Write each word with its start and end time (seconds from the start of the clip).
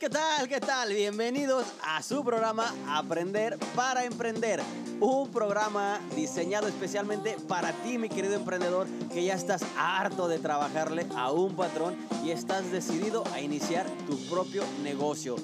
¿Qué 0.00 0.08
tal? 0.08 0.48
¿Qué 0.48 0.60
tal? 0.60 0.94
Bienvenidos 0.94 1.66
a 1.82 2.02
su 2.02 2.24
programa 2.24 2.74
Aprender 2.88 3.58
para 3.76 4.06
Emprender. 4.06 4.58
Un 4.98 5.28
programa 5.28 6.00
diseñado 6.16 6.68
especialmente 6.68 7.36
para 7.46 7.72
ti, 7.82 7.98
mi 7.98 8.08
querido 8.08 8.32
emprendedor, 8.32 8.86
que 9.12 9.22
ya 9.22 9.34
estás 9.34 9.62
harto 9.76 10.26
de 10.26 10.38
trabajarle 10.38 11.06
a 11.14 11.30
un 11.30 11.54
patrón 11.54 11.98
y 12.24 12.30
estás 12.30 12.72
decidido 12.72 13.24
a 13.34 13.42
iniciar 13.42 13.84
tu 14.06 14.16
propio 14.30 14.64
negocio. 14.82 15.36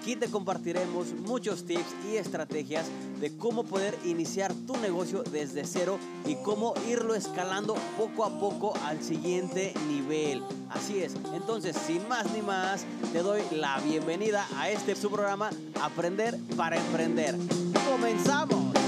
Aquí 0.00 0.14
te 0.14 0.30
compartiremos 0.30 1.12
muchos 1.26 1.64
tips 1.64 1.96
y 2.08 2.16
estrategias 2.16 2.86
de 3.24 3.34
cómo 3.38 3.64
poder 3.64 3.98
iniciar 4.04 4.52
tu 4.66 4.76
negocio 4.76 5.22
desde 5.22 5.64
cero 5.64 5.98
y 6.26 6.34
cómo 6.34 6.74
irlo 6.86 7.14
escalando 7.14 7.74
poco 7.96 8.22
a 8.22 8.38
poco 8.38 8.74
al 8.84 9.02
siguiente 9.02 9.72
nivel. 9.88 10.42
Así 10.68 10.98
es, 10.98 11.14
entonces 11.32 11.74
sin 11.86 12.06
más 12.06 12.30
ni 12.34 12.42
más, 12.42 12.84
te 13.14 13.22
doy 13.22 13.40
la 13.50 13.80
bienvenida 13.80 14.46
a 14.58 14.68
este 14.68 14.94
su 14.94 15.10
programa 15.10 15.48
Aprender 15.80 16.38
para 16.54 16.76
Emprender. 16.76 17.34
¡Comenzamos! 17.90 18.83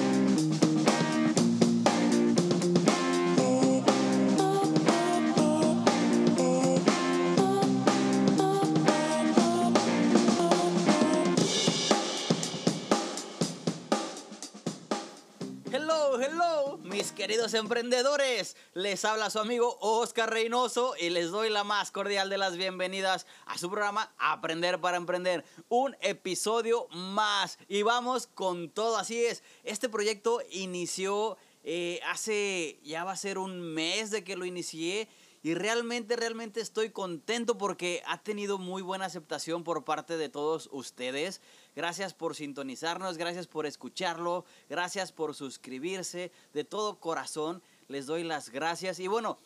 Mis 17.47 17.53
queridos 17.53 17.55
emprendedores. 17.55 18.57
Les 18.75 19.05
habla 19.05 19.31
su 19.31 19.39
amigo 19.39 19.79
Oscar 19.81 20.31
Reynoso 20.31 20.95
y 20.99 21.11
les 21.11 21.31
doy 21.31 21.49
la 21.49 21.65
más 21.65 21.91
cordial 21.91 22.29
de 22.29 22.39
las 22.39 22.57
bienvenidas 22.57 23.27
a 23.47 23.57
su 23.57 23.71
programa 23.71 24.13
Aprender 24.19 24.81
para 24.81 24.97
Emprender. 24.97 25.45
Un 25.69 25.97
episodio 26.01 26.89
más 26.91 27.59
y 27.69 27.83
vamos 27.83 28.27
con 28.27 28.71
todo. 28.71 28.97
Así 28.97 29.25
es, 29.25 29.43
este 29.63 29.89
proyecto 29.89 30.41
inició 30.51 31.37
eh, 31.63 32.01
hace, 32.07 32.81
ya 32.83 33.05
va 33.05 33.13
a 33.13 33.17
ser 33.17 33.39
un 33.39 33.61
mes 33.61 34.11
de 34.11 34.25
que 34.25 34.37
lo 34.37 34.45
inicié. 34.45 35.09
Y 35.43 35.55
realmente, 35.55 36.17
realmente 36.17 36.61
estoy 36.61 36.91
contento 36.91 37.57
porque 37.57 38.03
ha 38.07 38.21
tenido 38.21 38.59
muy 38.59 38.83
buena 38.83 39.05
aceptación 39.05 39.63
por 39.63 39.85
parte 39.85 40.17
de 40.17 40.29
todos 40.29 40.69
ustedes. 40.73 41.41
Gracias 41.77 42.15
por 42.15 42.35
sintonizarnos, 42.35 43.19
gracias 43.19 43.47
por 43.47 43.67
escucharlo, 43.67 44.47
gracias 44.71 45.13
por 45.13 45.35
suscribirse. 45.35 46.33
De 46.55 46.65
todo 46.65 46.99
corazón 46.99 47.63
les 47.89 48.07
doy 48.07 48.25
las 48.25 48.49
gracias. 48.49 48.99
Y 48.99 49.09
bueno, 49.09 49.37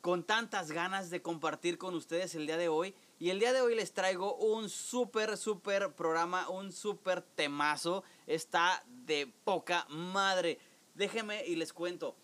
con 0.00 0.24
tantas 0.24 0.72
ganas 0.72 1.08
de 1.08 1.22
compartir 1.22 1.78
con 1.78 1.94
ustedes 1.94 2.34
el 2.34 2.48
día 2.48 2.56
de 2.56 2.68
hoy. 2.68 2.96
Y 3.20 3.30
el 3.30 3.38
día 3.38 3.52
de 3.52 3.60
hoy 3.60 3.76
les 3.76 3.92
traigo 3.92 4.34
un 4.34 4.68
súper, 4.68 5.36
súper 5.36 5.92
programa, 5.92 6.48
un 6.48 6.72
súper 6.72 7.22
temazo. 7.22 8.02
Está 8.26 8.82
de 9.06 9.32
poca 9.44 9.86
madre. 9.88 10.58
Déjenme 10.96 11.46
y 11.46 11.54
les 11.54 11.72
cuento. 11.72 12.16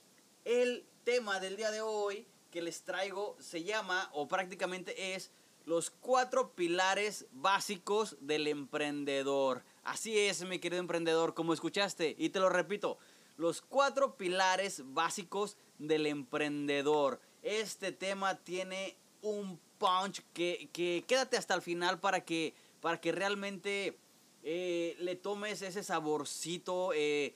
El 0.45 0.85
tema 1.05 1.39
del 1.39 1.57
día 1.57 1.71
de 1.71 1.81
hoy 1.81 2.27
que 2.51 2.61
les 2.61 2.83
traigo 2.83 3.37
se 3.39 3.63
llama, 3.63 4.11
o 4.15 4.27
prácticamente 4.27 5.15
es, 5.15 5.31
los 5.65 5.91
cuatro 5.91 6.55
pilares 6.55 7.27
básicos 7.33 8.17
del 8.20 8.47
emprendedor. 8.47 9.65
Así 9.83 10.19
es, 10.19 10.45
mi 10.45 10.59
querido 10.59 10.81
emprendedor, 10.81 11.34
como 11.34 11.53
escuchaste, 11.53 12.15
y 12.19 12.31
te 12.31 12.41
lo 12.41 12.48
repito, 12.48 12.98
los 13.37 13.62
cuatro 13.62 14.17
pilares 14.17 14.83
básicos 14.85 15.57
del 15.79 16.07
emprendedor. 16.07 17.20
Este 17.42 17.92
tema 17.92 18.37
tiene 18.37 18.97
un 19.23 19.59
punch 19.79 20.23
que, 20.33 20.69
que 20.73 21.05
quédate 21.07 21.37
hasta 21.37 21.55
el 21.55 21.62
final 21.62 22.01
para 22.01 22.25
que, 22.25 22.55
para 22.81 23.01
que 23.01 23.12
realmente 23.12 23.98
eh, 24.42 24.97
le 24.98 25.17
tomes 25.17 25.62
ese 25.62 25.83
saborcito. 25.83 26.92
Eh, 26.95 27.35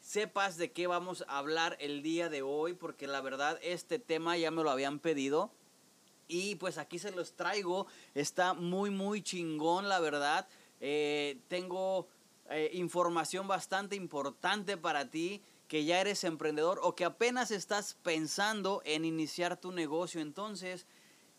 sepas 0.00 0.56
de 0.56 0.72
qué 0.72 0.86
vamos 0.86 1.24
a 1.28 1.38
hablar 1.38 1.76
el 1.80 2.02
día 2.02 2.28
de 2.28 2.42
hoy, 2.42 2.74
porque 2.74 3.06
la 3.06 3.20
verdad 3.20 3.58
este 3.62 3.98
tema 3.98 4.36
ya 4.36 4.50
me 4.50 4.62
lo 4.62 4.70
habían 4.70 4.98
pedido. 4.98 5.52
Y 6.30 6.54
pues 6.54 6.78
aquí 6.78 7.00
se 7.00 7.10
los 7.10 7.32
traigo. 7.34 7.88
Está 8.14 8.54
muy, 8.54 8.90
muy 8.90 9.20
chingón, 9.20 9.88
la 9.88 9.98
verdad. 9.98 10.46
Eh, 10.80 11.40
tengo 11.48 12.06
eh, 12.48 12.70
información 12.74 13.48
bastante 13.48 13.96
importante 13.96 14.76
para 14.76 15.10
ti 15.10 15.42
que 15.66 15.84
ya 15.84 16.00
eres 16.00 16.22
emprendedor 16.22 16.80
o 16.82 16.94
que 16.94 17.04
apenas 17.04 17.50
estás 17.50 17.94
pensando 18.02 18.80
en 18.84 19.04
iniciar 19.04 19.60
tu 19.60 19.72
negocio. 19.72 20.20
Entonces, 20.20 20.86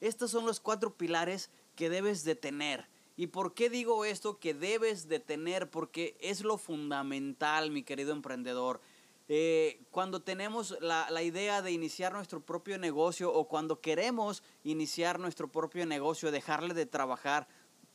estos 0.01 0.31
son 0.31 0.45
los 0.45 0.59
cuatro 0.59 0.93
pilares 0.95 1.49
que 1.75 1.89
debes 1.89 2.25
de 2.25 2.35
tener. 2.35 2.87
¿Y 3.15 3.27
por 3.27 3.53
qué 3.53 3.69
digo 3.69 4.03
esto 4.03 4.39
que 4.39 4.53
debes 4.53 5.07
de 5.07 5.19
tener? 5.19 5.69
Porque 5.69 6.17
es 6.19 6.41
lo 6.41 6.57
fundamental, 6.57 7.71
mi 7.71 7.83
querido 7.83 8.11
emprendedor. 8.11 8.81
Eh, 9.27 9.81
cuando 9.91 10.21
tenemos 10.21 10.77
la, 10.81 11.09
la, 11.09 11.23
idea 11.23 11.61
de 11.61 11.71
iniciar 11.71 12.11
nuestro 12.11 12.41
propio 12.41 12.77
negocio 12.77 13.31
o 13.33 13.47
cuando 13.47 13.79
queremos 13.79 14.43
iniciar 14.63 15.19
nuestro 15.19 15.49
propio 15.49 15.85
negocio, 15.85 16.31
dejarle 16.31 16.73
de 16.73 16.85
trabajar, 16.85 17.47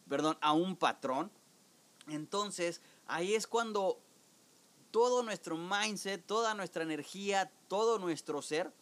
perdón, 0.09 0.39
a 0.41 0.53
un 0.53 0.77
patrón, 0.77 1.31
entonces 2.09 2.81
ahí 3.07 3.35
es 3.35 3.47
cuando 3.47 4.01
todo 4.91 5.23
nuestro 5.23 5.59
mindset, 5.59 6.25
toda 6.25 6.55
nuestra 6.55 6.83
energía, 6.83 7.51
todo 7.69 7.99
nuestro 7.99 8.41
ser 8.41 8.73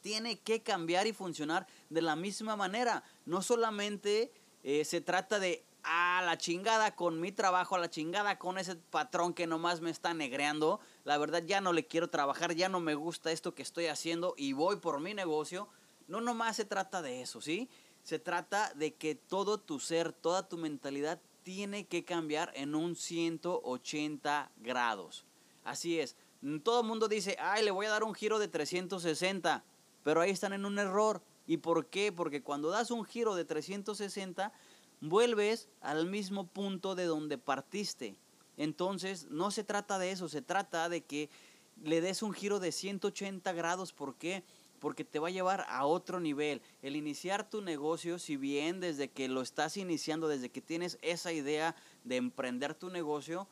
tiene 0.00 0.38
que 0.38 0.62
cambiar 0.62 1.06
y 1.06 1.12
funcionar 1.12 1.66
de 1.90 2.00
la 2.00 2.14
misma 2.14 2.54
manera. 2.54 3.02
No 3.24 3.42
solamente 3.42 4.32
eh, 4.62 4.84
se 4.84 5.00
trata 5.00 5.38
de 5.38 5.64
a 5.82 6.22
la 6.24 6.38
chingada 6.38 6.94
con 6.94 7.20
mi 7.20 7.32
trabajo, 7.32 7.74
a 7.74 7.78
la 7.78 7.90
chingada 7.90 8.38
con 8.38 8.56
ese 8.56 8.76
patrón 8.76 9.34
que 9.34 9.46
nomás 9.46 9.80
me 9.80 9.90
está 9.90 10.14
negreando. 10.14 10.80
La 11.06 11.18
verdad 11.18 11.44
ya 11.46 11.60
no 11.60 11.72
le 11.72 11.86
quiero 11.86 12.10
trabajar, 12.10 12.56
ya 12.56 12.68
no 12.68 12.80
me 12.80 12.96
gusta 12.96 13.30
esto 13.30 13.54
que 13.54 13.62
estoy 13.62 13.86
haciendo 13.86 14.34
y 14.36 14.54
voy 14.54 14.78
por 14.78 14.98
mi 14.98 15.14
negocio. 15.14 15.68
No 16.08 16.20
nomás 16.20 16.56
se 16.56 16.64
trata 16.64 17.00
de 17.00 17.22
eso, 17.22 17.40
¿sí? 17.40 17.68
Se 18.02 18.18
trata 18.18 18.72
de 18.74 18.92
que 18.94 19.14
todo 19.14 19.58
tu 19.58 19.78
ser, 19.78 20.12
toda 20.12 20.48
tu 20.48 20.56
mentalidad 20.56 21.20
tiene 21.44 21.86
que 21.86 22.04
cambiar 22.04 22.50
en 22.56 22.74
un 22.74 22.96
180 22.96 24.50
grados. 24.56 25.24
Así 25.62 26.00
es. 26.00 26.16
Todo 26.64 26.80
el 26.80 26.88
mundo 26.88 27.06
dice, 27.06 27.36
ay, 27.38 27.64
le 27.64 27.70
voy 27.70 27.86
a 27.86 27.90
dar 27.90 28.02
un 28.02 28.12
giro 28.12 28.40
de 28.40 28.48
360, 28.48 29.62
pero 30.02 30.20
ahí 30.20 30.32
están 30.32 30.54
en 30.54 30.66
un 30.66 30.76
error. 30.76 31.22
¿Y 31.46 31.58
por 31.58 31.86
qué? 31.86 32.10
Porque 32.10 32.42
cuando 32.42 32.68
das 32.70 32.90
un 32.90 33.04
giro 33.04 33.36
de 33.36 33.44
360, 33.44 34.52
vuelves 35.00 35.68
al 35.80 36.06
mismo 36.06 36.48
punto 36.48 36.96
de 36.96 37.04
donde 37.04 37.38
partiste. 37.38 38.18
Entonces, 38.56 39.26
no 39.30 39.50
se 39.50 39.64
trata 39.64 39.98
de 39.98 40.10
eso, 40.10 40.28
se 40.28 40.42
trata 40.42 40.88
de 40.88 41.04
que 41.04 41.30
le 41.82 42.00
des 42.00 42.22
un 42.22 42.32
giro 42.32 42.58
de 42.58 42.72
180 42.72 43.52
grados. 43.52 43.92
¿Por 43.92 44.16
qué? 44.16 44.44
Porque 44.78 45.04
te 45.04 45.18
va 45.18 45.28
a 45.28 45.32
llevar 45.32 45.66
a 45.68 45.84
otro 45.86 46.20
nivel. 46.20 46.62
El 46.82 46.96
iniciar 46.96 47.48
tu 47.48 47.60
negocio, 47.62 48.18
si 48.18 48.36
bien 48.36 48.80
desde 48.80 49.10
que 49.10 49.28
lo 49.28 49.42
estás 49.42 49.76
iniciando, 49.76 50.28
desde 50.28 50.50
que 50.50 50.62
tienes 50.62 50.98
esa 51.02 51.32
idea 51.32 51.74
de 52.04 52.16
emprender 52.16 52.74
tu 52.74 52.90
negocio, 52.90 53.48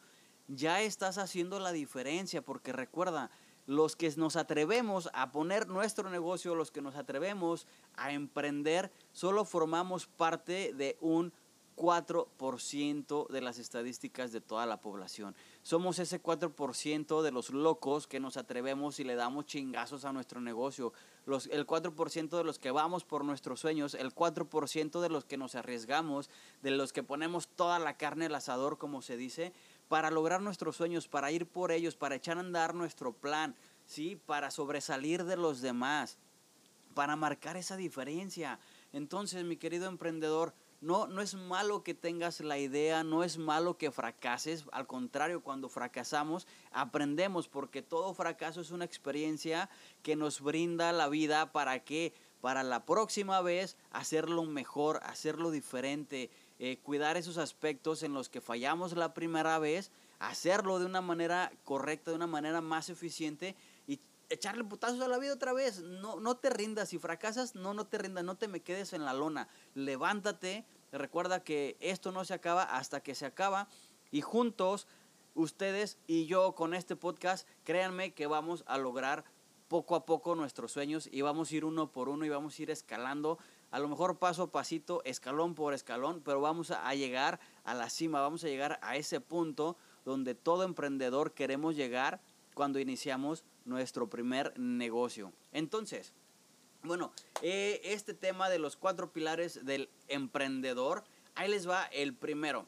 ya 0.49 0.83
estás 0.83 1.19
haciendo 1.19 1.59
la 1.61 1.73
diferencia. 1.73 2.43
Porque 2.43 2.73
recuerda, 2.73 3.31
los 3.67 3.97
que 3.97 4.13
nos 4.17 4.37
atrevemos 4.37 5.09
a 5.15 5.33
poner 5.33 5.69
nuestro 5.69 6.11
negocio, 6.11 6.55
los 6.55 6.71
que 6.71 6.83
nos 6.83 6.97
atrevemos 6.97 7.67
a 7.95 8.13
emprender, 8.13 8.91
solo 9.13 9.45
formamos 9.45 10.07
parte 10.07 10.73
de 10.75 10.97
un 11.01 11.33
4% 11.77 13.29
de 13.29 13.41
las 13.41 13.59
estadísticas 13.59 14.33
de 14.33 14.41
toda 14.41 14.67
la 14.67 14.81
población. 14.81 15.35
Somos 15.63 15.99
ese 15.99 16.23
4% 16.23 17.23
de 17.23 17.31
los 17.31 17.51
locos 17.51 18.07
que 18.07 18.21
nos 18.21 18.37
atrevemos 18.37 19.01
y 19.01 19.05
le 19.05 19.15
damos 19.15 19.47
chingazos 19.47 20.05
a 20.05 20.13
nuestro 20.13 20.41
negocio. 20.41 20.93
Los, 21.27 21.47
el 21.47 21.67
4% 21.67 22.37
de 22.37 22.45
los 22.45 22.59
que 22.59 22.71
vamos 22.71 23.05
por 23.05 23.25
nuestros 23.25 23.61
sueños, 23.61 23.95
el 23.95 24.15
4% 24.15 25.01
de 25.01 25.09
los 25.09 25.25
que 25.25 25.37
nos 25.37 25.55
arriesgamos, 25.55 26.31
de 26.63 26.71
los 26.71 26.93
que 26.93 27.03
ponemos 27.03 27.49
toda 27.49 27.79
la 27.79 27.97
carne 27.97 28.27
al 28.27 28.35
asador, 28.35 28.79
como 28.79 29.03
se 29.03 29.17
dice, 29.17 29.53
para 29.89 30.11
lograr 30.11 30.43
nuestros 30.43 30.77
sueños, 30.77 31.09
para 31.09 31.33
ir 31.33 31.47
por 31.47 31.73
ellos, 31.73 31.97
para 31.97 32.17
echar 32.17 32.37
a 32.37 32.41
andar 32.41 32.75
nuestro 32.75 33.13
plan, 33.13 33.55
¿sí? 33.87 34.17
Para 34.27 34.51
sobresalir 34.51 35.25
de 35.25 35.37
los 35.37 35.61
demás, 35.61 36.19
para 36.95 37.17
marcar 37.17 37.57
esa 37.57 37.77
diferencia. 37.77 38.59
Entonces, 38.93 39.45
mi 39.45 39.57
querido 39.57 39.89
emprendedor, 39.89 40.55
no, 40.85 41.07
no 41.07 41.23
es 41.23 41.35
malo 41.35 41.83
que 41.83 41.95
tengas 41.95 42.41
la 42.41 42.59
idea, 42.59 43.05
no 43.05 43.25
es 43.25 43.39
malo 43.39 43.79
que 43.79 43.91
fracases, 43.91 44.67
al 44.71 44.87
contrario, 44.87 45.43
cuando 45.43 45.71
fracasamos 45.71 46.47
aprendemos 46.73 47.49
porque 47.49 47.81
todo 47.81 48.13
fracaso 48.13 48.61
es 48.61 48.71
una 48.71 48.85
experiencia 48.85 49.71
que 50.03 50.15
nos 50.15 50.43
brinda 50.43 50.93
la 50.93 51.09
vida 51.09 51.53
para 51.53 51.79
que 51.81 52.13
para 52.43 52.63
la 52.63 52.85
próxima 52.85 53.41
vez 53.41 53.79
hacerlo 53.91 54.45
mejor, 54.45 55.01
hacerlo 55.05 55.51
diferente, 55.51 56.29
eh, 56.59 56.77
cuidar 56.83 57.17
esos 57.17 57.39
aspectos 57.39 58.03
en 58.03 58.13
los 58.13 58.29
que 58.29 58.43
fallamos 58.43 58.93
la 58.93 59.15
primera 59.15 59.59
vez, 59.59 59.91
hacerlo 60.19 60.79
de 60.79 60.85
una 60.85 61.01
manera 61.01 61.51
correcta, 61.65 62.11
de 62.11 62.17
una 62.17 62.27
manera 62.27 62.61
más 62.61 62.91
eficiente 62.91 63.57
y 63.87 63.99
echarle 64.29 64.65
putazos 64.65 65.01
a 65.01 65.09
la 65.09 65.19
vida 65.19 65.33
otra 65.33 65.53
vez. 65.53 65.81
No, 65.81 66.21
no 66.21 66.37
te 66.37 66.51
rindas, 66.51 66.91
si 66.91 66.99
fracasas, 66.99 67.55
no, 67.55 67.75
no 67.75 67.87
te 67.87 67.99
rindas, 67.99 68.25
no 68.25 68.37
te 68.37 68.49
me 68.49 68.61
quedes 68.61 68.93
en 68.93 69.05
la 69.05 69.15
lona. 69.15 69.49
Levántate, 69.75 70.65
Recuerda 70.95 71.43
que 71.43 71.77
esto 71.81 72.13
no 72.13 72.25
se 72.25 72.35
acaba 72.35 72.63
hasta 72.63 73.03
que 73.03 73.17
se 73.17 73.27
acaba 73.27 73.67
y 74.13 74.21
juntos 74.21 74.87
ustedes 75.35 75.99
y 76.07 76.27
yo 76.27 76.55
con 76.55 76.73
este 76.73 76.95
podcast, 76.95 77.49
créanme 77.65 78.15
que 78.15 78.29
vamos 78.29 78.63
a 78.69 78.79
lograr 78.79 79.25
poco 79.67 79.97
a 79.97 80.07
poco 80.07 80.37
nuestros 80.37 80.71
sueños 80.71 81.09
y 81.11 81.23
vamos 81.23 81.51
a 81.51 81.55
ir 81.57 81.65
uno 81.65 81.91
por 81.91 82.09
uno 82.09 82.25
y 82.25 82.29
vamos 82.29 82.57
a 82.57 82.63
ir 82.63 82.71
escalando, 82.71 83.39
a 83.73 83.81
lo 83.81 83.89
mejor 83.89 84.19
paso 84.19 84.45
a 84.45 84.53
pasito, 84.53 85.03
escalón 85.05 85.57
por 85.57 85.75
escalón, 85.75 86.23
pero 86.25 86.41
vamos 86.41 86.71
a 86.71 86.95
llegar 86.95 87.41
a 87.65 87.75
la 87.75 87.91
cima, 87.91 88.21
vamos 88.21 88.45
a 88.45 88.49
llegar 88.49 88.79
a 88.81 88.97
ese 88.97 89.21
punto 89.21 89.77
donde 90.05 90.37
todo 90.37 90.63
emprendedor 90.63 91.33
queremos 91.33 91.75
llegar 91.75 92.21
cuando 92.55 92.79
iniciamos 92.79 93.43
nuestro 93.65 94.09
primer 94.09 94.57
negocio. 94.57 95.33
Entonces, 95.51 96.13
bueno, 96.85 97.13
eh, 97.43 97.81
este 97.85 98.15
tema 98.15 98.49
de 98.49 98.59
los 98.59 98.77
cuatro 98.77 99.11
pilares 99.11 99.65
del 99.65 99.89
emprendedor, 100.09 101.05
ahí 101.35 101.51
les 101.51 101.69
va 101.69 101.85
el 101.87 102.15
primero. 102.15 102.67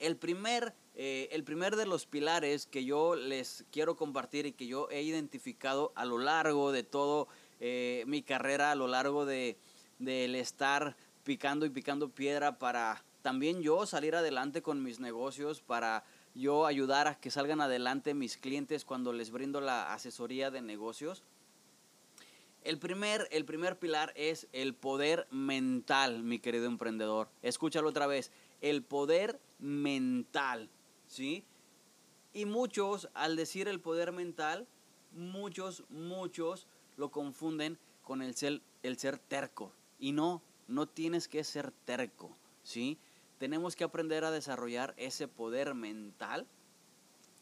El 0.00 0.16
primer, 0.16 0.74
eh, 0.96 1.28
el 1.30 1.44
primer 1.44 1.76
de 1.76 1.86
los 1.86 2.06
pilares 2.06 2.66
que 2.66 2.84
yo 2.84 3.14
les 3.14 3.64
quiero 3.70 3.96
compartir 3.96 4.46
y 4.46 4.52
que 4.52 4.66
yo 4.66 4.88
he 4.90 5.02
identificado 5.02 5.92
a 5.94 6.04
lo 6.04 6.18
largo 6.18 6.72
de 6.72 6.82
todo 6.82 7.28
eh, 7.60 8.02
mi 8.06 8.22
carrera, 8.22 8.72
a 8.72 8.74
lo 8.74 8.88
largo 8.88 9.24
de 9.24 9.56
del 10.00 10.34
estar 10.34 10.96
picando 11.22 11.64
y 11.64 11.70
picando 11.70 12.08
piedra 12.08 12.58
para 12.58 13.04
también 13.22 13.62
yo 13.62 13.86
salir 13.86 14.16
adelante 14.16 14.60
con 14.60 14.82
mis 14.82 14.98
negocios, 14.98 15.62
para 15.62 16.04
yo 16.34 16.66
ayudar 16.66 17.06
a 17.06 17.14
que 17.14 17.30
salgan 17.30 17.60
adelante 17.60 18.12
mis 18.12 18.36
clientes 18.36 18.84
cuando 18.84 19.12
les 19.12 19.30
brindo 19.30 19.60
la 19.60 19.94
asesoría 19.94 20.50
de 20.50 20.60
negocios. 20.60 21.22
El 22.64 22.78
primer, 22.78 23.28
el 23.30 23.44
primer 23.44 23.78
pilar 23.78 24.12
es 24.16 24.48
el 24.52 24.74
poder 24.74 25.26
mental, 25.30 26.22
mi 26.22 26.38
querido 26.38 26.64
emprendedor. 26.64 27.28
Escúchalo 27.42 27.90
otra 27.90 28.06
vez. 28.06 28.32
El 28.62 28.82
poder 28.82 29.38
mental, 29.58 30.70
¿sí? 31.06 31.44
Y 32.32 32.46
muchos, 32.46 33.10
al 33.12 33.36
decir 33.36 33.68
el 33.68 33.80
poder 33.80 34.12
mental, 34.12 34.66
muchos, 35.12 35.84
muchos 35.90 36.66
lo 36.96 37.10
confunden 37.10 37.78
con 38.02 38.22
el 38.22 38.34
ser, 38.34 38.62
el 38.82 38.96
ser 38.98 39.18
terco. 39.18 39.70
Y 39.98 40.12
no, 40.12 40.40
no 40.66 40.86
tienes 40.86 41.28
que 41.28 41.44
ser 41.44 41.70
terco, 41.84 42.34
¿sí? 42.62 42.96
Tenemos 43.38 43.76
que 43.76 43.84
aprender 43.84 44.24
a 44.24 44.30
desarrollar 44.30 44.94
ese 44.96 45.28
poder 45.28 45.74
mental 45.74 46.46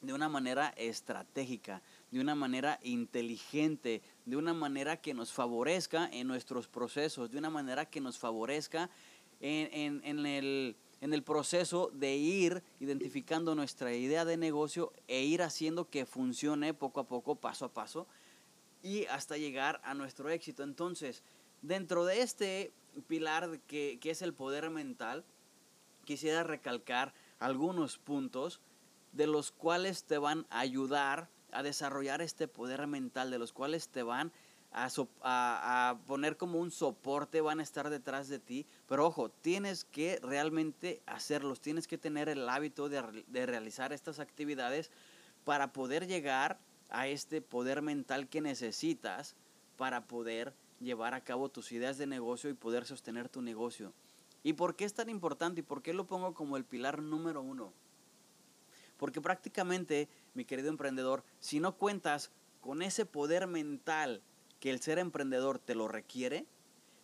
de 0.01 0.13
una 0.13 0.29
manera 0.29 0.75
estratégica, 0.77 1.81
de 2.13 2.21
una 2.21 2.35
manera 2.35 2.79
inteligente, 2.83 4.03
de 4.27 4.37
una 4.37 4.53
manera 4.53 4.99
que 4.99 5.15
nos 5.15 5.33
favorezca 5.33 6.09
en 6.13 6.29
nuestros 6.29 6.69
procesos, 6.69 7.31
de 7.31 7.39
una 7.39 7.51
manera 7.51 7.87
que 7.87 8.03
nos 8.03 8.19
favorezca 8.19 8.91
en, 9.41 10.27
el, 10.27 10.77
en 11.01 11.15
el 11.15 11.23
proceso 11.23 11.91
de 11.95 12.15
ir 12.15 12.63
identificando 12.81 13.55
nuestra 13.55 13.95
idea 13.95 14.27
de 14.27 14.37
negocio 14.37 14.93
e 15.09 15.25
ir 15.25 15.43
haciendo 15.43 15.89
que 15.89 16.05
funcione 16.05 16.75
poco 16.75 17.01
a 17.01 17.09
poco, 17.09 17.35
paso 17.35 17.65
a 17.65 17.73
paso, 17.73 18.07
y 18.83 19.07
hasta 19.07 19.39
llegar 19.39 19.81
a 19.83 19.95
nuestro 19.95 20.29
éxito. 20.29 20.63
Entonces, 20.65 21.23
dentro 21.63 22.05
de 22.05 22.21
este 22.21 22.73
pilar 23.09 23.59
que, 23.67 23.99
que 24.01 24.11
es 24.11 24.21
el 24.21 24.35
poder 24.35 24.69
mental, 24.69 25.25
quisiera 26.05 26.43
recalcar 26.43 27.15
algunos 27.39 27.97
puntos 27.97 28.61
de 29.13 29.27
los 29.27 29.51
cuales 29.51 30.05
te 30.05 30.19
van 30.19 30.47
a 30.51 30.61
ayudar 30.61 31.29
a 31.53 31.63
desarrollar 31.63 32.21
este 32.21 32.49
poder 32.49 32.87
mental, 32.87 33.31
de 33.31 33.39
los 33.39 33.53
cuales 33.53 33.89
te 33.89 34.03
van 34.03 34.33
a, 34.73 34.89
a, 35.23 35.99
poner 36.07 36.37
como 36.37 36.59
un 36.59 36.71
soporte, 36.71 37.41
van 37.41 37.61
a 37.61 37.63
estar 37.63 37.91
detrás 37.91 38.29
de 38.29 38.39
ti. 38.39 38.67
Pero 38.89 39.07
ojo, 39.07 39.29
tienes 39.29 39.85
que 39.85 40.19
realmente 40.23 41.03
hacerlos, 41.07 41.61
tienes 41.61 41.87
que 41.87 41.99
tener 41.99 42.29
el 42.29 42.49
hábito 42.49 42.89
de, 42.89 43.25
de 43.27 43.47
realizar 43.47 43.93
estas 43.93 44.19
actividades 44.19 44.91
para 45.45 45.73
poder 45.73 46.07
llegar 46.07 46.59
a 46.89 47.09
este 47.09 47.41
poder 47.41 47.83
mental 47.83 48.29
que 48.29 48.41
necesitas 48.41 49.35
para 49.77 50.07
poder 50.07 50.55
llevar 50.81 51.15
a 51.15 51.23
cabo 51.23 51.49
tus 51.49 51.73
ideas 51.73 51.99
de 51.99 52.07
negocio 52.07 52.51
y 52.51 52.55
poder 52.55 52.85
sostener 52.85 53.29
tu 53.29 53.43
negocio. 53.43 53.93
¿Y 54.43 54.55
por 54.55 54.75
qué 54.75 54.85
es 54.85 54.95
tan 54.95 55.09
importante 55.09 55.61
y 55.61 55.65
por 55.65 55.83
qué 55.83 55.93
lo 55.93 56.07
pongo 56.07 56.35
como 56.35 56.57
el 56.57 56.65
pilar 56.65 57.01
número 57.01 57.43
uno? 57.43 57.73
Porque 59.03 59.21
prácticamente, 59.21 60.09
mi 60.33 60.45
querido 60.45 60.69
emprendedor, 60.69 61.25
si 61.41 61.59
no 61.59 61.77
cuentas 61.77 62.31
con 62.61 62.83
ese 62.83 63.05
poder 63.05 63.49
mental 63.49 64.23
que 64.61 64.71
el 64.71 64.81
ser 64.81 65.01
emprendedor 65.01 65.59
te 65.59 65.75
lo 65.75 65.89
requiere, 65.89 66.47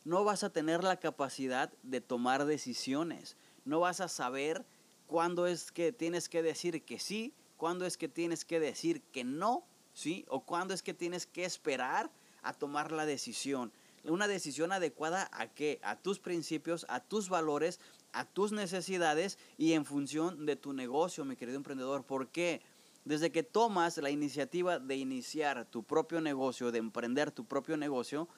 no 0.04 0.22
vas 0.22 0.44
a 0.44 0.50
tener 0.50 0.84
la 0.84 1.00
capacidad 1.00 1.72
de 1.82 2.00
tomar 2.00 2.44
decisiones. 2.44 3.36
No 3.64 3.80
vas 3.80 4.00
a 4.00 4.06
saber 4.06 4.64
cuándo 5.08 5.48
es 5.48 5.72
que 5.72 5.90
tienes 5.90 6.28
que 6.28 6.40
decir 6.40 6.84
que 6.84 7.00
sí, 7.00 7.34
cuándo 7.56 7.84
es 7.84 7.96
que 7.96 8.06
tienes 8.06 8.44
que 8.44 8.60
decir 8.60 9.02
que 9.10 9.24
no, 9.24 9.64
¿sí? 9.92 10.24
O 10.28 10.44
cuándo 10.44 10.74
es 10.74 10.84
que 10.84 10.94
tienes 10.94 11.26
que 11.26 11.44
esperar 11.44 12.12
a 12.42 12.52
tomar 12.52 12.92
la 12.92 13.06
decisión. 13.06 13.72
Una 14.04 14.28
decisión 14.28 14.70
adecuada 14.70 15.28
a 15.32 15.48
qué? 15.48 15.80
A 15.82 15.96
tus 15.96 16.20
principios, 16.20 16.86
a 16.88 17.00
tus 17.00 17.28
valores, 17.28 17.80
a 18.12 18.24
tus 18.24 18.52
necesidades 18.52 19.38
y 19.56 19.72
en 19.72 19.84
función 19.84 20.46
de 20.46 20.56
tu 20.56 20.72
negocio, 20.72 21.24
mi 21.24 21.36
querido 21.36 21.56
emprendedor. 21.56 22.04
¿Por 22.04 22.28
qué? 22.28 22.62
Desde 23.04 23.30
que 23.32 23.42
tomas 23.42 23.96
la 23.98 24.10
iniciativa 24.10 24.78
de 24.78 24.96
iniciar 24.96 25.64
tu 25.66 25.82
propio 25.82 26.20
negocio, 26.20 26.72
de 26.72 26.78
emprender 26.78 27.30
tu 27.30 27.44
propio 27.44 27.76
negocio, 27.76 28.28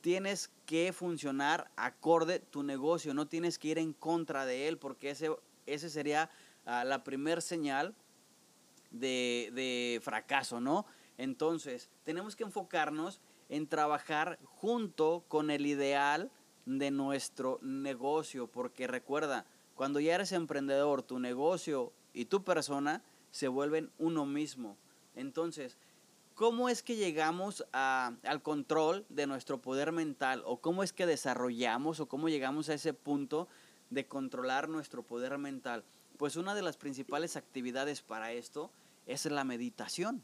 tienes 0.00 0.50
que 0.66 0.92
funcionar 0.92 1.70
acorde 1.76 2.40
tu 2.40 2.62
negocio, 2.62 3.14
no 3.14 3.26
tienes 3.26 3.58
que 3.58 3.68
ir 3.68 3.78
en 3.78 3.92
contra 3.92 4.44
de 4.44 4.68
él, 4.68 4.78
porque 4.78 5.10
ese, 5.10 5.30
ese 5.66 5.90
sería 5.90 6.28
ah, 6.66 6.84
la 6.84 7.04
primer 7.04 7.40
señal 7.40 7.94
de, 8.90 9.50
de 9.54 10.00
fracaso, 10.02 10.60
¿no? 10.60 10.86
Entonces, 11.18 11.88
tenemos 12.04 12.36
que 12.36 12.44
enfocarnos 12.44 13.20
en 13.48 13.66
trabajar 13.66 14.38
junto 14.44 15.24
con 15.28 15.50
el 15.50 15.66
ideal 15.66 16.30
de 16.66 16.90
nuestro 16.90 17.58
negocio, 17.62 18.46
porque 18.46 18.86
recuerda, 18.86 19.46
cuando 19.74 20.00
ya 20.00 20.14
eres 20.14 20.32
emprendedor, 20.32 21.02
tu 21.02 21.18
negocio 21.18 21.92
y 22.12 22.26
tu 22.26 22.44
persona 22.44 23.02
se 23.30 23.48
vuelven 23.48 23.90
uno 23.98 24.26
mismo. 24.26 24.76
Entonces, 25.14 25.78
¿cómo 26.34 26.68
es 26.68 26.82
que 26.82 26.96
llegamos 26.96 27.64
al 27.72 28.42
control 28.42 29.04
de 29.08 29.26
nuestro 29.26 29.60
poder 29.60 29.92
mental? 29.92 30.42
¿O 30.46 30.60
cómo 30.60 30.82
es 30.82 30.92
que 30.92 31.06
desarrollamos 31.06 32.00
o 32.00 32.06
cómo 32.06 32.28
llegamos 32.28 32.68
a 32.68 32.74
ese 32.74 32.94
punto 32.94 33.48
de 33.90 34.06
controlar 34.06 34.68
nuestro 34.68 35.02
poder 35.02 35.38
mental? 35.38 35.84
Pues 36.18 36.36
una 36.36 36.54
de 36.54 36.62
las 36.62 36.76
principales 36.76 37.36
actividades 37.36 38.02
para 38.02 38.32
esto 38.32 38.70
es 39.06 39.26
la 39.26 39.44
meditación. 39.44 40.22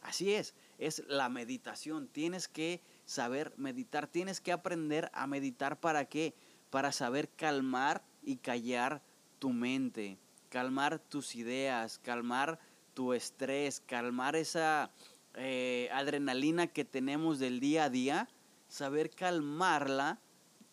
Así 0.00 0.32
es, 0.32 0.54
es 0.78 1.02
la 1.08 1.28
meditación. 1.28 2.08
Tienes 2.08 2.48
que 2.48 2.80
saber 3.08 3.54
meditar. 3.56 4.06
Tienes 4.06 4.38
que 4.38 4.52
aprender 4.52 5.10
a 5.14 5.26
meditar 5.26 5.80
para 5.80 6.04
qué? 6.04 6.34
Para 6.68 6.92
saber 6.92 7.30
calmar 7.30 8.02
y 8.22 8.36
callar 8.36 9.00
tu 9.38 9.48
mente, 9.50 10.18
calmar 10.50 10.98
tus 10.98 11.34
ideas, 11.34 11.98
calmar 11.98 12.58
tu 12.92 13.14
estrés, 13.14 13.80
calmar 13.80 14.36
esa 14.36 14.90
eh, 15.36 15.88
adrenalina 15.90 16.66
que 16.66 16.84
tenemos 16.84 17.38
del 17.38 17.60
día 17.60 17.84
a 17.84 17.90
día, 17.90 18.28
saber 18.68 19.08
calmarla 19.08 20.20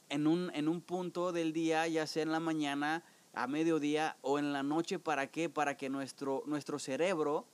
en 0.10 0.28
un, 0.28 0.52
en 0.54 0.68
un 0.68 0.82
punto 0.82 1.32
del 1.32 1.54
día, 1.54 1.88
ya 1.88 2.06
sea 2.06 2.24
en 2.24 2.34
la 2.34 2.42
mañana, 2.42 3.02
a 3.32 3.48
mediodía 3.48 4.18
o 4.22 4.40
en 4.40 4.52
la 4.52 4.62
noche, 4.62 5.00
¿para 5.00 5.28
qué? 5.28 5.50
Para 5.50 5.78
que 5.78 5.90
nuestro, 5.90 6.44
nuestro 6.48 6.80
cerebro 6.80 7.48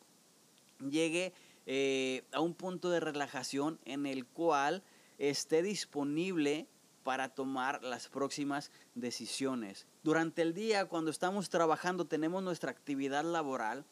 llegue 0.80 1.34
eh, 1.65 2.24
a 2.32 2.41
un 2.41 2.53
punto 2.53 2.89
de 2.89 3.00
relajación 3.00 3.80
en 3.86 4.06
el 4.06 4.25
cual 4.25 4.84
esté 5.18 5.62
disponible 5.62 6.68
para 7.03 7.30
tomar 7.30 7.84
las 7.84 8.08
próximas 8.08 8.72
decisiones. 8.96 9.88
Durante 10.03 10.41
el 10.41 10.53
día, 10.53 10.86
cuando 10.86 11.12
estamos 11.12 11.50
trabajando, 11.50 12.06
tenemos 12.06 12.44
nuestra 12.44 12.72
actividad 12.72 13.24
laboral, 13.24 13.86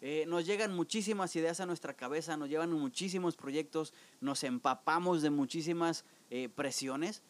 eh, 0.00 0.24
nos 0.26 0.44
llegan 0.44 0.74
muchísimas 0.74 1.36
ideas 1.36 1.60
a 1.60 1.66
nuestra 1.66 1.94
cabeza, 1.94 2.36
nos 2.36 2.48
llevan 2.48 2.72
muchísimos 2.72 3.36
proyectos, 3.36 3.94
nos 4.20 4.42
empapamos 4.42 5.22
de 5.22 5.30
muchísimas 5.30 6.04
eh, 6.30 6.48
presiones 6.48 7.22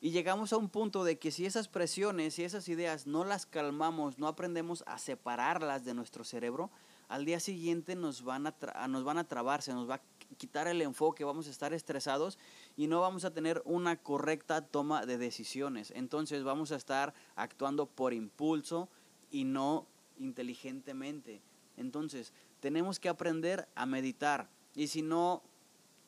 y 0.00 0.10
llegamos 0.10 0.52
a 0.52 0.58
un 0.58 0.68
punto 0.68 1.02
de 1.02 1.18
que 1.18 1.32
si 1.32 1.44
esas 1.44 1.66
presiones 1.66 2.38
y 2.38 2.44
esas 2.44 2.68
ideas 2.68 3.08
no 3.08 3.24
las 3.24 3.46
calmamos, 3.46 4.18
no 4.18 4.28
aprendemos 4.28 4.84
a 4.86 4.98
separarlas 4.98 5.84
de 5.84 5.94
nuestro 5.94 6.22
cerebro, 6.22 6.70
al 7.14 7.24
día 7.24 7.38
siguiente 7.38 7.94
nos 7.94 8.24
van 8.24 8.48
a, 8.48 8.88
nos 8.88 9.04
van 9.04 9.18
a 9.18 9.28
trabar, 9.28 9.62
se 9.62 9.72
nos 9.72 9.88
va 9.88 9.94
a 9.94 10.02
quitar 10.36 10.66
el 10.66 10.82
enfoque, 10.82 11.22
vamos 11.22 11.46
a 11.46 11.50
estar 11.50 11.72
estresados 11.72 12.38
y 12.76 12.88
no 12.88 13.00
vamos 13.00 13.24
a 13.24 13.32
tener 13.32 13.62
una 13.64 13.94
correcta 13.96 14.62
toma 14.62 15.06
de 15.06 15.16
decisiones. 15.16 15.92
Entonces 15.94 16.42
vamos 16.42 16.72
a 16.72 16.76
estar 16.76 17.14
actuando 17.36 17.86
por 17.86 18.12
impulso 18.12 18.88
y 19.30 19.44
no 19.44 19.86
inteligentemente. 20.18 21.40
Entonces 21.76 22.32
tenemos 22.58 22.98
que 22.98 23.08
aprender 23.08 23.68
a 23.76 23.86
meditar. 23.86 24.48
Y 24.74 24.88
si 24.88 25.02
no, 25.02 25.40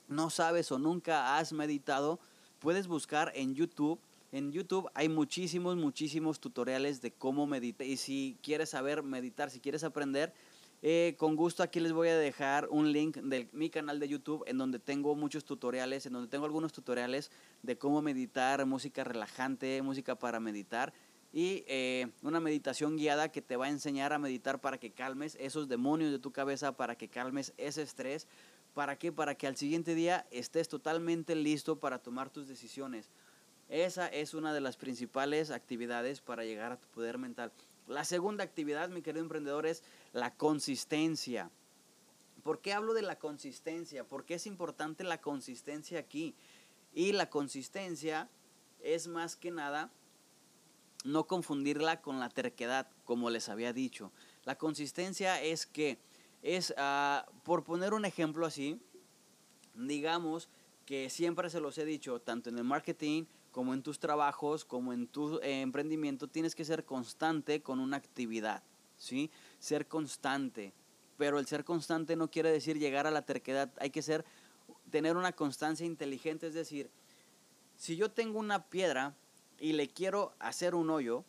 no 0.08 0.28
sabes 0.28 0.72
o 0.72 0.78
nunca 0.80 1.38
has 1.38 1.52
meditado, 1.52 2.18
puedes 2.58 2.88
buscar 2.88 3.30
en 3.36 3.54
YouTube 3.54 4.00
En 4.32 4.50
YouTube 4.50 4.90
hay 4.92 5.08
muchísimos, 5.08 5.76
muchísimos 5.76 6.40
tutoriales 6.40 7.00
de 7.00 7.12
cómo 7.12 7.46
meditar. 7.46 7.86
Y 7.86 7.96
si 7.96 8.36
quieres 8.42 8.70
saber 8.70 9.02
meditar, 9.02 9.50
si 9.50 9.60
quieres 9.60 9.84
aprender, 9.84 10.34
eh, 10.82 11.14
con 11.18 11.36
gusto 11.36 11.62
aquí 11.62 11.80
les 11.80 11.92
voy 11.92 12.08
a 12.08 12.16
dejar 12.18 12.68
un 12.70 12.92
link 12.92 13.16
de 13.16 13.48
mi 13.52 13.70
canal 13.70 13.98
de 13.98 14.08
YouTube 14.08 14.44
en 14.46 14.58
donde 14.58 14.78
tengo 14.78 15.14
muchos 15.14 15.44
tutoriales, 15.44 16.06
en 16.06 16.12
donde 16.12 16.28
tengo 16.28 16.44
algunos 16.44 16.72
tutoriales 16.72 17.30
de 17.62 17.78
cómo 17.78 18.02
meditar, 18.02 18.64
música 18.66 19.02
relajante, 19.02 19.80
música 19.82 20.14
para 20.14 20.40
meditar 20.40 20.92
y 21.32 21.64
eh, 21.66 22.08
una 22.22 22.40
meditación 22.40 22.96
guiada 22.96 23.30
que 23.30 23.42
te 23.42 23.56
va 23.56 23.66
a 23.66 23.70
enseñar 23.70 24.12
a 24.12 24.18
meditar 24.18 24.60
para 24.60 24.78
que 24.78 24.92
calmes 24.92 25.36
esos 25.40 25.68
demonios 25.68 26.10
de 26.10 26.18
tu 26.18 26.32
cabeza, 26.32 26.76
para 26.76 26.96
que 26.96 27.08
calmes 27.08 27.52
ese 27.58 27.82
estrés. 27.82 28.26
¿Para 28.74 28.96
qué? 28.96 29.12
Para 29.12 29.34
que 29.34 29.46
al 29.46 29.56
siguiente 29.56 29.94
día 29.94 30.26
estés 30.30 30.68
totalmente 30.68 31.34
listo 31.34 31.78
para 31.78 31.98
tomar 31.98 32.30
tus 32.30 32.48
decisiones. 32.48 33.10
Esa 33.68 34.06
es 34.06 34.32
una 34.32 34.54
de 34.54 34.60
las 34.60 34.76
principales 34.76 35.50
actividades 35.50 36.20
para 36.20 36.44
llegar 36.44 36.72
a 36.72 36.80
tu 36.80 36.88
poder 36.88 37.18
mental. 37.18 37.52
La 37.88 38.04
segunda 38.04 38.42
actividad, 38.42 38.88
mi 38.88 39.02
querido 39.02 39.22
emprendedor, 39.22 39.66
es 39.66 39.82
la 40.16 40.34
consistencia. 40.34 41.50
¿Por 42.42 42.62
qué 42.62 42.72
hablo 42.72 42.94
de 42.94 43.02
la 43.02 43.18
consistencia? 43.18 44.02
Porque 44.04 44.34
es 44.34 44.46
importante 44.46 45.04
la 45.04 45.20
consistencia 45.20 45.98
aquí. 45.98 46.34
Y 46.94 47.12
la 47.12 47.28
consistencia 47.28 48.30
es 48.80 49.08
más 49.08 49.36
que 49.36 49.50
nada 49.50 49.92
no 51.04 51.26
confundirla 51.26 52.00
con 52.00 52.18
la 52.18 52.30
terquedad, 52.30 52.88
como 53.04 53.28
les 53.28 53.50
había 53.50 53.74
dicho. 53.74 54.10
La 54.44 54.56
consistencia 54.56 55.42
es 55.42 55.66
que 55.66 55.98
es, 56.42 56.72
ah, 56.78 57.26
por 57.44 57.62
poner 57.62 57.92
un 57.92 58.06
ejemplo 58.06 58.46
así, 58.46 58.80
digamos 59.74 60.48
que 60.86 61.10
siempre 61.10 61.50
se 61.50 61.60
los 61.60 61.76
he 61.76 61.84
dicho, 61.84 62.20
tanto 62.20 62.48
en 62.48 62.56
el 62.56 62.64
marketing 62.64 63.26
como 63.52 63.74
en 63.74 63.82
tus 63.82 63.98
trabajos, 63.98 64.64
como 64.64 64.94
en 64.94 65.08
tu 65.08 65.40
eh, 65.40 65.60
emprendimiento, 65.60 66.26
tienes 66.26 66.54
que 66.54 66.64
ser 66.64 66.86
constante 66.86 67.62
con 67.62 67.80
una 67.80 67.98
actividad, 67.98 68.62
¿sí? 68.96 69.30
Ser 69.66 69.88
constante. 69.88 70.72
Pero 71.18 71.40
el 71.40 71.46
ser 71.48 71.64
constante 71.64 72.14
no 72.14 72.30
quiere 72.30 72.52
decir 72.52 72.78
llegar 72.78 73.08
a 73.08 73.10
la 73.10 73.22
terquedad, 73.22 73.72
hay 73.78 73.90
que 73.90 74.00
ser, 74.00 74.24
tener 74.92 75.16
una 75.16 75.32
constancia 75.32 75.84
inteligente, 75.84 76.46
es 76.46 76.54
decir, 76.54 76.88
si 77.74 77.96
yo 77.96 78.12
tengo 78.12 78.38
una 78.38 78.68
piedra 78.68 79.16
y 79.58 79.72
le 79.72 79.88
quiero 79.88 80.34
hacer 80.38 80.76
un 80.76 80.88
hoyo, 80.88 81.24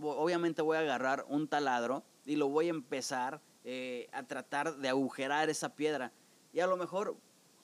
obviamente 0.00 0.62
voy 0.62 0.76
a 0.76 0.80
agarrar 0.80 1.24
un 1.28 1.48
taladro 1.48 2.04
y 2.24 2.36
lo 2.36 2.48
voy 2.48 2.68
a 2.68 2.70
empezar 2.70 3.40
eh, 3.64 4.08
a 4.12 4.22
tratar 4.22 4.76
de 4.76 4.88
agujerar 4.88 5.50
esa 5.50 5.74
piedra. 5.74 6.12
Y 6.52 6.60
a 6.60 6.68
lo 6.68 6.76
mejor, 6.76 7.16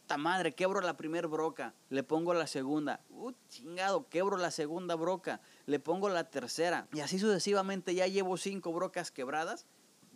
ta 0.09 0.17
madre, 0.17 0.53
quebro 0.53 0.81
la 0.81 0.97
primera 0.97 1.29
broca, 1.29 1.75
le 1.91 2.03
pongo 2.03 2.35
la 2.35 2.49
segunda, 2.49 2.99
uh, 3.11 3.31
chingado, 3.49 4.09
quebro 4.09 4.37
la 4.37 4.51
segunda 4.51 4.97
broca, 4.97 5.41
le 5.67 5.79
pongo 5.79 6.09
la 6.09 6.29
tercera. 6.29 6.89
Y 6.93 6.99
así 6.99 7.21
sucesivamente 7.21 7.95
ya 7.95 8.09
llevo 8.09 8.37
cinco 8.37 8.73
brocas 8.73 9.13
quebradas. 9.13 9.65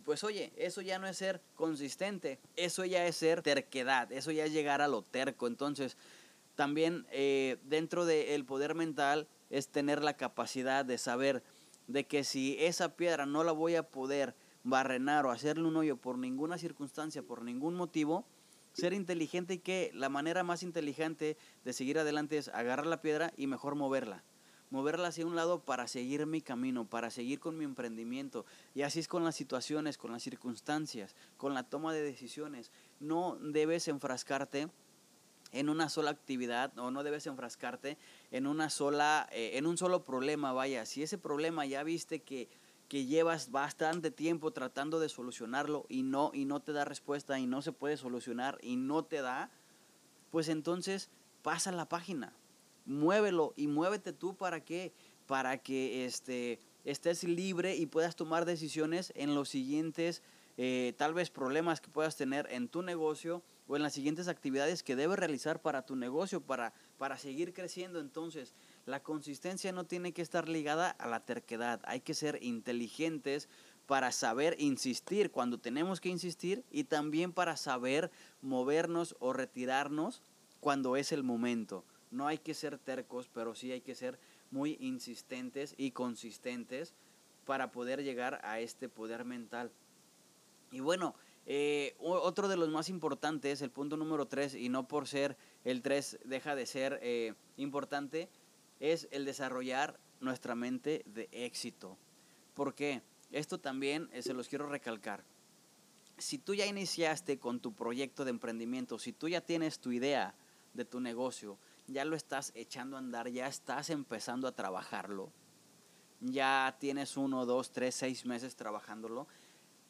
Pues 0.05 0.23
oye, 0.23 0.51
eso 0.55 0.81
ya 0.81 0.99
no 0.99 1.07
es 1.07 1.17
ser 1.17 1.41
consistente, 1.55 2.39
eso 2.55 2.85
ya 2.85 3.05
es 3.05 3.15
ser 3.15 3.41
terquedad, 3.41 4.11
eso 4.11 4.31
ya 4.31 4.45
es 4.45 4.53
llegar 4.53 4.81
a 4.81 4.87
lo 4.87 5.03
terco. 5.03 5.47
Entonces, 5.47 5.97
también 6.55 7.05
eh, 7.11 7.57
dentro 7.63 8.05
del 8.05 8.45
poder 8.45 8.75
mental 8.75 9.27
es 9.49 9.67
tener 9.67 10.03
la 10.03 10.17
capacidad 10.17 10.85
de 10.85 10.97
saber 10.97 11.43
de 11.87 12.05
que 12.05 12.23
si 12.23 12.55
esa 12.59 12.95
piedra 12.95 13.25
no 13.25 13.43
la 13.43 13.51
voy 13.51 13.75
a 13.75 13.83
poder 13.83 14.35
barrenar 14.63 15.25
o 15.25 15.31
hacerle 15.31 15.67
un 15.67 15.77
hoyo 15.77 15.97
por 15.97 16.17
ninguna 16.17 16.57
circunstancia, 16.57 17.23
por 17.23 17.43
ningún 17.43 17.75
motivo, 17.75 18.25
ser 18.73 18.93
inteligente 18.93 19.55
y 19.55 19.59
que 19.59 19.91
la 19.93 20.09
manera 20.09 20.43
más 20.43 20.63
inteligente 20.63 21.37
de 21.65 21.73
seguir 21.73 21.99
adelante 21.99 22.37
es 22.37 22.47
agarrar 22.49 22.85
la 22.85 23.01
piedra 23.01 23.33
y 23.35 23.47
mejor 23.47 23.75
moverla. 23.75 24.23
Moverla 24.71 25.09
hacia 25.09 25.25
un 25.25 25.35
lado 25.35 25.59
para 25.59 25.87
seguir 25.87 26.25
mi 26.25 26.41
camino, 26.41 26.85
para 26.85 27.11
seguir 27.11 27.39
con 27.39 27.57
mi 27.57 27.65
emprendimiento. 27.65 28.45
Y 28.73 28.81
así 28.81 28.99
es 28.99 29.07
con 29.07 29.23
las 29.23 29.35
situaciones, 29.35 29.97
con 29.97 30.11
las 30.11 30.23
circunstancias, 30.23 31.15
con 31.37 31.53
la 31.53 31.63
toma 31.63 31.93
de 31.93 32.01
decisiones. 32.01 32.71
No 32.99 33.37
debes 33.41 33.87
enfrascarte 33.89 34.69
en 35.51 35.69
una 35.69 35.89
sola 35.89 36.11
actividad 36.11 36.77
o 36.79 36.91
no 36.91 37.03
debes 37.03 37.27
enfrascarte 37.27 37.97
en 38.31 38.47
una 38.47 38.69
sola 38.69 39.27
eh, 39.31 39.57
en 39.57 39.65
un 39.65 39.77
solo 39.77 40.03
problema 40.03 40.53
vaya 40.53 40.85
si 40.85 41.03
ese 41.03 41.17
problema 41.17 41.65
ya 41.65 41.83
viste 41.83 42.21
que, 42.21 42.47
que 42.87 43.05
llevas 43.05 43.51
bastante 43.51 44.11
tiempo 44.11 44.51
tratando 44.51 44.99
de 44.99 45.09
solucionarlo 45.09 45.85
y 45.89 46.03
no 46.03 46.31
y 46.33 46.45
no 46.45 46.61
te 46.61 46.71
da 46.71 46.85
respuesta 46.85 47.37
y 47.37 47.47
no 47.47 47.61
se 47.61 47.73
puede 47.73 47.97
solucionar 47.97 48.59
y 48.61 48.77
no 48.77 49.03
te 49.03 49.21
da 49.21 49.51
pues 50.31 50.47
entonces 50.47 51.09
pasa 51.41 51.71
la 51.71 51.89
página 51.89 52.33
muévelo 52.85 53.53
y 53.55 53.67
muévete 53.67 54.13
tú 54.13 54.35
para 54.35 54.63
que 54.63 54.93
para 55.27 55.57
que 55.59 56.05
este 56.05 56.59
estés 56.83 57.23
libre 57.23 57.75
y 57.75 57.85
puedas 57.85 58.15
tomar 58.15 58.45
decisiones 58.45 59.13
en 59.15 59.35
los 59.35 59.49
siguientes 59.49 60.23
eh, 60.57 60.93
tal 60.97 61.13
vez 61.13 61.29
problemas 61.29 61.81
que 61.81 61.89
puedas 61.89 62.15
tener 62.15 62.47
en 62.51 62.67
tu 62.67 62.81
negocio 62.81 63.41
o 63.67 63.75
en 63.75 63.83
las 63.83 63.93
siguientes 63.93 64.27
actividades 64.27 64.83
que 64.83 64.95
debes 64.95 65.17
realizar 65.17 65.61
para 65.61 65.85
tu 65.85 65.95
negocio, 65.95 66.41
para, 66.41 66.73
para 66.97 67.17
seguir 67.17 67.53
creciendo. 67.53 67.99
Entonces, 67.99 68.53
la 68.85 69.01
consistencia 69.01 69.71
no 69.71 69.85
tiene 69.85 70.13
que 70.13 70.21
estar 70.21 70.49
ligada 70.49 70.89
a 70.89 71.07
la 71.07 71.25
terquedad. 71.25 71.79
Hay 71.85 72.01
que 72.01 72.13
ser 72.13 72.37
inteligentes 72.41 73.47
para 73.87 74.11
saber 74.11 74.55
insistir 74.59 75.31
cuando 75.31 75.57
tenemos 75.57 75.99
que 75.99 76.09
insistir 76.09 76.63
y 76.69 76.83
también 76.83 77.31
para 77.33 77.57
saber 77.57 78.11
movernos 78.41 79.15
o 79.19 79.33
retirarnos 79.33 80.21
cuando 80.59 80.95
es 80.95 81.11
el 81.11 81.23
momento. 81.23 81.85
No 82.11 82.27
hay 82.27 82.37
que 82.37 82.53
ser 82.53 82.77
tercos, 82.77 83.29
pero 83.33 83.55
sí 83.55 83.71
hay 83.71 83.81
que 83.81 83.95
ser 83.95 84.19
muy 84.51 84.77
insistentes 84.79 85.73
y 85.77 85.91
consistentes 85.91 86.93
para 87.45 87.71
poder 87.71 88.03
llegar 88.03 88.39
a 88.43 88.59
este 88.59 88.89
poder 88.89 89.25
mental. 89.25 89.71
Y 90.71 90.79
bueno, 90.79 91.15
eh, 91.45 91.95
otro 91.99 92.47
de 92.47 92.57
los 92.57 92.69
más 92.69 92.89
importantes, 92.89 93.61
el 93.61 93.71
punto 93.71 93.97
número 93.97 94.27
3, 94.27 94.55
y 94.55 94.69
no 94.69 94.87
por 94.87 95.07
ser 95.07 95.37
el 95.63 95.81
3 95.81 96.19
deja 96.25 96.55
de 96.55 96.65
ser 96.65 96.99
eh, 97.01 97.33
importante, 97.57 98.29
es 98.79 99.07
el 99.11 99.25
desarrollar 99.25 99.99
nuestra 100.19 100.55
mente 100.55 101.03
de 101.05 101.29
éxito. 101.31 101.97
¿Por 102.53 102.75
qué? 102.75 103.01
Esto 103.31 103.59
también 103.59 104.09
eh, 104.13 104.21
se 104.21 104.33
los 104.33 104.47
quiero 104.47 104.67
recalcar. 104.67 105.23
Si 106.17 106.37
tú 106.37 106.53
ya 106.53 106.65
iniciaste 106.67 107.39
con 107.39 107.59
tu 107.59 107.73
proyecto 107.73 108.23
de 108.23 108.31
emprendimiento, 108.31 108.99
si 108.99 109.11
tú 109.11 109.27
ya 109.27 109.41
tienes 109.41 109.79
tu 109.79 109.91
idea 109.91 110.35
de 110.73 110.85
tu 110.85 110.99
negocio, 110.99 111.57
ya 111.91 112.05
lo 112.05 112.15
estás 112.15 112.51
echando 112.55 112.95
a 112.95 112.99
andar, 112.99 113.29
ya 113.29 113.47
estás 113.47 113.89
empezando 113.89 114.47
a 114.47 114.53
trabajarlo, 114.53 115.31
ya 116.19 116.75
tienes 116.79 117.17
uno, 117.17 117.45
dos, 117.45 117.71
tres, 117.71 117.95
seis 117.95 118.25
meses 118.25 118.55
trabajándolo, 118.55 119.27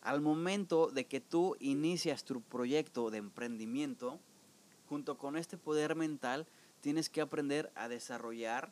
al 0.01 0.22
momento 0.22 0.88
de 0.88 1.05
que 1.05 1.22
tú 1.22 1.55
inicias 1.60 2.24
tu 2.24 2.41
proyecto 2.41 3.12
de 3.12 3.20
emprendimiento, 3.20 4.20
junto 4.89 5.17
con 5.17 5.38
este 5.38 5.58
poder 5.58 5.96
mental, 5.96 6.48
tienes 6.81 7.10
que 7.10 7.22
aprender 7.22 7.72
a 7.75 7.88
desarrollar 7.88 8.72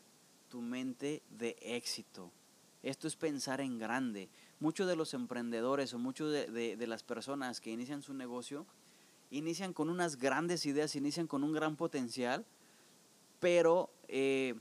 tu 0.49 0.61
mente 0.61 1.21
de 1.29 1.55
éxito. 1.61 2.31
Esto 2.81 3.07
es 3.07 3.15
pensar 3.15 3.61
en 3.61 3.77
grande. 3.77 4.29
Muchos 4.59 4.87
de 4.87 4.95
los 4.95 5.13
emprendedores 5.13 5.93
o 5.93 5.99
muchos 5.99 6.31
de, 6.31 6.87
las 6.87 7.03
personas 7.03 7.61
que 7.61 7.71
inician 7.71 8.01
su 8.01 8.13
negocio 8.13 8.65
inician 9.31 9.73
con 9.73 9.89
unas 9.89 10.17
grandes 10.17 10.65
ideas, 10.65 10.95
inician 10.95 11.27
con 11.27 11.43
un 11.43 11.53
gran 11.53 11.75
potencial, 11.75 12.45
pero 13.39 13.91
eh, 14.07 14.55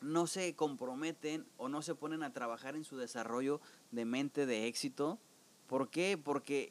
no 0.00 0.26
se 0.26 0.54
comprometen 0.54 1.46
o 1.56 1.68
no 1.68 1.82
se 1.82 1.94
ponen 1.94 2.22
a 2.22 2.32
trabajar 2.32 2.76
en 2.76 2.84
su 2.84 2.96
desarrollo 2.96 3.60
de 3.90 4.04
mente 4.04 4.46
de 4.46 4.66
éxito 4.66 5.18
¿Por 5.72 5.88
qué? 5.88 6.18
Porque 6.22 6.70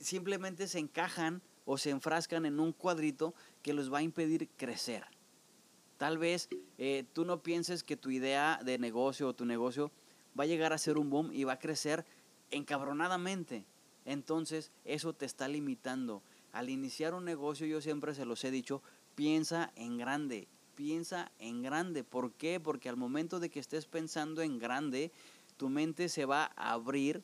simplemente 0.00 0.66
se 0.66 0.80
encajan 0.80 1.42
o 1.64 1.78
se 1.78 1.90
enfrascan 1.90 2.44
en 2.44 2.58
un 2.58 2.72
cuadrito 2.72 3.34
que 3.62 3.72
los 3.72 3.92
va 3.92 3.98
a 3.98 4.02
impedir 4.02 4.48
crecer. 4.56 5.04
Tal 5.96 6.18
vez 6.18 6.48
eh, 6.78 7.04
tú 7.12 7.24
no 7.24 7.40
pienses 7.44 7.84
que 7.84 7.96
tu 7.96 8.10
idea 8.10 8.58
de 8.64 8.78
negocio 8.78 9.28
o 9.28 9.32
tu 9.32 9.44
negocio 9.44 9.92
va 10.36 10.42
a 10.42 10.48
llegar 10.48 10.72
a 10.72 10.78
ser 10.78 10.98
un 10.98 11.08
boom 11.08 11.30
y 11.32 11.44
va 11.44 11.52
a 11.52 11.58
crecer 11.60 12.04
encabronadamente. 12.50 13.64
Entonces 14.04 14.72
eso 14.84 15.12
te 15.12 15.24
está 15.24 15.46
limitando. 15.46 16.20
Al 16.50 16.68
iniciar 16.68 17.14
un 17.14 17.24
negocio, 17.24 17.64
yo 17.64 17.80
siempre 17.80 18.12
se 18.16 18.24
los 18.24 18.42
he 18.42 18.50
dicho, 18.50 18.82
piensa 19.14 19.72
en 19.76 19.98
grande, 19.98 20.48
piensa 20.74 21.30
en 21.38 21.62
grande. 21.62 22.04
¿Por 22.04 22.32
qué? 22.32 22.60
Porque 22.60 22.88
al 22.88 22.96
momento 22.96 23.40
de 23.40 23.50
que 23.50 23.60
estés 23.60 23.86
pensando 23.86 24.42
en 24.42 24.58
grande, 24.58 25.12
tu 25.56 25.68
mente 25.68 26.08
se 26.08 26.24
va 26.24 26.52
a 26.56 26.72
abrir 26.72 27.22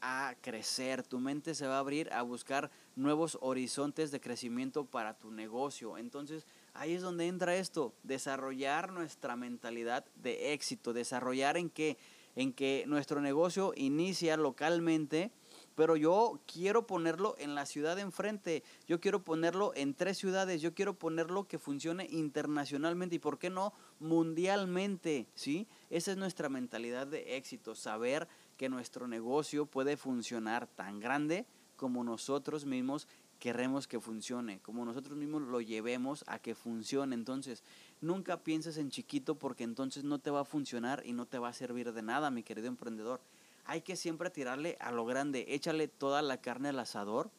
a 0.00 0.34
crecer, 0.40 1.04
tu 1.04 1.20
mente 1.20 1.54
se 1.54 1.66
va 1.66 1.76
a 1.76 1.78
abrir 1.78 2.12
a 2.12 2.22
buscar 2.22 2.70
nuevos 2.96 3.38
horizontes 3.40 4.10
de 4.10 4.20
crecimiento 4.20 4.84
para 4.84 5.14
tu 5.14 5.30
negocio. 5.30 5.96
Entonces, 5.96 6.46
ahí 6.74 6.94
es 6.94 7.02
donde 7.02 7.28
entra 7.28 7.54
esto, 7.54 7.94
desarrollar 8.02 8.92
nuestra 8.92 9.36
mentalidad 9.36 10.04
de 10.16 10.52
éxito, 10.52 10.92
desarrollar 10.92 11.56
en 11.56 11.70
que 11.70 11.96
en 12.34 12.52
que 12.52 12.84
nuestro 12.86 13.20
negocio 13.20 13.72
inicia 13.76 14.36
localmente 14.36 15.30
pero 15.74 15.96
yo 15.96 16.40
quiero 16.46 16.86
ponerlo 16.86 17.34
en 17.38 17.54
la 17.54 17.66
ciudad 17.66 17.96
de 17.96 18.02
enfrente, 18.02 18.62
yo 18.86 19.00
quiero 19.00 19.22
ponerlo 19.22 19.72
en 19.74 19.94
tres 19.94 20.18
ciudades, 20.18 20.60
yo 20.60 20.74
quiero 20.74 20.94
ponerlo 20.98 21.48
que 21.48 21.58
funcione 21.58 22.06
internacionalmente 22.10 23.16
y, 23.16 23.18
¿por 23.18 23.38
qué 23.38 23.50
no, 23.50 23.72
mundialmente? 23.98 25.26
¿Sí? 25.34 25.66
Esa 25.90 26.12
es 26.12 26.16
nuestra 26.16 26.48
mentalidad 26.48 27.06
de 27.06 27.36
éxito, 27.36 27.74
saber 27.74 28.28
que 28.56 28.68
nuestro 28.68 29.08
negocio 29.08 29.66
puede 29.66 29.96
funcionar 29.96 30.66
tan 30.66 31.00
grande 31.00 31.46
como 31.76 32.04
nosotros 32.04 32.64
mismos 32.64 33.08
queremos 33.42 33.88
que 33.88 33.98
funcione, 33.98 34.60
como 34.60 34.84
nosotros 34.84 35.18
mismos 35.18 35.42
lo 35.42 35.60
llevemos 35.60 36.22
a 36.28 36.38
que 36.38 36.54
funcione. 36.54 37.16
Entonces, 37.16 37.64
nunca 38.00 38.44
pienses 38.44 38.76
en 38.76 38.88
chiquito 38.88 39.34
porque 39.34 39.64
entonces 39.64 40.04
no 40.04 40.20
te 40.20 40.30
va 40.30 40.42
a 40.42 40.44
funcionar 40.44 41.02
y 41.04 41.12
no 41.12 41.26
te 41.26 41.40
va 41.40 41.48
a 41.48 41.52
servir 41.52 41.92
de 41.92 42.02
nada, 42.02 42.30
mi 42.30 42.44
querido 42.44 42.68
emprendedor. 42.68 43.20
Hay 43.64 43.82
que 43.82 43.96
siempre 43.96 44.30
tirarle 44.30 44.76
a 44.80 44.92
lo 44.92 45.04
grande, 45.04 45.46
échale 45.48 45.88
toda 45.88 46.22
la 46.22 46.40
carne 46.40 46.70
al 46.70 46.78
asador, 46.78 47.30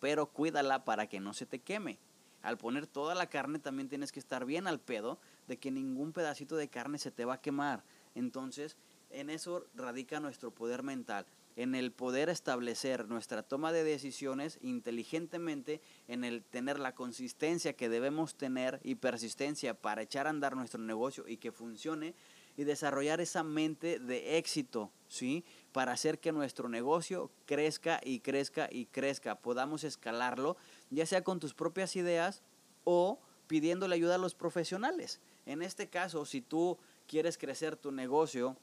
pero 0.00 0.26
cuídala 0.26 0.84
para 0.84 1.06
que 1.06 1.20
no 1.20 1.34
se 1.34 1.46
te 1.46 1.58
queme. 1.58 1.98
Al 2.42 2.58
poner 2.58 2.86
toda 2.86 3.14
la 3.14 3.28
carne 3.28 3.58
también 3.58 3.88
tienes 3.88 4.10
que 4.10 4.18
estar 4.20 4.44
bien 4.44 4.66
al 4.66 4.80
pedo 4.80 5.18
de 5.46 5.58
que 5.58 5.70
ningún 5.70 6.12
pedacito 6.12 6.56
de 6.56 6.68
carne 6.68 6.98
se 6.98 7.10
te 7.10 7.24
va 7.24 7.34
a 7.34 7.40
quemar. 7.40 7.84
Entonces, 8.14 8.76
en 9.10 9.30
eso 9.30 9.64
radica 9.74 10.20
nuestro 10.20 10.50
poder 10.50 10.82
mental 10.82 11.26
en 11.56 11.74
el 11.74 11.92
poder 11.92 12.28
establecer 12.28 13.08
nuestra 13.08 13.42
toma 13.42 13.72
de 13.72 13.84
decisiones 13.84 14.58
inteligentemente, 14.62 15.80
en 16.08 16.24
el 16.24 16.42
tener 16.42 16.78
la 16.78 16.94
consistencia 16.94 17.74
que 17.74 17.88
debemos 17.88 18.34
tener 18.34 18.80
y 18.82 18.94
persistencia 18.94 19.74
para 19.74 20.02
echar 20.02 20.26
a 20.26 20.30
andar 20.30 20.56
nuestro 20.56 20.80
negocio 20.80 21.24
y 21.28 21.36
que 21.36 21.52
funcione 21.52 22.14
y 22.56 22.64
desarrollar 22.64 23.20
esa 23.20 23.42
mente 23.42 23.98
de 23.98 24.38
éxito, 24.38 24.90
¿sí? 25.12 25.44
Para 25.72 25.92
hacer 25.92 26.18
que 26.18 26.32
nuestro 26.32 26.68
negocio 26.70 27.30
crezca 27.44 28.00
y 28.02 28.20
crezca 28.20 28.68
y 28.72 28.86
crezca, 28.86 29.34
podamos 29.34 29.84
escalarlo, 29.84 30.56
ya 30.90 31.04
sea 31.04 31.22
con 31.22 31.38
tus 31.38 31.52
propias 31.52 31.94
ideas 31.96 32.42
o 32.84 33.20
pidiéndole 33.46 33.94
ayuda 33.94 34.14
a 34.14 34.18
los 34.18 34.34
profesionales. 34.34 35.20
En 35.44 35.60
este 35.60 35.88
caso, 35.90 36.24
si 36.24 36.40
tú 36.40 36.78
quieres 37.06 37.36
crecer 37.36 37.76
tu 37.76 37.92
negocio, 37.92 38.56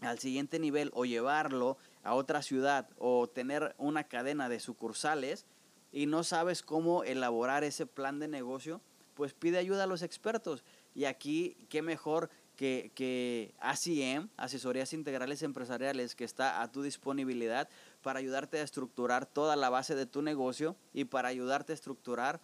al 0.00 0.18
siguiente 0.18 0.58
nivel 0.58 0.90
o 0.94 1.06
llevarlo 1.06 1.78
a 2.04 2.14
otra 2.14 2.42
ciudad 2.42 2.88
o 2.98 3.26
tener 3.26 3.74
una 3.78 4.04
cadena 4.04 4.48
de 4.48 4.60
sucursales 4.60 5.46
y 5.90 6.04
no 6.04 6.22
sabes 6.22 6.62
cómo 6.62 7.02
elaborar 7.02 7.64
ese 7.64 7.86
plan 7.86 8.18
de 8.18 8.28
negocio, 8.28 8.82
pues 9.14 9.32
pide 9.32 9.56
ayuda 9.56 9.84
a 9.84 9.88
los 9.88 10.02
expertos. 10.02 10.64
Y 10.94 11.06
aquí, 11.06 11.56
qué 11.70 11.80
mejor 11.80 12.28
que, 12.58 12.90
que 12.96 13.54
ACM, 13.60 14.30
Asesorías 14.36 14.92
Integrales 14.92 15.44
Empresariales, 15.44 16.16
que 16.16 16.24
está 16.24 16.60
a 16.60 16.72
tu 16.72 16.82
disponibilidad 16.82 17.68
para 18.02 18.18
ayudarte 18.18 18.58
a 18.58 18.64
estructurar 18.64 19.26
toda 19.26 19.54
la 19.54 19.70
base 19.70 19.94
de 19.94 20.06
tu 20.06 20.22
negocio 20.22 20.74
y 20.92 21.04
para 21.04 21.28
ayudarte 21.28 21.72
a 21.72 21.74
estructurar 21.74 22.40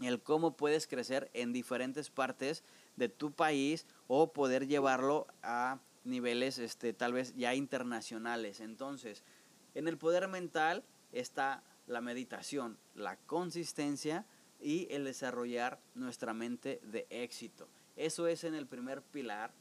el 0.00 0.22
cómo 0.22 0.56
puedes 0.56 0.86
crecer 0.86 1.32
en 1.34 1.52
diferentes 1.52 2.10
partes 2.10 2.62
de 2.94 3.08
tu 3.08 3.32
país 3.32 3.86
o 4.06 4.32
poder 4.32 4.68
llevarlo 4.68 5.26
a 5.42 5.80
niveles 6.04 6.58
este, 6.58 6.92
tal 6.92 7.12
vez 7.12 7.34
ya 7.34 7.56
internacionales. 7.56 8.60
Entonces, 8.60 9.24
en 9.74 9.88
el 9.88 9.98
poder 9.98 10.28
mental 10.28 10.84
está 11.10 11.64
la 11.88 12.00
meditación, 12.00 12.78
la 12.94 13.16
consistencia 13.16 14.26
y 14.60 14.86
el 14.92 15.02
desarrollar 15.02 15.80
nuestra 15.96 16.34
mente 16.34 16.78
de 16.84 17.08
éxito. 17.10 17.66
Eso 17.96 18.26
es 18.26 18.44
en 18.44 18.54
el 18.54 18.66
primer 18.66 19.02
pilar. 19.02 19.52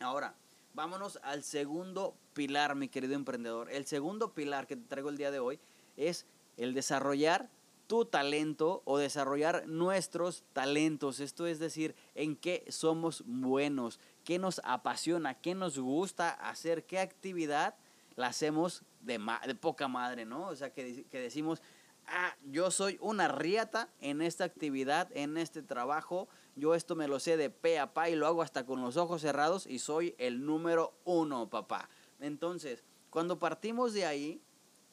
Ahora, 0.00 0.34
vámonos 0.74 1.18
al 1.22 1.42
segundo 1.42 2.14
pilar, 2.32 2.74
mi 2.74 2.88
querido 2.88 3.14
emprendedor. 3.14 3.70
El 3.70 3.86
segundo 3.86 4.32
pilar 4.32 4.66
que 4.66 4.76
te 4.76 4.86
traigo 4.88 5.10
el 5.10 5.18
día 5.18 5.30
de 5.30 5.38
hoy 5.38 5.58
es 5.96 6.26
el 6.56 6.74
desarrollar 6.74 7.48
tu 7.86 8.06
talento 8.06 8.80
o 8.86 8.96
desarrollar 8.96 9.66
nuestros 9.66 10.44
talentos. 10.54 11.20
Esto 11.20 11.46
es 11.46 11.58
decir, 11.58 11.94
en 12.14 12.36
qué 12.36 12.64
somos 12.68 13.22
buenos, 13.26 14.00
qué 14.24 14.38
nos 14.38 14.62
apasiona, 14.64 15.34
qué 15.34 15.54
nos 15.54 15.78
gusta 15.78 16.30
hacer, 16.30 16.84
qué 16.84 17.00
actividad 17.00 17.74
la 18.16 18.28
hacemos 18.28 18.82
de, 19.00 19.18
poca 19.60 19.88
madre, 19.88 20.24
¿no? 20.24 20.46
O 20.46 20.56
sea, 20.56 20.72
que, 20.72 21.04
que 21.10 21.20
decimos, 21.20 21.60
ah, 22.06 22.34
yo 22.50 22.70
soy 22.70 22.96
una 23.02 23.28
riata 23.28 23.88
en 24.00 24.22
esta 24.22 24.44
actividad, 24.44 25.08
en 25.14 25.36
este 25.36 25.62
trabajo, 25.62 26.28
yo 26.56 26.74
esto 26.74 26.94
me 26.94 27.08
lo 27.08 27.20
sé 27.20 27.36
de 27.36 27.50
pe 27.50 27.78
a 27.78 27.94
pa 27.94 28.08
y 28.08 28.16
lo 28.16 28.26
hago 28.26 28.42
hasta 28.42 28.66
con 28.66 28.82
los 28.82 28.96
ojos 28.96 29.22
cerrados 29.22 29.66
y 29.66 29.78
soy 29.78 30.14
el 30.18 30.44
número 30.44 30.94
uno, 31.04 31.48
papá. 31.48 31.88
Entonces, 32.20 32.84
cuando 33.10 33.38
partimos 33.38 33.92
de 33.92 34.06
ahí, 34.06 34.40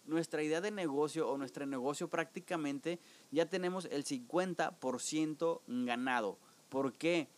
nuestra 0.06 0.42
idea 0.42 0.62
de 0.62 0.72
negocio 0.72 1.30
o 1.30 1.38
nuestro 1.38 1.66
negocio 1.66 2.10
prácticamente 2.10 3.00
ya 3.32 3.46
tenemos 3.46 3.86
el 3.86 4.04
50% 4.04 5.62
ganado. 5.68 6.38
¿Por 6.70 6.94
qué? 6.94 7.30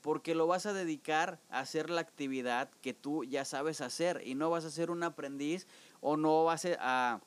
porque 0.00 0.34
lo 0.34 0.46
vas 0.46 0.66
a 0.66 0.72
dedicar 0.72 1.40
a 1.50 1.60
hacer 1.60 1.90
la 1.90 2.00
actividad 2.00 2.70
que 2.80 2.94
tú 2.94 3.24
ya 3.24 3.44
sabes 3.44 3.80
hacer 3.80 4.22
y 4.24 4.34
no 4.34 4.50
vas 4.50 4.64
a 4.64 4.70
ser 4.70 4.90
un 4.90 5.02
aprendiz 5.02 5.66
o 6.00 6.16
no 6.16 6.44
vas 6.44 6.66
a, 6.78 7.20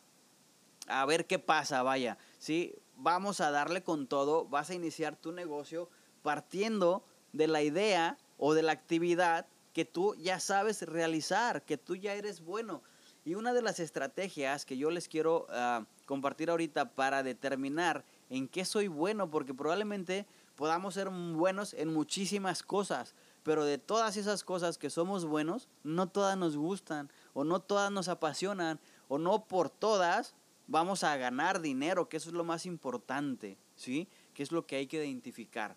a 0.88 1.06
ver 1.06 1.28
qué 1.28 1.40
pasa, 1.40 1.84
vaya, 1.84 2.18
¿sí? 2.38 2.74
Vamos 2.96 3.42
a 3.42 3.52
darle 3.52 3.84
con 3.84 4.08
todo, 4.08 4.46
vas 4.46 4.70
a 4.70 4.74
iniciar 4.74 5.16
tu 5.16 5.32
negocio 5.32 5.90
partiendo 6.22 7.04
de 7.34 7.48
la 7.48 7.62
idea 7.62 8.18
o 8.38 8.54
de 8.54 8.64
la 8.64 8.72
actividad 8.72 9.48
que 9.74 9.86
tú 9.86 10.16
ya 10.16 10.40
sabes 10.40 10.82
realizar, 10.82 11.64
que 11.64 11.78
tú 11.78 11.96
ya 11.96 12.14
eres 12.14 12.42
bueno. 12.42 12.82
Y 13.24 13.36
una 13.36 13.54
de 13.54 13.62
las 13.62 13.80
estrategias 13.80 14.66
que 14.66 14.78
yo 14.78 14.90
les 14.90 15.08
quiero 15.08 15.46
ah, 15.50 15.86
compartir 16.06 16.50
ahorita 16.50 16.92
para 16.92 17.24
determinar 17.24 18.04
en 18.30 18.48
qué 18.48 18.66
soy 18.66 18.88
bueno, 18.88 19.30
porque 19.30 19.54
probablemente 19.54 20.26
podamos 20.56 20.96
ser 20.96 21.10
buenos 21.10 21.74
en 21.74 21.94
muchísimas 21.94 22.64
cosas, 22.64 23.16
pero 23.44 23.64
de 23.64 23.78
todas 23.78 24.18
esas 24.18 24.44
cosas 24.44 24.78
que 24.78 24.90
somos 24.90 25.26
buenos, 25.26 25.68
no 25.84 26.10
todas 26.10 26.38
nos 26.38 26.58
gustan 26.58 27.12
o 27.34 27.44
no 27.44 27.60
todas 27.60 27.92
nos 27.92 28.08
apasionan 28.08 28.80
o 29.08 29.18
no 29.20 29.46
por 29.46 29.70
todas 29.70 30.34
vamos 30.68 31.04
a 31.04 31.18
ganar 31.18 31.62
dinero, 31.62 32.08
que 32.08 32.18
eso 32.18 32.30
es 32.30 32.36
lo 32.36 32.44
más 32.44 32.66
importante, 32.66 33.58
¿sí? 33.76 34.08
Que 34.34 34.42
es 34.42 34.52
lo 34.52 34.66
que 34.66 34.78
hay 34.78 34.88
que 34.88 35.04
identificar. 35.04 35.76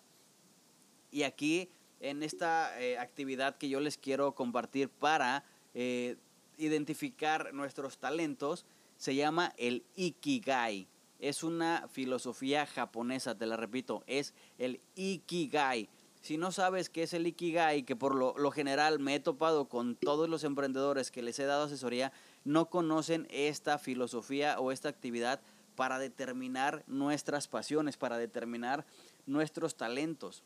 Y 1.15 1.23
aquí, 1.23 1.69
en 2.01 2.23
esta 2.23 2.77
eh, 2.81 2.97
actividad 2.97 3.55
que 3.55 3.69
yo 3.69 3.79
les 3.79 3.97
quiero 3.97 4.35
compartir 4.35 4.89
para 4.89 5.45
eh, 5.73 6.17
identificar 6.57 7.53
nuestros 7.53 7.97
talentos, 7.97 8.65
se 8.97 9.15
llama 9.15 9.53
el 9.55 9.85
Ikigai 9.95 10.89
es 11.19 11.43
una 11.43 11.87
filosofía 11.87 12.65
japonesa, 12.65 13.37
te 13.37 13.45
la 13.45 13.55
repito, 13.55 14.03
es 14.07 14.33
el 14.57 14.81
Ikigai. 14.95 15.87
Si 16.21 16.37
no 16.37 16.51
sabes 16.51 16.89
qué 16.89 17.03
es 17.03 17.13
el 17.13 17.27
Ikigai, 17.27 17.83
que 17.83 17.95
por 17.95 18.13
lo, 18.13 18.51
general 18.51 18.99
me 18.99 19.15
he 19.15 19.19
topado 19.21 19.69
con 19.69 19.95
todos 19.95 20.27
los 20.27 20.43
emprendedores 20.43 21.11
que 21.11 21.21
les 21.21 21.39
he 21.39 21.45
dado 21.45 21.63
asesoría, 21.65 22.11
no 22.43 22.69
conocen 22.69 23.25
esta 23.29 23.77
filosofía 23.77 24.59
o 24.59 24.71
esta 24.71 24.89
actividad 24.89 25.39
para 25.75 25.97
determinar 25.97 26.83
nuestras 26.87 27.47
pasiones, 27.47 27.95
para 27.95 28.17
determinar 28.17 28.85
nuestros 29.25 29.77
talentos. 29.77 30.43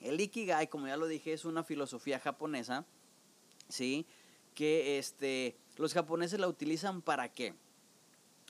El 0.00 0.20
Ikigai, 0.20 0.68
como 0.68 0.86
ya 0.86 0.96
lo 0.96 1.06
dije, 1.06 1.32
es 1.32 1.44
una 1.44 1.62
filosofía 1.62 2.18
japonesa, 2.18 2.86
¿sí? 3.68 4.06
Que 4.54 4.98
este, 4.98 5.56
los 5.76 5.92
japoneses 5.92 6.40
la 6.40 6.48
utilizan 6.48 7.02
para 7.02 7.30
qué? 7.30 7.54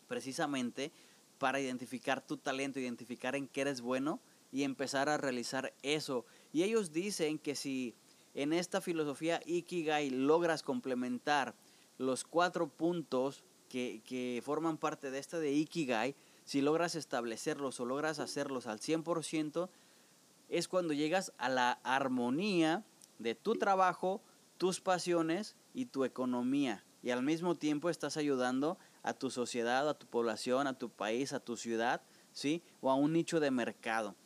Precisamente 0.06 0.92
para 1.38 1.60
identificar 1.60 2.24
tu 2.24 2.36
talento, 2.36 2.78
identificar 2.78 3.34
en 3.34 3.48
qué 3.48 3.62
eres 3.62 3.80
bueno 3.80 4.20
y 4.52 4.62
empezar 4.62 5.08
a 5.08 5.16
realizar 5.16 5.72
eso. 5.82 6.24
Y 6.52 6.62
ellos 6.62 6.92
dicen 6.92 7.38
que 7.38 7.54
si 7.56 7.94
en 8.34 8.52
esta 8.52 8.80
filosofía 8.80 9.40
Ikigai 9.44 10.10
logras 10.10 10.62
complementar 10.62 11.54
los 11.98 12.24
cuatro 12.24 12.68
puntos 12.68 13.42
que, 13.68 14.02
que 14.04 14.42
forman 14.44 14.78
parte 14.78 15.10
de 15.10 15.18
esta 15.18 15.38
de 15.38 15.52
Ikigai, 15.52 16.14
si 16.44 16.60
logras 16.60 16.94
establecerlos 16.94 17.80
o 17.80 17.84
logras 17.84 18.18
hacerlos 18.18 18.66
al 18.66 18.80
100%, 18.80 19.68
es 20.50 20.68
cuando 20.68 20.92
llegas 20.92 21.32
a 21.38 21.48
la 21.48 21.72
armonía 21.84 22.84
de 23.18 23.34
tu 23.34 23.54
trabajo, 23.54 24.22
tus 24.58 24.80
pasiones 24.80 25.56
y 25.72 25.86
tu 25.86 26.04
economía. 26.04 26.84
Y 27.02 27.10
al 27.10 27.22
mismo 27.22 27.54
tiempo 27.54 27.88
estás 27.88 28.16
ayudando 28.16 28.78
a 29.02 29.14
tu 29.14 29.30
sociedad, 29.30 29.88
a 29.88 29.94
tu 29.94 30.06
población, 30.06 30.66
a 30.66 30.76
tu 30.76 30.90
país, 30.90 31.32
a 31.32 31.40
tu 31.40 31.56
ciudad, 31.56 32.02
¿sí? 32.32 32.62
O 32.80 32.90
a 32.90 32.94
un 32.94 33.12
nicho 33.12 33.40
de 33.40 33.50
mercado. 33.50 34.16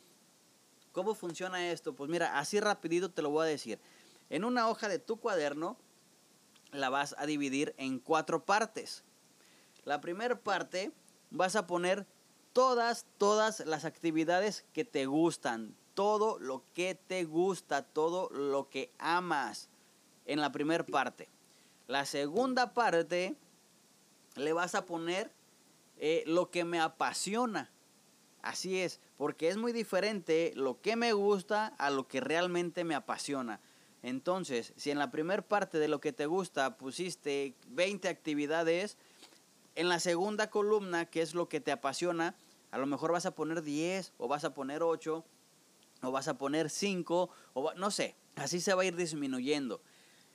¿Cómo 0.91 1.13
funciona 1.13 1.71
esto? 1.71 1.95
Pues 1.95 2.09
mira, 2.09 2.39
así 2.39 2.59
rapidito 2.59 3.11
te 3.11 3.21
lo 3.21 3.29
voy 3.29 3.45
a 3.45 3.49
decir. 3.49 3.79
En 4.29 4.43
una 4.43 4.67
hoja 4.67 4.89
de 4.89 4.99
tu 4.99 5.17
cuaderno 5.17 5.77
la 6.71 6.89
vas 6.89 7.15
a 7.17 7.25
dividir 7.25 7.73
en 7.77 7.99
cuatro 7.99 8.43
partes. 8.45 9.03
La 9.83 10.01
primera 10.01 10.39
parte 10.39 10.91
vas 11.29 11.55
a 11.55 11.67
poner 11.67 12.07
todas, 12.53 13.05
todas 13.17 13.59
las 13.65 13.85
actividades 13.85 14.65
que 14.73 14.85
te 14.85 15.05
gustan, 15.05 15.75
todo 15.95 16.37
lo 16.39 16.61
que 16.75 16.93
te 16.93 17.23
gusta, 17.23 17.81
todo 17.81 18.29
lo 18.29 18.69
que 18.69 18.91
amas 18.99 19.69
en 20.25 20.39
la 20.41 20.51
primera 20.51 20.85
parte. 20.85 21.27
La 21.87 22.05
segunda 22.05 22.73
parte 22.73 23.35
le 24.35 24.53
vas 24.53 24.75
a 24.75 24.85
poner 24.85 25.31
eh, 25.97 26.23
lo 26.27 26.51
que 26.51 26.65
me 26.65 26.79
apasiona. 26.79 27.71
Así 28.41 28.79
es, 28.79 28.99
porque 29.17 29.47
es 29.47 29.57
muy 29.57 29.71
diferente 29.71 30.51
lo 30.55 30.79
que 30.81 30.95
me 30.95 31.13
gusta 31.13 31.73
a 31.79 31.89
lo 31.89 32.07
que 32.07 32.19
realmente 32.19 32.83
me 32.83 32.93
apasiona. 32.93 33.59
Entonces, 34.03 34.73
si 34.75 34.91
en 34.91 34.99
la 34.99 35.09
primera 35.09 35.41
parte 35.41 35.79
de 35.79 35.87
lo 35.87 35.99
que 35.99 36.13
te 36.13 36.27
gusta 36.27 36.77
pusiste 36.77 37.55
20 37.69 38.07
actividades, 38.07 38.97
en 39.73 39.89
la 39.89 39.99
segunda 39.99 40.49
columna, 40.49 41.05
que 41.05 41.21
es 41.21 41.33
lo 41.33 41.49
que 41.49 41.59
te 41.59 41.71
apasiona, 41.71 42.35
a 42.71 42.77
lo 42.77 42.85
mejor 42.85 43.11
vas 43.11 43.25
a 43.25 43.33
poner 43.33 43.63
10 43.63 44.13
o 44.17 44.27
vas 44.27 44.43
a 44.43 44.53
poner 44.53 44.83
8 44.83 45.23
o 46.05 46.11
vas 46.11 46.27
a 46.27 46.37
poner 46.37 46.69
5 46.69 47.29
o 47.53 47.73
no 47.73 47.91
sé, 47.91 48.15
así 48.35 48.59
se 48.59 48.73
va 48.73 48.83
a 48.83 48.85
ir 48.85 48.95
disminuyendo. 48.95 49.81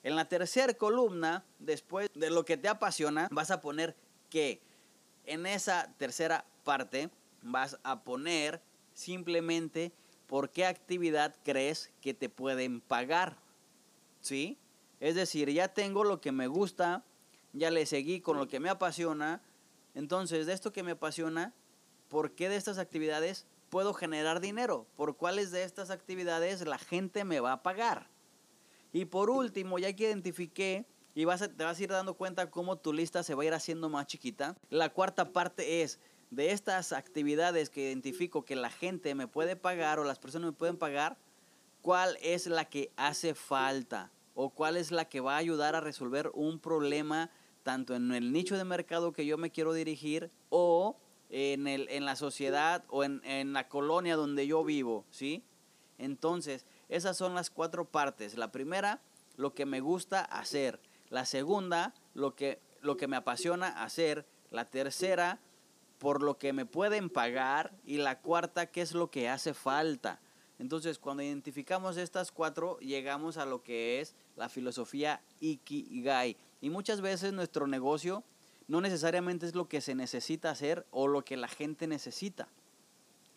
En 0.02 0.16
la 0.16 0.26
tercera 0.26 0.72
columna, 0.74 1.44
después 1.58 2.08
de 2.14 2.30
lo 2.30 2.44
que 2.44 2.56
te 2.56 2.68
apasiona, 2.68 3.28
vas 3.30 3.50
a 3.50 3.60
poner 3.60 3.96
que 4.30 4.62
en 5.24 5.46
esa 5.46 5.92
tercera 5.98 6.46
parte 6.64 7.10
vas 7.42 7.78
a 7.82 8.02
poner 8.02 8.62
simplemente 8.94 9.92
por 10.26 10.50
qué 10.50 10.64
actividad 10.64 11.36
crees 11.44 11.90
que 12.00 12.14
te 12.14 12.28
pueden 12.28 12.80
pagar. 12.80 13.36
¿Sí? 14.20 14.58
Es 15.00 15.14
decir, 15.14 15.50
ya 15.50 15.68
tengo 15.68 16.04
lo 16.04 16.20
que 16.20 16.32
me 16.32 16.46
gusta, 16.46 17.04
ya 17.52 17.70
le 17.70 17.86
seguí 17.86 18.20
con 18.20 18.36
lo 18.36 18.48
que 18.48 18.60
me 18.60 18.68
apasiona. 18.68 19.42
Entonces, 19.94 20.46
de 20.46 20.52
esto 20.52 20.72
que 20.72 20.82
me 20.82 20.92
apasiona, 20.92 21.52
¿por 22.08 22.32
qué 22.32 22.48
de 22.48 22.56
estas 22.56 22.78
actividades 22.78 23.46
puedo 23.70 23.94
generar 23.94 24.40
dinero? 24.40 24.86
¿Por 24.96 25.16
cuáles 25.16 25.50
de 25.52 25.62
estas 25.62 25.90
actividades 25.90 26.66
la 26.66 26.78
gente 26.78 27.24
me 27.24 27.40
va 27.40 27.52
a 27.52 27.62
pagar? 27.62 28.08
Y 28.92 29.06
por 29.06 29.30
último, 29.30 29.78
ya 29.78 29.94
que 29.94 30.04
identifiqué 30.04 30.84
y 31.14 31.24
vas 31.24 31.40
te 31.40 31.64
vas 31.64 31.78
a 31.78 31.82
ir 31.82 31.90
dando 31.90 32.14
cuenta 32.14 32.50
cómo 32.50 32.76
tu 32.76 32.92
lista 32.92 33.22
se 33.22 33.34
va 33.34 33.42
a 33.44 33.46
ir 33.46 33.54
haciendo 33.54 33.88
más 33.88 34.06
chiquita, 34.06 34.56
la 34.68 34.90
cuarta 34.90 35.32
parte 35.32 35.82
es 35.82 35.98
de 36.30 36.52
estas 36.52 36.92
actividades 36.92 37.70
que 37.70 37.88
identifico 37.88 38.44
que 38.44 38.56
la 38.56 38.70
gente 38.70 39.14
me 39.14 39.26
puede 39.26 39.56
pagar 39.56 39.98
o 39.98 40.04
las 40.04 40.18
personas 40.18 40.50
me 40.50 40.56
pueden 40.56 40.76
pagar, 40.76 41.16
¿cuál 41.82 42.16
es 42.22 42.46
la 42.46 42.64
que 42.66 42.92
hace 42.96 43.34
falta? 43.34 44.10
¿O 44.34 44.50
cuál 44.50 44.76
es 44.76 44.92
la 44.92 45.06
que 45.06 45.20
va 45.20 45.34
a 45.34 45.38
ayudar 45.38 45.74
a 45.74 45.80
resolver 45.80 46.30
un 46.34 46.60
problema 46.60 47.30
tanto 47.62 47.94
en 47.94 48.12
el 48.12 48.32
nicho 48.32 48.56
de 48.56 48.64
mercado 48.64 49.12
que 49.12 49.26
yo 49.26 49.36
me 49.36 49.50
quiero 49.50 49.72
dirigir 49.72 50.30
o 50.48 50.96
en, 51.30 51.66
el, 51.66 51.88
en 51.88 52.04
la 52.04 52.16
sociedad 52.16 52.84
o 52.88 53.04
en, 53.04 53.22
en 53.24 53.52
la 53.52 53.68
colonia 53.68 54.16
donde 54.16 54.46
yo 54.46 54.64
vivo? 54.64 55.06
¿Sí? 55.10 55.44
Entonces, 55.98 56.66
esas 56.88 57.16
son 57.16 57.34
las 57.34 57.50
cuatro 57.50 57.84
partes. 57.84 58.36
La 58.36 58.50
primera, 58.50 59.00
lo 59.36 59.54
que 59.54 59.66
me 59.66 59.80
gusta 59.80 60.20
hacer. 60.20 60.80
La 61.08 61.24
segunda, 61.24 61.94
lo 62.14 62.34
que, 62.34 62.60
lo 62.80 62.96
que 62.96 63.06
me 63.06 63.16
apasiona 63.16 63.82
hacer. 63.82 64.26
La 64.50 64.64
tercera, 64.64 65.40
por 65.98 66.22
lo 66.22 66.38
que 66.38 66.52
me 66.52 66.66
pueden 66.66 67.10
pagar. 67.10 67.72
Y 67.84 67.98
la 67.98 68.20
cuarta, 68.20 68.66
qué 68.66 68.80
es 68.80 68.92
lo 68.92 69.10
que 69.10 69.28
hace 69.28 69.54
falta. 69.54 70.20
Entonces, 70.58 70.98
cuando 70.98 71.22
identificamos 71.22 71.96
estas 71.96 72.32
cuatro, 72.32 72.78
llegamos 72.80 73.36
a 73.36 73.46
lo 73.46 73.62
que 73.62 74.00
es 74.00 74.14
la 74.36 74.48
filosofía 74.48 75.22
Ikigai. 75.40 76.36
Y 76.60 76.70
muchas 76.70 77.00
veces 77.00 77.32
nuestro 77.32 77.66
negocio 77.66 78.24
no 78.70 78.80
necesariamente 78.80 79.46
es 79.46 79.56
lo 79.56 79.68
que 79.68 79.80
se 79.80 79.96
necesita 79.96 80.48
hacer 80.48 80.86
o 80.92 81.08
lo 81.08 81.24
que 81.24 81.36
la 81.36 81.48
gente 81.48 81.88
necesita. 81.88 82.46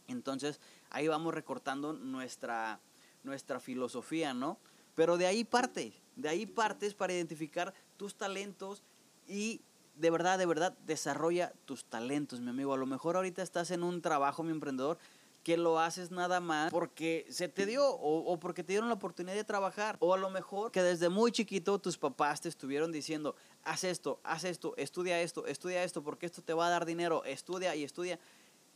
Entonces, 0.07 0.59
ahí 0.91 1.07
vamos 1.07 1.33
recortando 1.33 1.91
nuestra, 1.91 2.79
nuestra 3.23 3.59
filosofía, 3.59 4.35
¿no? 4.35 4.59
Pero 4.93 5.17
de 5.17 5.25
ahí 5.25 5.43
parte, 5.43 5.91
de 6.15 6.29
ahí 6.29 6.45
partes 6.45 6.93
para 6.93 7.13
identificar 7.13 7.73
tus 7.97 8.13
talentos 8.13 8.83
y 9.27 9.61
de 9.95 10.11
verdad, 10.11 10.37
de 10.37 10.45
verdad, 10.45 10.77
desarrolla 10.85 11.51
tus 11.65 11.83
talentos, 11.85 12.39
mi 12.39 12.51
amigo. 12.51 12.71
A 12.71 12.77
lo 12.77 12.85
mejor 12.85 13.15
ahorita 13.15 13.41
estás 13.41 13.71
en 13.71 13.81
un 13.81 14.03
trabajo, 14.03 14.43
mi 14.43 14.51
emprendedor, 14.51 14.99
que 15.43 15.57
lo 15.57 15.79
haces 15.79 16.09
nada 16.09 16.39
más 16.39 16.71
porque 16.71 17.25
se 17.29 17.49
te 17.49 17.65
dio 17.65 17.85
o, 17.85 18.39
porque 18.39 18.63
te 18.63 18.73
dieron 18.73 18.87
la 18.87 18.95
oportunidad 18.95 19.35
de 19.35 19.43
trabajar. 19.43 19.97
O 19.99 20.13
a 20.13 20.17
lo 20.17 20.29
mejor 20.29 20.71
que 20.71 20.81
desde 20.81 21.09
muy 21.09 21.31
chiquito 21.31 21.79
tus 21.79 21.97
papás 21.97 22.41
te 22.41 22.49
estuvieron 22.49 22.91
diciendo, 22.91 23.35
haz 23.63 23.83
esto, 23.83 24.19
haz 24.23 24.45
esto, 24.45 24.73
estudia 24.77 25.21
esto, 25.21 25.45
estudia 25.45 25.83
esto, 25.83 26.01
porque 26.01 26.25
esto 26.25 26.41
te 26.41 26.53
va 26.53 26.67
a 26.67 26.69
dar 26.69 26.85
dinero, 26.85 27.23
estudia 27.25 27.75
y 27.75 27.83
estudia. 27.83 28.19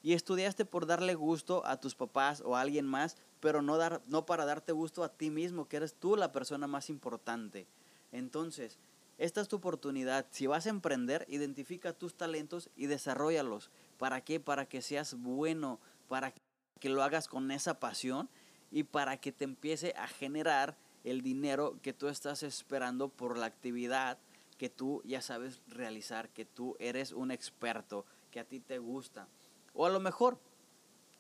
Y 0.03 0.13
estudiaste 0.13 0.63
por 0.63 0.85
darle 0.85 1.15
gusto 1.15 1.65
a 1.65 1.77
tus 1.77 1.95
papás 1.95 2.41
o 2.45 2.55
a 2.55 2.61
alguien 2.61 2.85
más, 2.85 3.17
pero 3.39 3.61
no, 3.61 3.77
dar, 3.77 4.01
no 4.07 4.25
para 4.25 4.45
darte 4.45 4.71
gusto 4.71 5.03
a 5.03 5.09
ti 5.09 5.29
mismo, 5.31 5.67
que 5.67 5.77
eres 5.77 5.95
tú 5.95 6.15
la 6.15 6.31
persona 6.31 6.67
más 6.67 6.89
importante. 6.89 7.67
Entonces, 8.11 8.77
esta 9.17 9.41
es 9.41 9.47
tu 9.47 9.55
oportunidad. 9.55 10.27
Si 10.29 10.45
vas 10.45 10.67
a 10.67 10.69
emprender, 10.69 11.25
identifica 11.27 11.93
tus 11.93 12.15
talentos 12.15 12.69
y 12.75 12.85
desarrollalos. 12.85 13.71
¿Para 13.97 14.21
qué? 14.21 14.39
Para 14.39 14.67
que 14.67 14.81
seas 14.81 15.15
bueno, 15.15 15.79
para 16.07 16.33
que 16.79 16.89
lo 16.89 17.03
hagas 17.03 17.27
con 17.27 17.51
esa 17.51 17.79
pasión 17.79 18.29
y 18.71 18.83
para 18.83 19.17
que 19.17 19.31
te 19.31 19.43
empiece 19.43 19.93
a 19.97 20.07
generar 20.07 20.75
el 21.03 21.21
dinero 21.21 21.79
que 21.81 21.93
tú 21.93 22.07
estás 22.07 22.43
esperando 22.43 23.09
por 23.09 23.37
la 23.37 23.45
actividad 23.45 24.17
que 24.57 24.69
tú 24.69 25.01
ya 25.05 25.21
sabes 25.21 25.61
realizar, 25.67 26.29
que 26.29 26.45
tú 26.45 26.75
eres 26.79 27.11
un 27.11 27.31
experto, 27.31 28.05
que 28.31 28.39
a 28.39 28.43
ti 28.43 28.59
te 28.59 28.79
gusta. 28.79 29.27
O 29.73 29.85
a 29.85 29.89
lo 29.89 29.99
mejor 29.99 30.39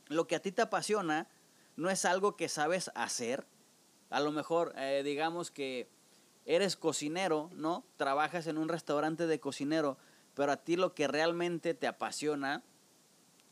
lo 0.07 0.27
que 0.27 0.35
a 0.35 0.41
ti 0.41 0.51
te 0.51 0.63
apasiona 0.63 1.27
no 1.75 1.89
es 1.89 2.05
algo 2.05 2.35
que 2.35 2.49
sabes 2.49 2.91
hacer. 2.95 3.45
A 4.09 4.19
lo 4.19 4.31
mejor, 4.31 4.73
eh, 4.77 5.03
digamos 5.03 5.51
que 5.51 5.87
eres 6.45 6.75
cocinero, 6.75 7.49
¿no? 7.53 7.83
Trabajas 7.97 8.47
en 8.47 8.57
un 8.57 8.69
restaurante 8.69 9.27
de 9.27 9.39
cocinero, 9.39 9.97
pero 10.33 10.51
a 10.51 10.57
ti 10.57 10.75
lo 10.75 10.93
que 10.95 11.07
realmente 11.07 11.73
te 11.73 11.87
apasiona 11.87 12.63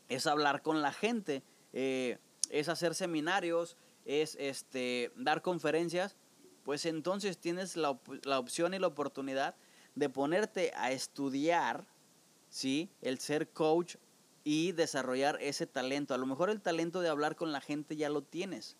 es 0.08 0.26
hablar 0.26 0.62
con 0.62 0.82
la 0.82 0.92
gente, 0.92 1.42
eh, 1.78 2.16
es 2.48 2.70
hacer 2.70 2.94
seminarios, 2.94 3.76
es 4.06 4.34
este, 4.40 5.12
dar 5.14 5.42
conferencias, 5.42 6.16
pues 6.64 6.86
entonces 6.86 7.36
tienes 7.36 7.76
la, 7.76 7.98
la 8.24 8.38
opción 8.38 8.72
y 8.72 8.78
la 8.78 8.86
oportunidad 8.86 9.56
de 9.94 10.08
ponerte 10.08 10.72
a 10.74 10.90
estudiar, 10.90 11.86
¿sí? 12.48 12.88
El 13.02 13.18
ser 13.18 13.50
coach 13.50 13.96
y 14.42 14.72
desarrollar 14.72 15.36
ese 15.42 15.66
talento. 15.66 16.14
A 16.14 16.18
lo 16.18 16.24
mejor 16.24 16.48
el 16.48 16.62
talento 16.62 17.02
de 17.02 17.10
hablar 17.10 17.36
con 17.36 17.52
la 17.52 17.60
gente 17.60 17.94
ya 17.94 18.08
lo 18.08 18.22
tienes, 18.22 18.78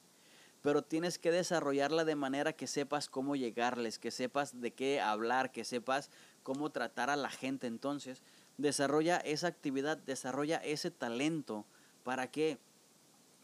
pero 0.62 0.80
tienes 0.80 1.18
que 1.18 1.30
desarrollarla 1.30 2.06
de 2.06 2.16
manera 2.16 2.54
que 2.54 2.66
sepas 2.66 3.10
cómo 3.10 3.36
llegarles, 3.36 3.98
que 3.98 4.10
sepas 4.10 4.58
de 4.58 4.72
qué 4.72 5.02
hablar, 5.02 5.52
que 5.52 5.64
sepas 5.64 6.10
cómo 6.42 6.70
tratar 6.70 7.10
a 7.10 7.16
la 7.16 7.28
gente. 7.28 7.66
Entonces, 7.66 8.22
desarrolla 8.56 9.18
esa 9.18 9.48
actividad, 9.48 9.98
desarrolla 9.98 10.56
ese 10.56 10.90
talento. 10.90 11.66
¿Para 12.04 12.30
qué? 12.30 12.58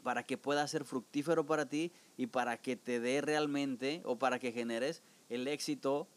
Para 0.03 0.25
que 0.25 0.38
pueda 0.38 0.67
ser 0.67 0.85
fructífero 0.85 1.47
para 1.47 1.69
ti 1.69 1.93
y 2.17 2.27
para 2.27 2.57
que 2.57 2.77
te 2.77 3.01
dé 3.01 3.21
realmente 3.21 4.03
o 4.05 4.19
para 4.19 4.38
que 4.38 4.53
generes 4.53 5.03
el 5.29 5.47
éxito 5.49 6.09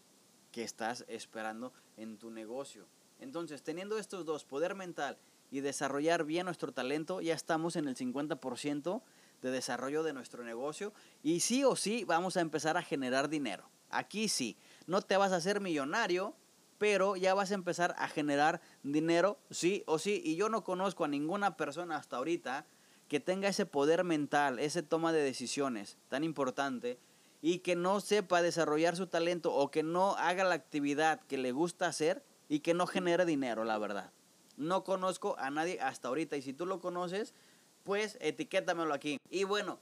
que 0.52 0.64
estás 0.64 1.06
esperando 1.08 1.74
en 1.98 2.18
tu 2.18 2.32
negocio. 2.32 2.88
Entonces, 3.20 3.62
teniendo 3.64 3.98
estos 3.98 4.26
dos, 4.26 4.46
poder 4.46 4.76
mental 4.76 5.18
y 5.52 5.62
desarrollar 5.62 6.26
bien 6.26 6.46
nuestro 6.46 6.72
talento, 6.72 7.22
ya 7.22 7.34
estamos 7.34 7.76
en 7.76 7.88
el 7.88 7.96
50% 7.96 9.02
de 9.42 9.52
desarrollo 9.52 10.04
de 10.04 10.14
nuestro 10.14 10.44
negocio 10.44 10.94
y 11.24 11.42
sí 11.42 11.64
o 11.64 11.76
sí 11.76 12.04
vamos 12.04 12.38
a 12.38 12.42
empezar 12.42 12.78
a 12.78 12.82
generar 12.82 13.30
dinero. 13.30 13.70
Aquí 13.90 14.28
sí, 14.28 14.58
no 14.88 15.02
te 15.02 15.18
vas 15.18 15.32
a 15.32 15.38
hacer 15.38 15.62
millonario, 15.62 16.36
pero 16.78 17.16
ya 17.16 17.34
vas 17.34 17.52
a 17.52 17.56
empezar 17.56 17.96
a 17.98 18.08
generar 18.08 18.62
dinero, 18.84 19.38
sí 19.50 19.84
o 19.86 20.00
sí. 20.00 20.22
Y 20.26 20.36
yo 20.36 20.50
no 20.50 20.64
conozco 20.64 21.06
a 21.06 21.08
ninguna 21.08 21.56
persona 21.56 21.98
hasta 21.98 22.18
ahorita 22.18 22.66
que 23.08 23.20
tenga 23.20 23.50
ese 23.50 23.66
poder 23.66 24.04
mental, 24.04 24.60
ese 24.60 24.84
toma 24.84 25.14
de 25.14 25.22
decisiones 25.22 25.98
tan 26.10 26.24
importante 26.24 26.98
y 27.42 27.60
que 27.60 27.76
no 27.76 28.00
sepa 28.02 28.42
desarrollar 28.42 28.96
su 28.96 29.08
talento 29.08 29.54
o 29.54 29.70
que 29.70 29.84
no 29.84 30.16
haga 30.16 30.44
la 30.44 30.56
actividad 30.56 31.22
que 31.28 31.38
le 31.38 31.52
gusta 31.52 31.88
hacer 31.88 32.24
y 32.50 32.60
que 32.60 32.74
no 32.74 32.88
genere 32.88 33.26
dinero, 33.26 33.64
la 33.64 33.78
verdad. 33.78 34.12
No 34.58 34.84
conozco 34.84 35.36
a 35.38 35.50
nadie 35.50 35.80
hasta 35.82 36.08
ahorita 36.08 36.38
y 36.38 36.42
si 36.42 36.54
tú 36.54 36.66
lo 36.66 36.80
conoces, 36.80 37.34
pues 37.84 38.18
etiquétamelo 38.20 38.94
aquí. 38.94 39.20
Y 39.30 39.44
bueno, 39.44 39.78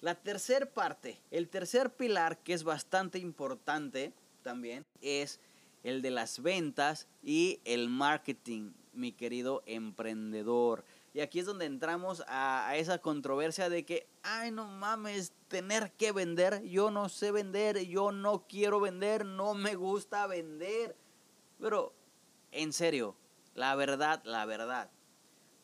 la 0.00 0.14
tercera 0.14 0.66
parte, 0.66 1.18
el 1.30 1.48
tercer 1.48 1.90
pilar 1.90 2.38
que 2.38 2.52
es 2.52 2.62
bastante 2.62 3.18
importante 3.18 4.12
también 4.42 4.84
es 5.00 5.40
el 5.82 6.02
de 6.02 6.10
las 6.10 6.42
ventas 6.42 7.08
y 7.22 7.60
el 7.64 7.88
marketing, 7.88 8.72
mi 8.92 9.12
querido 9.12 9.62
emprendedor. 9.66 10.84
Y 11.14 11.20
aquí 11.20 11.38
es 11.38 11.46
donde 11.46 11.64
entramos 11.64 12.24
a, 12.26 12.74
esa 12.76 12.98
controversia 12.98 13.68
de 13.68 13.84
que, 13.84 14.08
ay, 14.24 14.50
no 14.50 14.66
mames, 14.66 15.32
tener 15.46 15.92
que 15.92 16.10
vender. 16.10 16.64
Yo 16.64 16.90
no 16.90 17.08
sé 17.08 17.30
vender, 17.30 17.86
yo 17.86 18.10
no 18.10 18.48
quiero 18.48 18.80
vender, 18.80 19.24
no 19.24 19.54
me 19.54 19.76
gusta 19.76 20.26
vender. 20.26 20.96
Pero, 21.60 21.92
en 22.50 22.72
serio, 22.72 23.14
la 23.54 23.76
verdad, 23.76 24.22
la 24.24 24.44
verdad. 24.44 24.90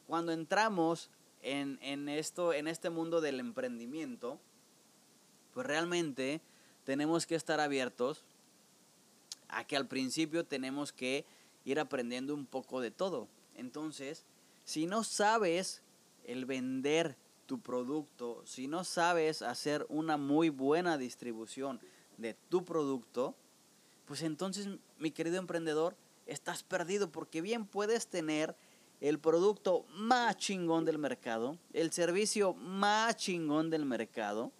Cuando 0.06 0.30
entramos 0.30 1.10
en, 1.42 1.80
en, 1.82 2.08
esto, 2.08 2.52
en 2.52 2.68
este 2.68 2.88
mundo 2.88 3.20
del 3.20 3.40
emprendimiento, 3.40 4.38
pues 5.52 5.66
realmente 5.66 6.40
tenemos 6.84 7.26
que 7.26 7.34
estar 7.34 7.58
abiertos 7.58 8.22
a 9.48 9.64
que 9.64 9.76
al 9.76 9.88
principio 9.88 10.46
tenemos 10.46 10.92
que 10.92 11.24
ir 11.64 11.80
aprendiendo 11.80 12.34
un 12.34 12.46
poco 12.46 12.80
de 12.80 12.92
todo. 12.92 13.26
Entonces, 13.56 14.24
si 14.64 14.86
no 14.86 15.04
sabes 15.04 15.82
el 16.24 16.46
vender 16.46 17.16
tu 17.46 17.60
producto, 17.60 18.42
si 18.46 18.68
no 18.68 18.84
sabes 18.84 19.42
hacer 19.42 19.84
una 19.88 20.16
muy 20.16 20.50
buena 20.50 20.98
distribución 20.98 21.80
de 22.16 22.34
tu 22.34 22.64
producto, 22.64 23.34
pues 24.06 24.22
entonces, 24.22 24.68
mi 24.98 25.10
querido 25.10 25.38
emprendedor, 25.38 25.96
estás 26.26 26.62
perdido 26.62 27.10
porque 27.10 27.40
bien 27.40 27.66
puedes 27.66 28.06
tener 28.06 28.54
el 29.00 29.18
producto 29.18 29.86
más 29.94 30.36
chingón 30.36 30.84
del 30.84 30.98
mercado, 30.98 31.58
el 31.72 31.90
servicio 31.90 32.54
más 32.54 33.16
chingón 33.16 33.70
del 33.70 33.84
mercado, 33.86 34.52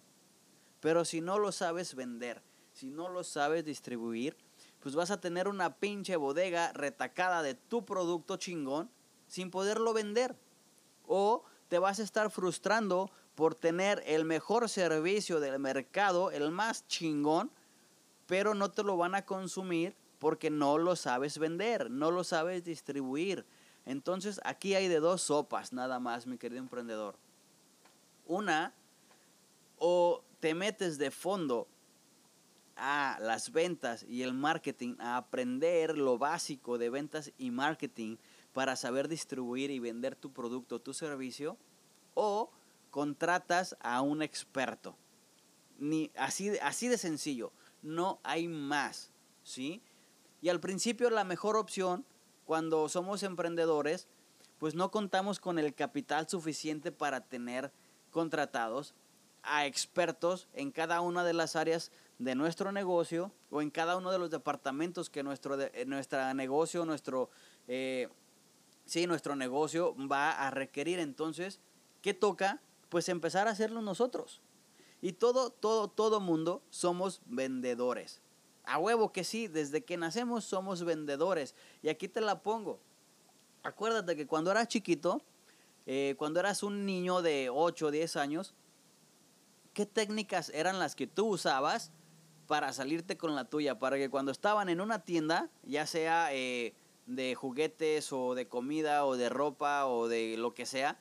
pero 0.79 1.05
si 1.05 1.21
no 1.21 1.37
lo 1.37 1.51
sabes 1.51 1.95
vender, 1.95 2.41
si 2.73 2.89
no 2.89 3.07
lo 3.07 3.23
sabes 3.23 3.63
distribuir, 3.63 4.35
pues 4.79 4.95
vas 4.95 5.11
a 5.11 5.21
tener 5.21 5.47
una 5.47 5.75
pinche 5.75 6.15
bodega 6.15 6.73
retacada 6.73 7.43
de 7.43 7.53
tu 7.53 7.85
producto 7.85 8.37
chingón 8.37 8.89
sin 9.31 9.49
poderlo 9.49 9.93
vender. 9.93 10.35
O 11.07 11.43
te 11.69 11.79
vas 11.79 11.99
a 11.99 12.03
estar 12.03 12.29
frustrando 12.29 13.09
por 13.33 13.55
tener 13.55 14.03
el 14.05 14.25
mejor 14.25 14.67
servicio 14.67 15.39
del 15.39 15.57
mercado, 15.57 16.31
el 16.31 16.51
más 16.51 16.85
chingón, 16.87 17.49
pero 18.27 18.53
no 18.53 18.71
te 18.71 18.83
lo 18.83 18.97
van 18.97 19.15
a 19.15 19.25
consumir 19.25 19.95
porque 20.19 20.49
no 20.49 20.77
lo 20.77 20.97
sabes 20.97 21.37
vender, 21.37 21.89
no 21.89 22.11
lo 22.11 22.25
sabes 22.25 22.65
distribuir. 22.65 23.45
Entonces 23.85 24.41
aquí 24.43 24.75
hay 24.75 24.89
de 24.89 24.99
dos 24.99 25.21
sopas 25.21 25.71
nada 25.71 25.97
más, 25.99 26.27
mi 26.27 26.37
querido 26.37 26.61
emprendedor. 26.61 27.15
Una, 28.27 28.73
o 29.77 30.23
te 30.41 30.53
metes 30.53 30.97
de 30.97 31.09
fondo 31.09 31.67
a 32.75 33.17
las 33.21 33.53
ventas 33.53 34.03
y 34.03 34.23
el 34.23 34.33
marketing, 34.33 34.95
a 34.99 35.15
aprender 35.15 35.97
lo 35.97 36.17
básico 36.17 36.77
de 36.77 36.89
ventas 36.89 37.31
y 37.37 37.49
marketing 37.49 38.17
para 38.53 38.75
saber 38.75 39.07
distribuir 39.07 39.71
y 39.71 39.79
vender 39.79 40.15
tu 40.15 40.31
producto 40.31 40.75
o 40.75 40.81
tu 40.81 40.93
servicio, 40.93 41.57
o 42.13 42.51
contratas 42.89 43.75
a 43.79 44.01
un 44.01 44.21
experto. 44.21 44.95
Ni, 45.79 46.11
así, 46.15 46.57
así 46.61 46.87
de 46.87 46.97
sencillo, 46.97 47.51
no 47.81 48.19
hay 48.23 48.47
más, 48.47 49.11
¿sí? 49.43 49.81
Y 50.41 50.49
al 50.49 50.59
principio 50.59 51.09
la 51.09 51.23
mejor 51.23 51.55
opción 51.55 52.05
cuando 52.45 52.89
somos 52.89 53.23
emprendedores, 53.23 54.07
pues 54.57 54.75
no 54.75 54.91
contamos 54.91 55.39
con 55.39 55.57
el 55.57 55.73
capital 55.73 56.27
suficiente 56.27 56.91
para 56.91 57.21
tener 57.21 57.71
contratados 58.11 58.93
a 59.43 59.65
expertos 59.65 60.47
en 60.53 60.71
cada 60.71 61.01
una 61.01 61.23
de 61.23 61.33
las 61.33 61.55
áreas 61.55 61.91
de 62.19 62.35
nuestro 62.35 62.71
negocio 62.71 63.31
o 63.49 63.61
en 63.61 63.71
cada 63.71 63.97
uno 63.97 64.11
de 64.11 64.19
los 64.19 64.29
departamentos 64.29 65.09
que 65.09 65.23
nuestro, 65.23 65.57
de, 65.57 65.85
nuestro 65.85 66.33
negocio, 66.33 66.85
nuestro, 66.85 67.29
eh, 67.67 68.09
sí, 68.85 69.07
nuestro 69.07 69.35
negocio 69.35 69.95
va 70.07 70.31
a 70.31 70.51
requerir. 70.51 70.99
Entonces, 70.99 71.59
¿qué 72.01 72.13
toca? 72.13 72.61
Pues 72.89 73.09
empezar 73.09 73.47
a 73.47 73.51
hacerlo 73.51 73.81
nosotros. 73.81 74.41
Y 75.01 75.13
todo, 75.13 75.49
todo, 75.49 75.87
todo 75.87 76.19
mundo 76.19 76.61
somos 76.69 77.21
vendedores. 77.25 78.21
A 78.63 78.77
huevo 78.77 79.11
que 79.11 79.23
sí, 79.23 79.47
desde 79.47 79.83
que 79.83 79.97
nacemos 79.97 80.45
somos 80.45 80.83
vendedores. 80.83 81.55
Y 81.81 81.89
aquí 81.89 82.07
te 82.07 82.21
la 82.21 82.41
pongo. 82.41 82.79
Acuérdate 83.63 84.15
que 84.15 84.27
cuando 84.27 84.51
eras 84.51 84.67
chiquito, 84.67 85.21
eh, 85.85 86.15
cuando 86.17 86.39
eras 86.39 86.63
un 86.63 86.85
niño 86.85 87.21
de 87.21 87.49
8 87.49 87.87
o 87.87 87.91
10 87.91 88.15
años, 88.15 88.53
¿qué 89.73 89.85
técnicas 89.85 90.49
eran 90.49 90.79
las 90.79 90.95
que 90.95 91.07
tú 91.07 91.27
usabas 91.27 91.91
para 92.47 92.73
salirte 92.73 93.17
con 93.17 93.35
la 93.35 93.45
tuya? 93.45 93.79
Para 93.79 93.97
que 93.97 94.09
cuando 94.09 94.31
estaban 94.31 94.69
en 94.69 94.81
una 94.81 95.03
tienda, 95.03 95.49
ya 95.63 95.87
sea 95.87 96.33
eh, 96.33 96.73
de 97.05 97.35
juguetes 97.35 98.11
o 98.13 98.35
de 98.35 98.47
comida 98.47 99.05
o 99.05 99.17
de 99.17 99.29
ropa 99.29 99.85
o 99.87 100.07
de 100.07 100.37
lo 100.37 100.53
que 100.53 100.65
sea, 100.65 100.99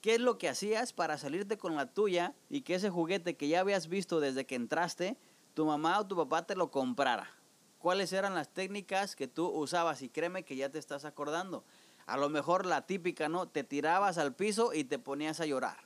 ¿qué 0.00 0.14
es 0.14 0.20
lo 0.20 0.38
que 0.38 0.48
hacías 0.48 0.92
para 0.92 1.18
salirte 1.18 1.58
con 1.58 1.76
la 1.76 1.92
tuya 1.92 2.34
y 2.48 2.62
que 2.62 2.74
ese 2.74 2.90
juguete 2.90 3.36
que 3.36 3.48
ya 3.48 3.60
habías 3.60 3.88
visto 3.88 4.20
desde 4.20 4.46
que 4.46 4.54
entraste, 4.54 5.16
tu 5.56 5.64
mamá 5.64 5.98
o 5.98 6.06
tu 6.06 6.14
papá 6.14 6.46
te 6.46 6.54
lo 6.54 6.70
comprara. 6.70 7.30
¿Cuáles 7.78 8.12
eran 8.12 8.34
las 8.34 8.50
técnicas 8.50 9.16
que 9.16 9.26
tú 9.26 9.48
usabas? 9.48 10.02
Y 10.02 10.10
créeme 10.10 10.44
que 10.44 10.54
ya 10.54 10.68
te 10.68 10.78
estás 10.78 11.06
acordando. 11.06 11.64
A 12.04 12.18
lo 12.18 12.28
mejor 12.28 12.66
la 12.66 12.86
típica, 12.86 13.30
¿no? 13.30 13.48
Te 13.48 13.64
tirabas 13.64 14.18
al 14.18 14.34
piso 14.34 14.74
y 14.74 14.84
te 14.84 14.98
ponías 14.98 15.40
a 15.40 15.46
llorar. 15.46 15.78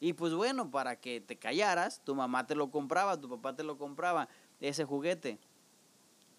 Y 0.00 0.14
pues 0.14 0.32
bueno, 0.32 0.70
para 0.70 0.96
que 0.98 1.20
te 1.20 1.36
callaras, 1.36 2.00
tu 2.04 2.14
mamá 2.14 2.46
te 2.46 2.54
lo 2.54 2.70
compraba, 2.70 3.20
tu 3.20 3.28
papá 3.28 3.54
te 3.54 3.64
lo 3.64 3.76
compraba, 3.76 4.28
ese 4.60 4.86
juguete. 4.86 5.38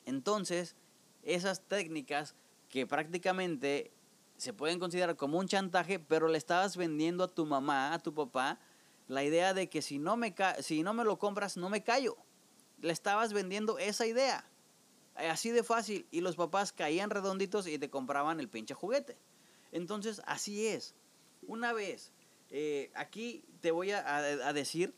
Entonces, 0.05 0.75
esas 1.35 1.61
técnicas 1.67 2.35
que 2.69 2.87
prácticamente 2.87 3.91
se 4.37 4.53
pueden 4.53 4.79
considerar 4.79 5.15
como 5.15 5.39
un 5.39 5.47
chantaje, 5.47 5.99
pero 5.99 6.27
le 6.27 6.37
estabas 6.37 6.77
vendiendo 6.77 7.23
a 7.23 7.27
tu 7.27 7.45
mamá, 7.45 7.93
a 7.93 7.99
tu 7.99 8.13
papá, 8.13 8.59
la 9.07 9.23
idea 9.23 9.53
de 9.53 9.69
que 9.69 9.81
si 9.81 9.99
no 9.99 10.17
me, 10.17 10.35
si 10.59 10.83
no 10.83 10.93
me 10.93 11.03
lo 11.03 11.17
compras, 11.19 11.57
no 11.57 11.69
me 11.69 11.83
callo 11.83 12.17
le 12.81 12.93
estabas 12.93 13.33
vendiendo 13.33 13.77
esa 13.79 14.05
idea. 14.05 14.45
Así 15.15 15.51
de 15.51 15.63
fácil. 15.63 16.07
Y 16.11 16.21
los 16.21 16.35
papás 16.35 16.71
caían 16.71 17.09
redonditos 17.09 17.67
y 17.67 17.79
te 17.79 17.89
compraban 17.89 18.39
el 18.39 18.49
pinche 18.49 18.73
juguete. 18.73 19.17
Entonces, 19.71 20.21
así 20.25 20.67
es. 20.67 20.95
Una 21.47 21.73
vez, 21.73 22.13
eh, 22.49 22.91
aquí 22.95 23.43
te 23.61 23.71
voy 23.71 23.91
a, 23.91 24.53
decir 24.53 24.93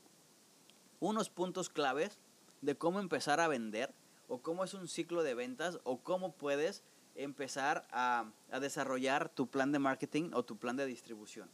unos 0.99 1.29
puntos 1.29 1.69
claves 1.69 2.19
de 2.61 2.75
cómo 2.75 2.99
empezar 2.99 3.39
a 3.39 3.47
vender 3.47 3.93
o 4.29 4.37
cómo 4.37 4.63
es 4.63 4.73
un 4.73 4.87
ciclo 4.87 5.23
de 5.23 5.33
ventas 5.33 5.79
o 5.83 5.97
cómo 5.97 6.31
puedes 6.31 6.83
empezar 7.15 7.85
a, 7.91 8.31
desarrollar 8.61 9.29
tu 9.29 9.47
plan 9.47 9.71
de 9.71 9.79
marketing 9.79 10.31
o 10.33 10.43
tu 10.43 10.55
plan 10.55 10.77
de 10.77 10.85
distribución. 10.85 11.49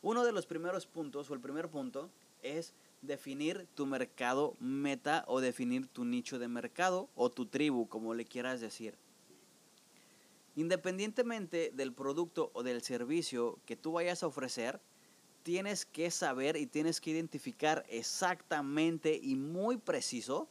Uno 0.00 0.24
de 0.24 0.32
los 0.32 0.46
primeros 0.46 0.86
puntos 0.86 1.30
o 1.30 1.34
el 1.34 1.40
primer 1.40 1.68
punto 1.68 2.08
es 2.42 2.72
definir 3.02 3.66
tu 3.74 3.86
mercado 3.86 4.56
meta 4.58 5.24
o 5.28 5.40
definir 5.40 5.86
tu 5.88 6.04
nicho 6.04 6.38
de 6.38 6.48
mercado 6.48 7.08
o 7.14 7.30
tu 7.30 7.46
tribu, 7.46 7.88
como 7.88 8.14
le 8.14 8.24
quieras 8.24 8.60
decir. 8.60 8.94
Independientemente 10.54 11.72
del 11.74 11.92
producto 11.92 12.50
o 12.54 12.62
del 12.62 12.82
servicio 12.82 13.58
que 13.66 13.76
tú 13.76 13.92
vayas 13.92 14.22
a 14.22 14.26
ofrecer, 14.26 14.80
tienes 15.42 15.86
que 15.86 16.10
saber 16.10 16.56
y 16.56 16.66
tienes 16.66 17.00
que 17.00 17.10
identificar 17.10 17.84
exactamente 17.88 19.18
y 19.20 19.34
muy 19.34 19.76
preciso 19.76 20.48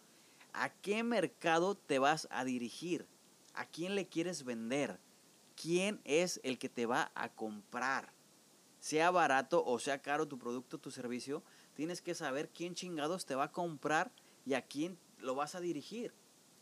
a 0.53 0.69
qué 0.69 1.03
mercado 1.03 1.75
te 1.75 1.99
vas 1.99 2.27
a 2.31 2.45
dirigir, 2.45 3.05
a 3.53 3.65
quién 3.65 3.95
le 3.95 4.07
quieres 4.07 4.43
vender, 4.43 4.99
quién 5.55 6.01
es 6.03 6.39
el 6.43 6.57
que 6.57 6.69
te 6.69 6.85
va 6.85 7.11
a 7.15 7.29
comprar. 7.29 8.11
Sea 8.79 9.11
barato 9.11 9.63
o 9.65 9.79
sea 9.79 10.01
caro 10.01 10.27
tu 10.27 10.37
producto 10.39 10.79
tu 10.79 10.91
servicio, 10.91 11.43
tienes 11.75 12.01
que 12.01 12.15
saber 12.15 12.49
quién 12.49 12.73
chingados 12.73 13.25
te 13.25 13.35
va 13.35 13.45
a 13.45 13.51
comprar 13.51 14.11
y 14.45 14.55
a 14.55 14.61
quién 14.63 14.97
lo 15.19 15.35
vas 15.35 15.55
a 15.55 15.61
dirigir. 15.61 16.13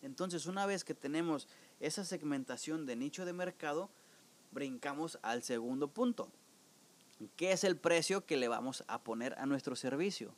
Entonces, 0.02 0.46
una 0.46 0.66
vez 0.66 0.84
que 0.84 0.94
tenemos 0.94 1.48
esa 1.80 2.06
segmentación 2.06 2.86
de 2.86 2.96
nicho 2.96 3.26
de 3.26 3.34
mercado, 3.34 3.90
brincamos 4.52 5.20
al 5.22 5.44
segundo 5.44 5.90
punto. 5.90 6.30
¿Qué 7.36 7.52
es 7.52 7.64
el 7.64 7.76
precio 7.76 8.26
que 8.26 8.38
le 8.38 8.48
vamos 8.48 8.84
a 8.88 9.02
poner 9.04 9.38
a 9.38 9.46
nuestro 9.46 9.76
servicio? 9.76 10.34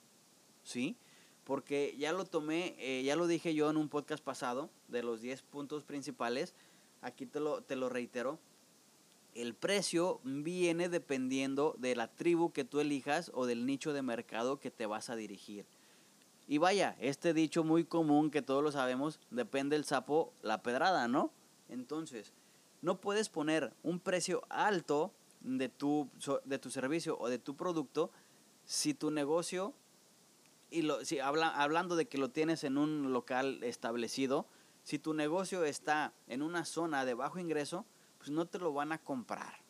¿Sí? 0.64 0.98
Porque 1.44 1.96
ya 1.98 2.14
lo 2.14 2.26
tomé, 2.26 2.76
eh, 2.78 3.04
ya 3.04 3.16
lo 3.16 3.28
dije 3.28 3.54
yo 3.54 3.70
en 3.70 3.78
un 3.78 3.90
podcast 3.90 4.24
pasado 4.24 4.70
de 4.88 5.04
los 5.04 5.22
10 5.22 5.42
puntos 5.44 5.84
principales. 5.84 6.54
Aquí 7.02 7.26
te 7.26 7.40
lo, 7.40 7.62
te 7.62 7.76
lo 7.76 7.90
reitero 7.90 8.40
el 9.34 9.54
precio 9.54 10.20
viene 10.24 10.90
dependiendo 10.90 11.76
de 11.78 11.96
la 11.96 12.08
tribu 12.08 12.52
que 12.52 12.66
tú 12.66 12.80
elijas 12.80 13.32
o 13.34 13.46
del 13.46 13.66
nicho 13.66 13.94
de 13.94 14.02
mercado 14.02 14.60
que 14.60 14.72
te 14.72 14.86
vas 14.86 15.10
a 15.10 15.16
dirigir. 15.16 15.66
Y 16.48 16.58
vaya, 16.58 16.98
este 17.00 17.34
dicho 17.34 17.64
muy 17.64 17.86
común 17.86 18.30
que 18.30 18.42
todos 18.42 18.64
lo 18.64 18.72
sabemos, 18.72 19.20
depende 19.30 19.76
el 19.76 19.86
sapo, 19.86 20.34
la 20.42 20.62
pedrada, 20.62 21.08
¿no? 21.08 21.32
Entonces, 21.70 22.34
no 22.82 23.00
puedes 23.00 23.30
poner 23.30 23.74
un 23.84 24.00
precio 24.00 24.44
alto 24.50 25.14
de 25.40 25.70
tu, 25.70 26.10
de 26.44 26.60
tu 26.60 26.70
servicio 26.70 27.18
o 27.20 27.30
de 27.30 27.40
tu 27.40 27.56
producto 27.56 28.12
si 28.66 28.94
tu 28.94 29.12
negocio, 29.12 29.74
y 30.72 30.82
lo, 30.84 31.04
si 31.06 31.20
habla, 31.20 31.50
hablando 31.50 31.96
de 31.96 32.08
que 32.08 32.18
lo 32.18 32.30
tienes 32.30 32.64
en 32.64 32.78
un 32.78 33.12
local 33.12 33.62
establecido, 33.64 34.48
si 34.84 34.98
tu 34.98 35.14
negocio 35.14 35.64
está 35.64 36.14
en 36.28 36.42
una 36.42 36.66
zona 36.66 37.06
de 37.06 37.14
bajo 37.14 37.40
ingreso, 37.40 37.86
pues 38.18 38.30
no 38.32 38.48
te 38.48 38.58
lo 38.58 38.74
van 38.74 38.92
a 38.92 38.98
comprar. 38.98 39.62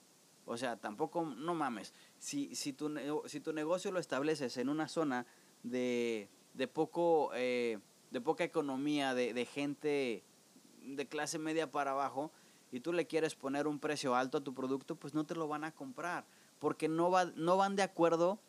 O 0.45 0.57
sea, 0.57 0.77
tampoco, 0.77 1.25
no 1.25 1.55
mames. 1.55 1.93
Si, 2.19 2.55
si, 2.55 2.71
tu, 2.71 2.93
si 3.25 3.39
tu 3.39 3.51
negocio 3.51 3.91
lo 3.91 3.99
estableces 3.99 4.57
en 4.57 4.69
una 4.69 4.87
zona 4.87 5.25
de, 5.63 6.29
de 6.53 6.67
poco, 6.67 7.31
eh, 7.33 7.79
de 8.11 8.21
poca 8.21 8.43
economía, 8.43 9.13
de, 9.13 9.33
de 9.33 9.45
gente 9.45 10.23
de 10.83 11.07
clase 11.07 11.39
media 11.39 11.71
para 11.71 11.91
abajo, 11.91 12.31
y 12.71 12.79
tú 12.79 12.93
le 12.93 13.05
quieres 13.07 13.35
poner 13.35 13.67
un 13.67 13.79
precio 13.79 14.15
alto 14.15 14.37
a 14.37 14.43
tu 14.43 14.53
producto, 14.53 14.95
pues 14.95 15.13
no 15.13 15.25
te 15.25 15.35
lo 15.35 15.47
van 15.47 15.63
a 15.63 15.73
comprar. 15.73 16.25
Porque 16.59 16.87
no, 16.87 17.09
va, 17.11 17.25
no 17.35 17.57
van 17.57 17.75
de 17.75 17.83
acuerdo 17.83 18.39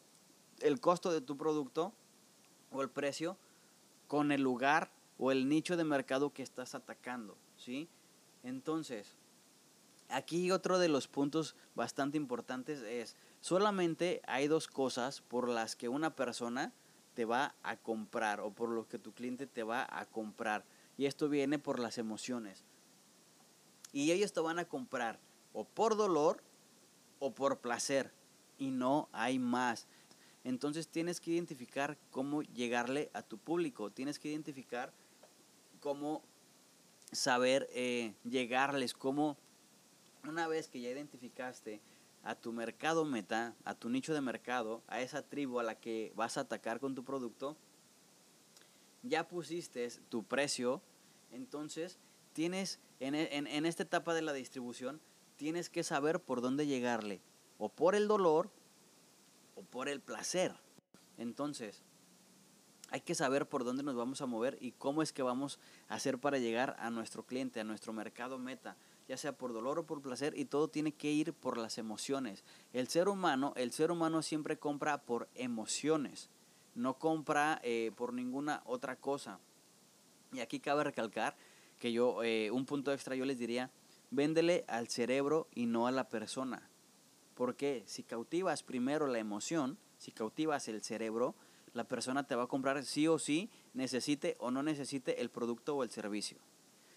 el 0.61 0.81
costo 0.81 1.11
de 1.11 1.21
tu 1.21 1.37
producto 1.37 1.93
o 2.73 2.83
el 2.83 2.91
precio 2.91 3.37
con 4.09 4.33
el 4.33 4.43
lugar 4.43 4.91
o 5.19 5.31
el 5.31 5.49
nicho 5.49 5.77
de 5.77 5.85
mercado 5.85 6.33
que 6.33 6.43
estás 6.43 6.75
atacando, 6.75 7.37
¿sí? 7.57 7.89
Entonces, 8.43 9.17
aquí 10.09 10.51
otro 10.51 10.79
de 10.79 10.89
los 10.89 11.09
puntos 11.09 11.55
bastante 11.75 12.17
importantes 12.17 12.83
es, 12.83 13.17
solamente 13.41 14.21
hay 14.27 14.49
dos 14.49 14.69
cosas 14.69 15.21
por 15.21 15.49
las 15.49 15.77
que 15.77 15.89
una 15.89 16.15
persona 16.15 16.73
te 17.15 17.25
va 17.25 17.55
a 17.63 17.77
comprar 17.77 18.41
o 18.41 18.51
por 18.51 18.71
lo 18.71 18.89
que 18.89 18.99
tu 18.99 19.13
cliente 19.13 19.47
te 19.47 19.63
va 19.63 19.87
a 19.91 20.07
comprar. 20.07 20.65
Y 20.97 21.07
esto 21.07 21.29
viene 21.29 21.59
por 21.59 21.79
las 21.79 21.99
emociones. 21.99 22.65
Y 23.93 24.11
ellos 24.13 24.33
te 24.33 24.41
van 24.41 24.59
a 24.59 24.65
comprar 24.65 25.19
o 25.53 25.65
por 25.65 25.97
dolor 25.97 26.43
o 27.19 27.33
por 27.33 27.59
placer. 27.59 28.13
Y 28.59 28.71
no 28.71 29.09
hay 29.13 29.39
más. 29.39 29.87
Entonces 30.45 30.89
tienes 30.89 31.21
que 31.21 31.33
identificar 31.33 31.99
cómo 32.11 32.43
llegarle 32.43 33.11
a 33.13 33.23
tu 33.23 33.39
público. 33.39 33.91
Tienes 33.91 34.19
que 34.19 34.29
identificar 34.29 34.93
cómo 35.81 36.23
saber 37.13 37.69
eh, 37.73 38.15
llegarles, 38.25 38.95
cómo 38.95 39.37
una 40.25 40.49
vez 40.49 40.69
que 40.69 40.81
ya 40.81 40.91
identificaste 40.91 41.81
a 42.23 42.35
tu 42.35 42.53
mercado 42.53 43.05
meta, 43.05 43.55
a 43.65 43.75
tu 43.75 43.91
nicho 43.91 44.15
de 44.15 44.21
mercado, 44.21 44.83
a 44.87 45.01
esa 45.01 45.23
tribu 45.23 45.59
a 45.59 45.65
la 45.65 45.75
que 45.75 46.13
vas 46.15 46.37
a 46.37 46.43
atacar 46.43 46.81
con 46.81 46.95
tu 46.95 47.05
producto, 47.05 47.57
ya 49.03 49.27
pusiste 49.27 49.89
tu 50.09 50.23
precio, 50.23 50.81
entonces 51.33 51.99
tienes 52.33 52.79
en, 53.01 53.15
en, 53.17 53.67
esta 53.67 53.83
etapa 53.83 54.15
de 54.15 54.23
la 54.23 54.33
distribución, 54.33 55.01
tienes 55.37 55.69
que 55.69 55.83
saber 55.83 56.21
por 56.21 56.41
dónde 56.41 56.67
llegarle, 56.67 57.21
o 57.59 57.69
por 57.69 57.97
el 57.97 58.07
dolor 58.07 58.51
o 59.55 59.63
por 59.63 59.89
el 59.89 60.01
placer. 60.01 60.55
Entonces, 61.19 61.83
hay 62.93 63.01
que 63.01 63.15
saber 63.15 63.49
por 63.49 63.65
dónde 63.65 63.83
nos 63.83 63.97
vamos 63.97 64.21
a 64.21 64.27
mover 64.27 64.59
y 64.61 64.73
cómo 64.73 65.03
es 65.03 65.13
que 65.13 65.23
vamos 65.23 65.59
a 65.89 65.95
hacer 65.95 66.19
para 66.19 66.39
llegar 66.39 66.77
a 66.79 66.91
nuestro 66.91 67.25
cliente, 67.25 67.59
a 67.59 67.65
nuestro 67.65 67.95
mercado 67.95 68.39
meta, 68.39 68.77
ya 69.09 69.17
sea 69.17 69.33
por 69.33 69.55
dolor 69.55 69.79
o 69.79 69.87
por 69.87 70.03
placer, 70.03 70.35
y 70.37 70.45
todo 70.45 70.69
tiene 70.69 70.93
que 70.93 71.11
ir 71.11 71.33
por 71.33 71.57
las 71.57 71.79
emociones. 71.79 72.45
El 72.75 72.89
ser 72.89 73.09
humano, 73.09 73.55
el 73.57 73.73
ser 73.73 73.91
humano 73.91 74.21
siempre 74.21 74.59
compra 74.59 75.03
por 75.03 75.29
emociones, 75.35 76.29
no 76.75 76.99
compra 76.99 77.61
eh, 77.63 77.93
por 77.97 78.13
ninguna 78.13 78.63
otra 78.67 78.97
cosa. 78.97 79.39
Y 80.33 80.41
aquí 80.41 80.61
cabe 80.61 80.85
recalcar 80.85 81.35
que 81.79 81.93
yo, 81.93 82.23
eh, 82.23 82.51
un 82.51 82.67
punto 82.67 82.93
extra, 82.93 83.17
yo 83.17 83.25
les 83.25 83.39
diría, 83.39 83.71
véndele 84.11 84.67
al 84.69 84.89
cerebro 84.89 85.49
y 85.55 85.65
no 85.65 85.87
a 85.87 85.93
la 85.93 86.11
persona. 86.11 86.69
Porque 87.35 87.83
si 87.87 88.03
cautivas 88.03 88.63
primero 88.63 89.07
la 89.07 89.19
emoción, 89.19 89.79
si 89.99 90.13
cautivas 90.13 90.69
el 90.69 90.83
cerebro, 90.83 91.35
la 91.75 91.85
persona 91.85 92.27
te 92.27 92.35
va 92.35 92.45
a 92.45 92.49
comprar 92.49 92.85
sí 92.85 93.09
o 93.09 93.19
sí, 93.19 93.51
necesite 93.75 94.37
o 94.39 94.51
no 94.51 94.63
necesite 94.63 95.21
el 95.21 95.31
producto 95.31 95.77
o 95.77 95.83
el 95.83 95.91
servicio. 95.91 96.39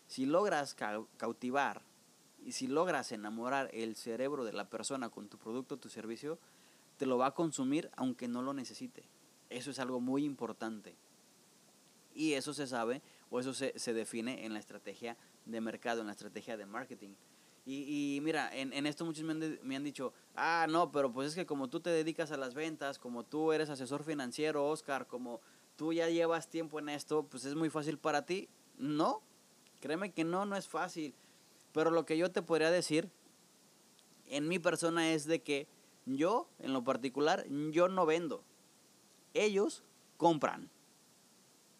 Si 0.07 0.25
logras 0.25 0.75
cautivar 1.17 1.81
y 2.43 2.51
si 2.51 2.67
logras 2.67 3.11
enamorar 3.11 3.69
el 3.73 3.95
cerebro 3.95 4.43
de 4.43 4.53
la 4.53 4.69
persona 4.69 5.09
con 5.09 5.29
tu 5.29 5.37
producto 5.37 5.75
o 5.75 5.79
tu 5.79 5.89
servicio, 5.89 6.37
te 6.97 7.05
lo 7.05 7.17
va 7.17 7.27
a 7.27 7.33
consumir 7.33 7.89
aunque 7.95 8.27
no 8.27 8.41
lo 8.41 8.53
necesite. 8.53 9.03
Eso 9.49 9.71
es 9.71 9.79
algo 9.79 9.99
muy 9.99 10.25
importante. 10.25 10.95
Y 12.13 12.33
eso 12.33 12.53
se 12.53 12.67
sabe 12.67 13.01
o 13.29 13.39
eso 13.39 13.53
se, 13.53 13.77
se 13.77 13.93
define 13.93 14.45
en 14.45 14.53
la 14.53 14.59
estrategia 14.59 15.17
de 15.45 15.61
mercado, 15.61 16.01
en 16.01 16.07
la 16.07 16.13
estrategia 16.13 16.57
de 16.57 16.65
marketing. 16.65 17.15
Y, 17.67 18.19
mira, 18.21 18.55
en, 18.55 18.85
esto 18.85 19.05
muchos 19.05 19.23
me 19.23 19.31
han, 19.31 19.59
me 19.63 19.75
han, 19.75 19.83
dicho, 19.83 20.13
ah, 20.35 20.67
no, 20.69 20.91
pero 20.91 21.11
pues 21.11 21.29
es 21.29 21.35
que 21.35 21.47
como 21.47 21.67
tú 21.67 21.79
te 21.79 21.89
dedicas 21.89 22.31
a 22.31 22.37
las 22.37 22.53
ventas, 22.53 22.99
como 22.99 23.23
tú 23.23 23.51
eres 23.53 23.71
asesor 23.71 24.03
financiero, 24.03 24.67
Oscar, 24.67 25.07
como 25.07 25.41
tú 25.75 25.91
ya 25.91 26.07
llevas 26.07 26.47
tiempo 26.47 26.77
en 26.77 26.89
esto, 26.89 27.23
pues 27.23 27.43
es 27.43 27.55
muy 27.55 27.71
fácil 27.71 27.97
para 27.97 28.23
ti. 28.23 28.49
No, 28.77 29.23
créeme 29.79 30.11
que 30.11 30.23
no, 30.23 30.45
no 30.45 30.55
es 30.55 30.67
fácil. 30.67 31.15
Pero 31.71 31.89
lo 31.89 32.05
que 32.05 32.17
yo 32.17 32.31
te 32.31 32.43
podría 32.43 32.69
decir 32.69 33.09
en 34.27 34.47
mi 34.47 34.59
persona 34.59 35.11
es 35.11 35.25
de 35.25 35.41
que 35.41 35.67
yo, 36.05 36.47
en 36.59 36.71
lo 36.71 36.83
particular, 36.83 37.45
yo 37.71 37.87
no 37.87 38.05
vendo. 38.05 38.43
Ellos 39.33 39.83
compran. 40.17 40.69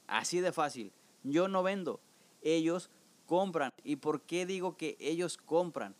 Así 0.07 0.41
de 0.41 0.51
fácil. 0.51 0.91
Yo 1.23 1.47
no 1.47 1.63
vendo. 1.63 1.99
Ellos 2.41 2.89
compran. 3.25 3.71
¿Y 3.83 3.97
por 3.97 4.21
qué 4.21 4.45
digo 4.45 4.77
que 4.77 4.97
ellos 4.99 5.38
compran? 5.38 5.95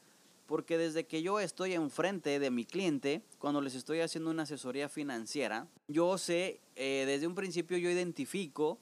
Porque 0.46 0.78
desde 0.78 1.06
que 1.06 1.22
yo 1.22 1.40
estoy 1.40 1.74
enfrente 1.74 2.40
de 2.40 2.52
mi 2.52 2.66
cliente, 2.66 3.24
cuando 3.40 3.62
les 3.62 3.76
estoy 3.76 4.02
haciendo 4.02 4.30
una 4.30 4.44
asesoría 4.44 4.90
financiera, 4.90 5.68
yo 5.88 6.18
sé, 6.18 6.62
eh, 6.76 7.04
desde 7.08 7.28
un 7.28 7.36
principio 7.36 7.78
yo 7.78 7.90
identifico 7.90 8.80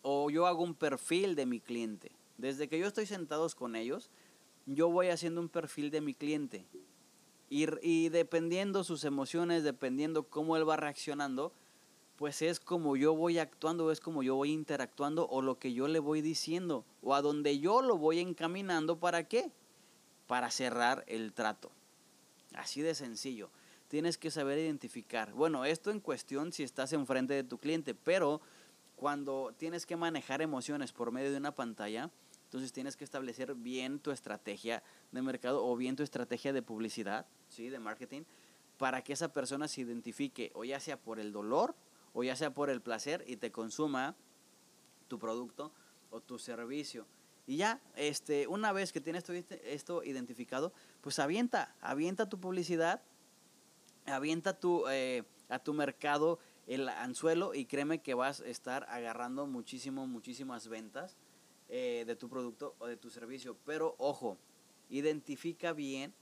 o 0.00 0.30
yo 0.30 0.46
hago 0.46 0.62
un 0.62 0.74
perfil 0.74 1.34
de 1.34 1.46
mi 1.46 1.60
cliente. 1.60 2.12
Desde 2.38 2.68
que 2.68 2.78
yo 2.78 2.86
estoy 2.86 3.06
sentados 3.06 3.54
con 3.54 3.76
ellos, 3.76 4.10
yo 4.66 4.90
voy 4.90 5.08
haciendo 5.08 5.40
un 5.40 5.48
perfil 5.48 5.90
de 5.90 6.00
mi 6.00 6.14
cliente. 6.14 6.66
Y, 7.50 7.66
y 7.86 8.08
dependiendo 8.08 8.82
sus 8.82 9.04
emociones, 9.04 9.64
dependiendo 9.64 10.24
cómo 10.24 10.56
él 10.56 10.68
va 10.68 10.76
reaccionando, 10.76 11.52
pues 12.16 12.42
es 12.42 12.60
como 12.60 12.96
yo 12.96 13.14
voy 13.14 13.38
actuando, 13.38 13.90
es 13.90 14.00
como 14.00 14.22
yo 14.22 14.36
voy 14.36 14.52
interactuando 14.52 15.28
o 15.28 15.42
lo 15.42 15.58
que 15.58 15.72
yo 15.72 15.88
le 15.88 15.98
voy 15.98 16.20
diciendo 16.20 16.84
o 17.02 17.14
a 17.14 17.22
donde 17.22 17.58
yo 17.58 17.82
lo 17.82 17.96
voy 17.96 18.20
encaminando 18.20 18.98
para 18.98 19.24
qué? 19.28 19.50
Para 20.26 20.50
cerrar 20.50 21.04
el 21.08 21.32
trato. 21.32 21.70
Así 22.54 22.82
de 22.82 22.94
sencillo. 22.94 23.50
Tienes 23.88 24.18
que 24.18 24.30
saber 24.30 24.58
identificar. 24.58 25.32
Bueno, 25.32 25.64
esto 25.64 25.90
en 25.90 26.00
cuestión 26.00 26.52
si 26.52 26.62
estás 26.62 26.92
enfrente 26.92 27.34
de 27.34 27.44
tu 27.44 27.58
cliente, 27.58 27.94
pero 27.94 28.40
cuando 28.96 29.52
tienes 29.58 29.84
que 29.84 29.96
manejar 29.96 30.42
emociones 30.42 30.92
por 30.92 31.12
medio 31.12 31.30
de 31.30 31.36
una 31.36 31.54
pantalla, 31.54 32.10
entonces 32.44 32.72
tienes 32.72 32.96
que 32.96 33.04
establecer 33.04 33.54
bien 33.54 33.98
tu 33.98 34.10
estrategia 34.10 34.82
de 35.10 35.22
mercado 35.22 35.64
o 35.64 35.74
bien 35.76 35.96
tu 35.96 36.02
estrategia 36.02 36.52
de 36.52 36.62
publicidad, 36.62 37.26
¿sí? 37.48 37.68
de 37.68 37.78
marketing, 37.78 38.22
para 38.78 39.02
que 39.02 39.14
esa 39.14 39.32
persona 39.32 39.68
se 39.68 39.80
identifique 39.80 40.52
o 40.54 40.64
ya 40.64 40.78
sea 40.78 40.96
por 40.96 41.18
el 41.18 41.32
dolor 41.32 41.74
o 42.12 42.22
ya 42.22 42.36
sea 42.36 42.52
por 42.52 42.70
el 42.70 42.80
placer 42.80 43.24
y 43.26 43.36
te 43.36 43.52
consuma 43.52 44.16
tu 45.08 45.18
producto 45.18 45.72
o 46.10 46.20
tu 46.20 46.38
servicio. 46.38 47.06
Y 47.46 47.56
ya, 47.56 47.80
este, 47.96 48.46
una 48.46 48.72
vez 48.72 48.92
que 48.92 49.00
tienes 49.00 49.28
esto 49.28 50.04
identificado, 50.04 50.72
pues 51.00 51.18
avienta, 51.18 51.74
avienta 51.80 52.28
tu 52.28 52.38
publicidad, 52.38 53.02
avienta 54.06 54.58
tu, 54.58 54.84
eh, 54.88 55.24
a 55.48 55.58
tu 55.58 55.74
mercado 55.74 56.38
el 56.66 56.88
anzuelo 56.88 57.54
y 57.54 57.64
créeme 57.64 58.00
que 58.00 58.14
vas 58.14 58.40
a 58.40 58.46
estar 58.46 58.86
agarrando 58.88 59.46
muchísimo, 59.46 60.06
muchísimas 60.06 60.68
ventas 60.68 61.16
eh, 61.68 62.04
de 62.06 62.16
tu 62.16 62.28
producto 62.28 62.76
o 62.78 62.86
de 62.86 62.96
tu 62.96 63.10
servicio. 63.10 63.56
Pero 63.64 63.94
ojo, 63.98 64.38
identifica 64.88 65.72
bien. 65.72 66.14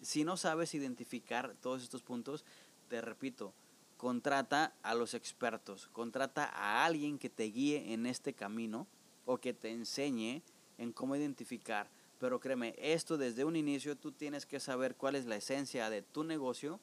Si 0.00 0.22
no 0.22 0.36
sabes 0.36 0.74
identificar 0.74 1.56
todos 1.60 1.82
estos 1.82 2.02
puntos, 2.02 2.44
te 2.88 3.00
repito, 3.00 3.52
contrata 3.98 4.72
a 4.82 4.94
los 4.94 5.12
expertos, 5.12 5.88
contrata 5.88 6.44
a 6.44 6.86
alguien 6.86 7.18
que 7.18 7.28
te 7.28 7.44
guíe 7.44 7.92
en 7.92 8.06
este 8.06 8.32
camino 8.32 8.86
o 9.26 9.38
que 9.38 9.52
te 9.52 9.70
enseñe 9.72 10.42
en 10.78 10.92
cómo 10.92 11.16
identificar. 11.16 11.90
Pero 12.18 12.40
créeme, 12.40 12.74
esto 12.78 13.18
desde 13.18 13.44
un 13.44 13.56
inicio 13.56 13.96
tú 13.96 14.12
tienes 14.12 14.46
que 14.46 14.60
saber 14.60 14.94
cuál 14.94 15.16
es 15.16 15.26
la 15.26 15.36
esencia 15.36 15.90
de 15.90 16.02
tu 16.02 16.22
negocio 16.22 16.80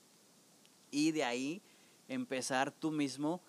y 0.91 1.13
de 1.13 1.23
ahí 1.23 1.61
empezar 2.09 2.71
tú 2.71 2.91
mismo 2.91 3.41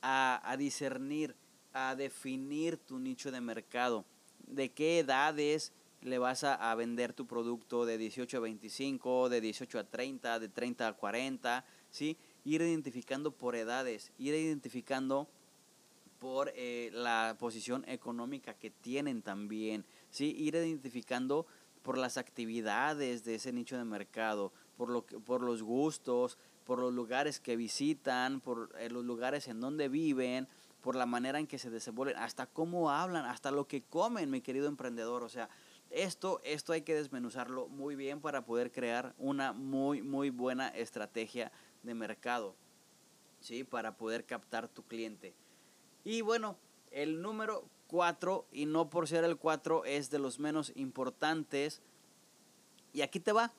a, 0.00 0.40
a 0.42 0.56
discernir, 0.56 1.36
a 1.74 1.94
definir 1.94 2.78
tu 2.78 2.98
nicho 2.98 3.30
de 3.30 3.42
mercado, 3.42 4.06
de 4.46 4.72
qué 4.72 4.98
edades 4.98 5.72
le 6.00 6.18
vas 6.18 6.42
a, 6.44 6.54
a, 6.54 6.74
vender 6.74 7.12
tu 7.12 7.26
producto 7.26 7.84
de 7.84 7.98
18 7.98 8.38
a 8.38 8.40
25, 8.40 9.28
de 9.28 9.40
18 9.42 9.78
a 9.78 9.84
30, 9.84 10.38
de 10.38 10.48
30 10.48 10.88
a 10.88 10.92
40, 10.94 11.64
¿sí? 11.90 12.16
Ir 12.44 12.62
identificando 12.62 13.32
por 13.32 13.56
edades, 13.56 14.12
ir 14.18 14.34
identificando 14.34 15.28
por 16.18 16.52
eh, 16.54 16.90
la 16.92 17.36
posición 17.38 17.84
económica 17.88 18.54
que 18.54 18.70
tienen 18.70 19.22
también, 19.22 19.84
¿sí? 20.10 20.34
ir 20.36 20.54
identificando 20.54 21.46
por 21.82 21.96
las 21.96 22.18
actividades 22.18 23.24
de 23.24 23.36
ese 23.36 23.52
nicho 23.52 23.78
de 23.78 23.84
mercado, 23.84 24.52
por, 24.76 24.90
lo 24.90 25.06
que, 25.06 25.18
por 25.18 25.42
los 25.42 25.62
gustos, 25.62 26.36
por 26.64 26.78
los 26.78 26.92
lugares 26.92 27.40
que 27.40 27.56
visitan, 27.56 28.40
por 28.40 28.70
eh, 28.78 28.90
los 28.90 29.04
lugares 29.04 29.48
en 29.48 29.60
donde 29.60 29.88
viven, 29.88 30.46
por 30.82 30.94
la 30.94 31.06
manera 31.06 31.38
en 31.38 31.46
que 31.46 31.58
se 31.58 31.70
desenvuelven, 31.70 32.16
hasta 32.18 32.46
cómo 32.46 32.90
hablan, 32.90 33.24
hasta 33.24 33.50
lo 33.50 33.66
que 33.66 33.82
comen, 33.82 34.30
mi 34.30 34.40
querido 34.40 34.68
emprendedor. 34.68 35.22
O 35.22 35.28
sea, 35.28 35.48
esto, 35.90 36.40
esto 36.44 36.72
hay 36.72 36.82
que 36.82 36.94
desmenuzarlo 36.94 37.68
muy 37.68 37.96
bien 37.96 38.20
para 38.20 38.44
poder 38.44 38.70
crear 38.70 39.14
una 39.18 39.52
muy, 39.52 40.02
muy 40.02 40.30
buena 40.30 40.68
estrategia 40.68 41.50
de 41.82 41.94
mercado, 41.94 42.54
¿sí? 43.40 43.64
Para 43.64 43.96
poder 43.96 44.24
captar 44.24 44.68
tu 44.68 44.82
cliente. 44.82 45.34
Y 46.04 46.20
bueno, 46.20 46.56
el 46.90 47.20
número 47.22 47.64
4, 47.88 48.46
y 48.52 48.66
no 48.66 48.88
por 48.90 49.08
ser 49.08 49.24
el 49.24 49.36
4, 49.36 49.84
es 49.84 50.10
de 50.10 50.18
los 50.18 50.38
menos 50.38 50.72
importantes. 50.76 51.82
Y 52.92 53.02
aquí 53.02 53.20
te 53.20 53.32
va, 53.32 53.52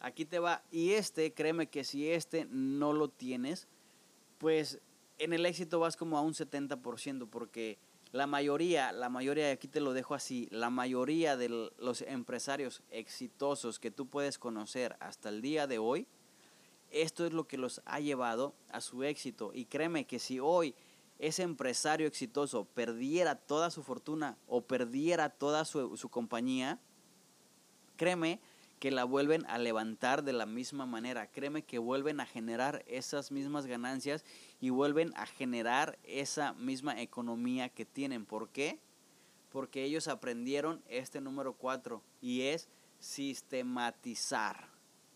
aquí 0.00 0.24
te 0.24 0.38
va. 0.38 0.62
Y 0.70 0.92
este, 0.92 1.32
créeme 1.32 1.68
que 1.68 1.84
si 1.84 2.10
este 2.10 2.46
no 2.50 2.92
lo 2.92 3.08
tienes, 3.08 3.68
pues 4.38 4.80
en 5.18 5.32
el 5.32 5.46
éxito 5.46 5.78
vas 5.78 5.96
como 5.96 6.18
a 6.18 6.20
un 6.22 6.34
70%, 6.34 7.28
porque 7.28 7.78
La 8.12 8.26
mayoría, 8.26 8.92
la 8.92 9.08
mayoría, 9.08 9.50
aquí 9.50 9.68
te 9.68 9.80
lo 9.80 9.94
dejo 9.94 10.14
así, 10.14 10.46
la 10.50 10.68
mayoría 10.68 11.38
de 11.38 11.48
los 11.78 12.02
empresarios 12.02 12.82
exitosos 12.90 13.78
que 13.78 13.90
tú 13.90 14.06
puedes 14.06 14.38
conocer 14.38 14.96
hasta 15.00 15.30
el 15.30 15.40
día 15.40 15.66
de 15.66 15.78
hoy, 15.78 16.06
esto 16.92 17.26
es 17.26 17.32
lo 17.32 17.48
que 17.48 17.58
los 17.58 17.80
ha 17.84 18.00
llevado 18.00 18.54
a 18.70 18.80
su 18.80 19.02
éxito. 19.02 19.50
Y 19.54 19.64
créeme 19.64 20.06
que 20.06 20.18
si 20.18 20.38
hoy 20.38 20.74
ese 21.18 21.42
empresario 21.42 22.06
exitoso 22.06 22.64
perdiera 22.64 23.36
toda 23.36 23.70
su 23.70 23.82
fortuna 23.82 24.36
o 24.48 24.62
perdiera 24.62 25.30
toda 25.30 25.64
su, 25.64 26.08
compañía, 26.10 26.80
créeme 27.96 28.40
que 28.80 28.90
la 28.90 29.04
vuelven 29.04 29.46
a 29.46 29.58
levantar 29.58 30.24
de 30.24 30.32
la 30.32 30.46
misma 30.46 30.84
manera. 30.84 31.28
Créeme 31.28 31.62
que 31.62 31.78
vuelven 31.78 32.18
a 32.18 32.26
generar 32.26 32.82
esas 32.88 33.30
mismas 33.30 33.66
ganancias 33.66 34.24
y 34.60 34.70
vuelven 34.70 35.12
a 35.14 35.26
generar 35.26 35.96
esa 36.02 36.54
misma 36.54 37.00
economía 37.00 37.68
que 37.68 37.84
tienen. 37.84 38.26
¿Por 38.26 38.48
qué? 38.48 38.80
Porque 39.52 39.84
ellos 39.84 40.08
aprendieron 40.08 40.82
este 40.88 41.20
número 41.20 41.52
cuatro 41.52 42.02
y 42.20 42.42
es 42.42 42.68
sistematizar. 42.98 44.71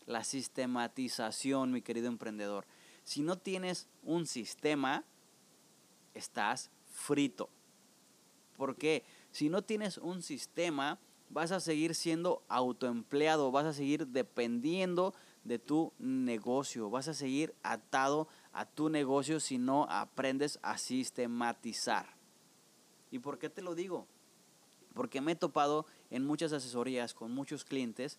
La 0.06 0.24
sistematización, 0.24 1.72
mi 1.72 1.82
querido 1.82 2.08
emprendedor. 2.08 2.66
Si 3.04 3.22
no 3.22 3.36
tienes 3.36 3.88
un 4.02 4.26
sistema, 4.26 5.04
estás 6.14 6.70
frito. 6.86 7.48
¿Por 8.56 8.76
qué? 8.76 9.04
Si 9.30 9.48
no 9.48 9.62
tienes 9.62 9.98
un 9.98 10.22
sistema, 10.22 10.98
vas 11.28 11.52
a 11.52 11.60
seguir 11.60 11.94
siendo 11.94 12.42
autoempleado, 12.48 13.50
vas 13.50 13.66
a 13.66 13.72
seguir 13.72 14.06
dependiendo 14.06 15.14
de 15.44 15.58
tu 15.58 15.92
negocio, 15.98 16.90
vas 16.90 17.08
a 17.08 17.14
seguir 17.14 17.54
atado 17.62 18.28
a 18.52 18.66
tu 18.66 18.88
negocio 18.88 19.40
si 19.40 19.58
no 19.58 19.86
aprendes 19.90 20.58
a 20.62 20.78
sistematizar. 20.78 22.16
¿Y 23.10 23.18
por 23.18 23.38
qué 23.38 23.48
te 23.48 23.62
lo 23.62 23.74
digo? 23.74 24.06
Porque 24.94 25.20
me 25.20 25.32
he 25.32 25.36
topado 25.36 25.86
en 26.10 26.24
muchas 26.24 26.52
asesorías 26.52 27.14
con 27.14 27.32
muchos 27.32 27.64
clientes 27.64 28.18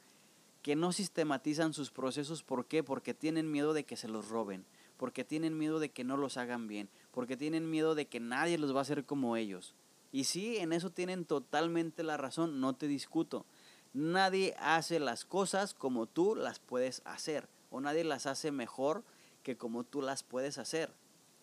que 0.67 0.75
no 0.75 0.91
sistematizan 0.91 1.71
sus 1.71 1.91
procesos. 1.91 2.43
¿Por 2.43 2.65
qué? 2.65 2.83
Porque 2.83 3.13
tienen 3.13 3.49
miedo 3.49 3.73
de 3.73 3.85
que 3.85 3.95
se 3.95 4.09
los 4.09 4.27
roben, 4.27 4.65
porque 4.97 5.23
tienen 5.23 5.57
miedo 5.57 5.79
de 5.79 5.91
que 5.91 6.03
no 6.03 6.17
los 6.17 6.35
hagan 6.35 6.67
bien, 6.67 6.89
porque 7.13 7.37
tienen 7.37 7.69
miedo 7.69 7.95
de 7.95 8.07
que 8.07 8.19
nadie 8.19 8.57
los 8.57 8.75
va 8.75 8.79
a 8.79 8.81
hacer 8.81 9.05
como 9.05 9.37
ellos. 9.37 9.75
Y 10.11 10.25
sí, 10.25 10.57
en 10.57 10.73
eso 10.73 10.89
tienen 10.89 11.23
totalmente 11.23 12.03
la 12.03 12.17
razón, 12.17 12.59
no 12.59 12.75
te 12.75 12.89
discuto. 12.89 13.45
Nadie 13.93 14.57
hace 14.59 14.99
las 14.99 15.23
cosas 15.23 15.73
como 15.73 16.05
tú 16.05 16.35
las 16.35 16.59
puedes 16.59 17.01
hacer, 17.05 17.47
o 17.71 17.79
nadie 17.79 18.03
las 18.03 18.25
hace 18.25 18.51
mejor 18.51 19.05
que 19.43 19.55
como 19.55 19.85
tú 19.85 20.01
las 20.01 20.23
puedes 20.23 20.57
hacer. 20.57 20.91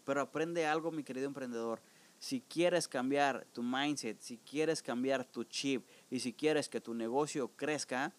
Pero 0.05 0.21
aprende 0.21 0.67
algo, 0.67 0.91
mi 0.91 1.03
querido 1.03 1.29
emprendedor. 1.29 1.81
Si 2.19 2.43
quieres 2.43 2.89
cambiar 2.89 3.47
tu 3.55 3.63
mindset, 3.63 4.21
si 4.21 4.37
quieres 4.37 4.83
cambiar 4.83 5.25
tu 5.25 5.45
chip 5.45 5.87
y 6.11 6.21
si 6.21 6.35
quieres 6.35 6.69
que 6.69 6.83
tu 6.83 6.93
negocio 6.93 7.51
crezca, 7.57 8.13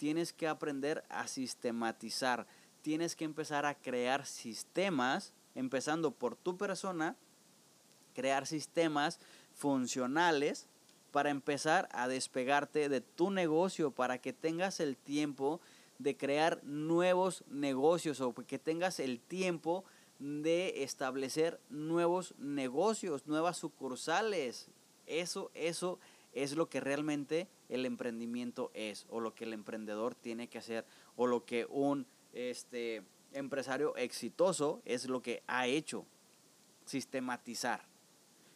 tienes 0.00 0.32
que 0.32 0.48
aprender 0.48 1.04
a 1.10 1.26
sistematizar. 1.26 2.46
Tienes 2.80 3.14
que 3.14 3.26
empezar 3.26 3.66
a 3.66 3.74
crear 3.74 4.24
sistemas, 4.24 5.34
empezando 5.54 6.10
por 6.10 6.36
tu 6.36 6.56
persona, 6.56 7.16
crear 8.14 8.46
sistemas 8.46 9.20
funcionales 9.54 10.68
para 11.10 11.28
empezar 11.28 11.86
a 11.92 12.08
despegarte 12.08 12.88
de 12.88 13.02
tu 13.02 13.30
negocio, 13.30 13.90
para 13.90 14.16
que 14.16 14.32
tengas 14.32 14.80
el 14.80 14.96
tiempo 14.96 15.60
de 15.98 16.16
crear 16.16 16.64
nuevos 16.64 17.44
negocios 17.50 18.22
o 18.22 18.32
que 18.32 18.58
tengas 18.58 19.00
el 19.00 19.20
tiempo 19.20 19.84
de 20.18 20.82
establecer 20.82 21.60
nuevos 21.68 22.34
negocios, 22.38 23.26
nuevas 23.26 23.58
sucursales. 23.58 24.68
Eso, 25.06 25.50
eso 25.52 25.98
es 26.32 26.56
lo 26.56 26.70
que 26.70 26.80
realmente 26.80 27.48
el 27.70 27.86
emprendimiento 27.86 28.70
es, 28.74 29.06
o 29.08 29.20
lo 29.20 29.34
que 29.34 29.44
el 29.44 29.52
emprendedor 29.52 30.14
tiene 30.14 30.48
que 30.48 30.58
hacer, 30.58 30.84
o 31.16 31.26
lo 31.26 31.44
que 31.44 31.66
un 31.70 32.06
este, 32.32 33.02
empresario 33.32 33.96
exitoso 33.96 34.82
es 34.84 35.08
lo 35.08 35.22
que 35.22 35.42
ha 35.46 35.66
hecho, 35.66 36.04
sistematizar. 36.84 37.88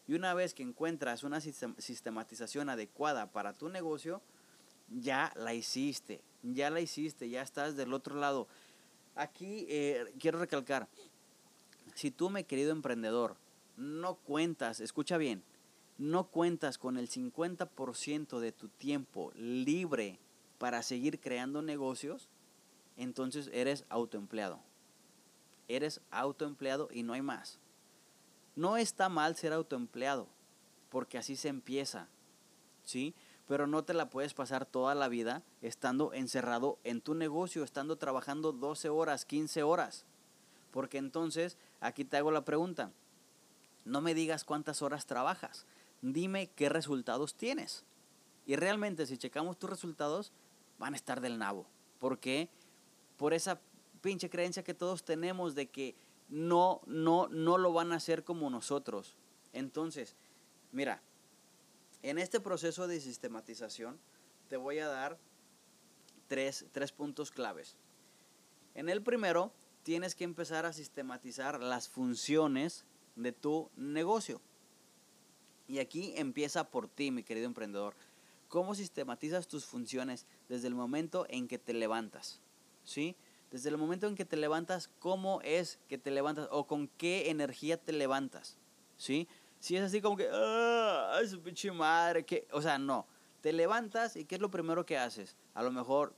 Y 0.07 0.15
una 0.15 0.35
vez 0.35 0.53
que 0.53 0.63
encuentras 0.63 1.23
una 1.23 1.41
sistematización 1.41 2.69
adecuada 2.69 3.31
para 3.33 3.55
tu 3.55 3.69
negocio, 3.69 4.21
ya 4.91 5.33
la 5.37 5.55
hiciste, 5.55 6.21
ya 6.43 6.69
la 6.69 6.81
hiciste, 6.81 7.31
ya 7.31 7.41
estás 7.41 7.77
del 7.77 7.95
otro 7.95 8.17
lado. 8.17 8.47
Aquí 9.15 9.67
eh, 9.69 10.13
quiero 10.19 10.39
recalcar, 10.39 10.89
si 11.95 12.11
tú, 12.11 12.29
mi 12.29 12.45
querido 12.45 12.73
emprendedor, 12.73 13.37
no 13.77 14.17
cuentas, 14.17 14.81
escucha 14.81 15.17
bien, 15.17 15.43
no 15.99 16.29
cuentas 16.29 16.79
con 16.79 16.97
el 16.97 17.09
50% 17.09 18.39
de 18.39 18.53
tu 18.53 18.69
tiempo 18.69 19.33
libre 19.37 20.19
para 20.59 20.83
seguir 20.83 21.21
creando 21.21 21.63
negocios, 21.63 22.29
entonces 22.97 23.51
eres 23.53 23.85
autoempleado. 23.89 24.61
Eres 25.69 26.01
autoempleado 26.11 26.89
y 26.93 27.03
no 27.03 27.13
hay 27.13 27.23
más. 27.23 27.59
No 28.57 28.77
está 28.77 29.09
mal 29.09 29.37
ser 29.37 29.53
autoempleado, 29.53 30.29
porque 30.91 31.19
así 31.19 31.37
se 31.37 31.49
empieza, 31.49 32.09
¿sí? 32.85 33.15
Pero 33.47 33.67
no 33.67 33.85
te 33.85 33.95
la 33.95 34.11
puedes 34.11 34.33
pasar 34.33 34.65
toda 34.65 34.95
la 34.95 35.09
vida 35.09 35.43
estando 35.61 36.13
encerrado 36.13 36.79
en 36.85 37.01
tu 37.01 37.15
negocio, 37.15 37.65
estando 37.65 37.97
trabajando 37.97 38.53
12 38.53 38.89
horas, 38.89 39.25
15 39.25 39.63
horas. 39.63 40.05
Porque 40.71 40.99
entonces, 40.99 41.59
aquí 41.81 42.05
te 42.05 42.17
hago 42.17 42.31
la 42.31 42.45
pregunta, 42.45 42.91
no 43.85 44.01
me 44.01 44.15
digas 44.15 44.45
cuántas 44.45 44.83
horas 44.83 45.07
trabajas, 45.07 45.67
dime 46.13 46.51
qué 46.55 46.69
resultados 46.69 47.35
tienes. 47.35 47.85
Y 48.47 48.57
realmente 48.57 49.07
si 49.07 49.17
checamos 49.17 49.59
tus 49.59 49.71
resultados, 49.71 50.33
van 50.79 50.93
a 50.93 50.97
estar 50.97 51.21
del 51.21 51.39
nabo. 51.39 51.67
¿Por 51.99 52.19
qué? 52.19 52.49
Por 53.17 53.33
esa 53.33 53.61
pinche 54.03 54.29
creencia 54.29 54.65
que 54.65 54.75
todos 54.75 55.05
tenemos 55.05 55.55
de 55.55 55.69
que 55.69 55.95
no, 56.29 56.83
no, 56.87 57.29
no 57.29 57.59
lo 57.59 57.73
van 57.73 57.93
a 57.93 57.97
hacer 57.97 58.23
como 58.23 58.51
nosotros. 58.51 59.17
Entonces, 59.53 60.15
mira, 60.73 61.01
en 62.03 62.19
este 62.19 62.41
proceso 62.41 62.87
de 62.87 63.01
sistematización 63.01 63.99
te 64.49 64.57
voy 64.59 64.81
a 64.81 64.89
dar 64.89 65.19
tres, 66.27 66.67
tres 66.73 66.93
puntos 66.93 67.31
claves. 67.31 67.77
En 68.75 68.89
el 68.89 69.03
primero, 69.03 69.53
tienes 69.85 70.15
que 70.15 70.25
empezar 70.25 70.67
a 70.67 70.73
sistematizar 70.73 71.61
las 71.61 71.89
funciones 71.89 72.85
de 73.17 73.33
tu 73.33 73.71
negocio. 73.77 74.41
Y 75.67 75.79
aquí 75.79 76.13
empieza 76.17 76.71
por 76.71 76.89
ti, 76.89 77.11
mi 77.11 77.23
querido 77.23 77.47
emprendedor. 77.47 77.95
¿Cómo 78.49 78.75
sistematizas 78.75 79.49
tus 79.49 79.65
funciones 79.65 80.27
desde 80.49 80.69
el 80.69 80.75
momento 80.75 81.27
en 81.29 81.49
que 81.49 81.59
te 81.59 81.73
levantas? 81.73 82.41
¿Sí? 82.85 83.17
Desde 83.51 83.71
el 83.71 83.79
momento 83.79 84.07
en 84.07 84.15
que 84.15 84.25
te 84.25 84.37
levantas, 84.37 84.91
¿cómo 84.99 85.41
es 85.43 85.79
que 85.89 85.99
te 85.99 86.11
levantas 86.11 86.49
o 86.51 86.67
con 86.67 86.89
qué 86.89 87.31
energía 87.31 87.77
te 87.77 87.93
levantas? 87.93 88.59
¿Sí? 88.97 89.29
Si 89.61 89.77
es 89.77 89.83
así 89.83 90.01
como 90.01 90.17
que, 90.17 90.29
¡ah! 90.31 91.21
su 91.29 91.41
pinche 91.41 91.73
madre! 91.73 92.25
que 92.25 92.47
O 92.53 92.61
sea, 92.61 92.79
no. 92.79 93.07
Te 93.41 93.53
levantas 93.53 94.17
y 94.17 94.25
¿qué 94.25 94.37
es 94.37 94.41
lo 94.41 94.51
primero 94.51 94.85
que 94.85 94.99
haces? 94.99 95.37
A 95.55 95.63
lo 95.63 95.71
mejor 95.71 96.15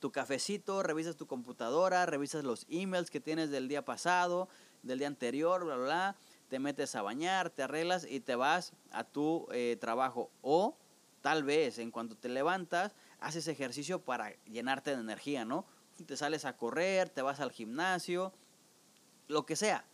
tu 0.00 0.12
cafecito, 0.12 0.82
revisas 0.82 1.16
tu 1.16 1.26
computadora, 1.26 2.06
revisas 2.06 2.44
los 2.44 2.66
emails 2.68 3.10
que 3.10 3.20
tienes 3.20 3.50
del 3.50 3.68
día 3.68 3.84
pasado, 3.84 4.48
del 4.82 4.98
día 4.98 5.08
anterior, 5.08 5.64
bla, 5.64 5.76
bla, 5.76 5.84
bla. 5.84 6.16
Te 6.54 6.60
metes 6.60 6.94
a 6.94 7.02
bañar, 7.02 7.50
te 7.50 7.64
arreglas 7.64 8.06
y 8.08 8.20
te 8.20 8.36
vas 8.36 8.74
a 8.92 9.02
tu 9.02 9.48
eh, 9.50 9.76
trabajo. 9.80 10.30
O 10.40 10.76
tal 11.20 11.42
vez 11.42 11.80
en 11.80 11.90
cuanto 11.90 12.16
te 12.16 12.28
levantas, 12.28 12.94
haces 13.18 13.48
ejercicio 13.48 14.00
para 14.00 14.30
llenarte 14.44 14.94
de 14.94 15.00
energía, 15.00 15.44
¿no? 15.44 15.66
te 16.06 16.16
sales 16.16 16.44
a 16.44 16.56
correr, 16.56 17.08
te 17.08 17.22
vas 17.22 17.40
al 17.40 17.50
gimnasio, 17.50 18.32
lo 19.26 19.44
que 19.44 19.56
sea. 19.56 19.84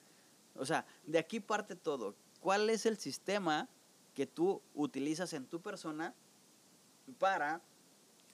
O 0.54 0.66
sea, 0.66 0.84
de 1.06 1.18
aquí 1.18 1.40
parte 1.40 1.76
todo. 1.76 2.14
¿Cuál 2.40 2.68
es 2.68 2.84
el 2.84 2.98
sistema 2.98 3.66
que 4.12 4.26
tú 4.26 4.60
utilizas 4.74 5.32
en 5.32 5.46
tu 5.46 5.62
persona 5.62 6.12
para 7.18 7.62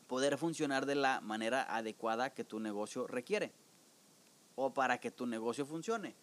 poder 0.09 0.37
funcionar 0.37 0.85
de 0.85 0.97
la 0.97 1.21
manera 1.21 1.63
adecuada 1.73 2.35
que 2.35 2.43
tu 2.43 2.59
negocio 2.59 3.07
requiere? 3.07 3.53
O 4.57 4.75
para 4.75 4.99
que 4.99 5.13
tu 5.13 5.27
negocio 5.27 5.65
funcione. 5.65 6.17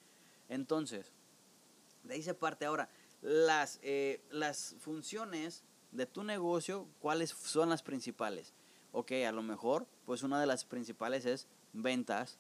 Entonces, 0.50 1.14
de 2.04 2.16
ahí 2.16 2.24
se 2.24 2.34
parte 2.34 2.66
ahora. 2.66 2.90
Las, 3.22 3.80
eh, 3.84 4.22
las 4.30 4.76
funciones 4.80 5.64
de 5.92 6.06
tu 6.06 6.24
negocio, 6.24 6.88
¿cuáles 7.00 7.30
son 7.30 7.70
las 7.70 7.84
principales? 7.84 8.54
ok, 8.94 9.12
a 9.28 9.32
lo 9.32 9.44
mejor, 9.44 9.86
pues 10.06 10.24
una 10.24 10.40
de 10.40 10.46
las 10.46 10.64
principales 10.64 11.26
es 11.26 11.48
ventas, 11.74 12.38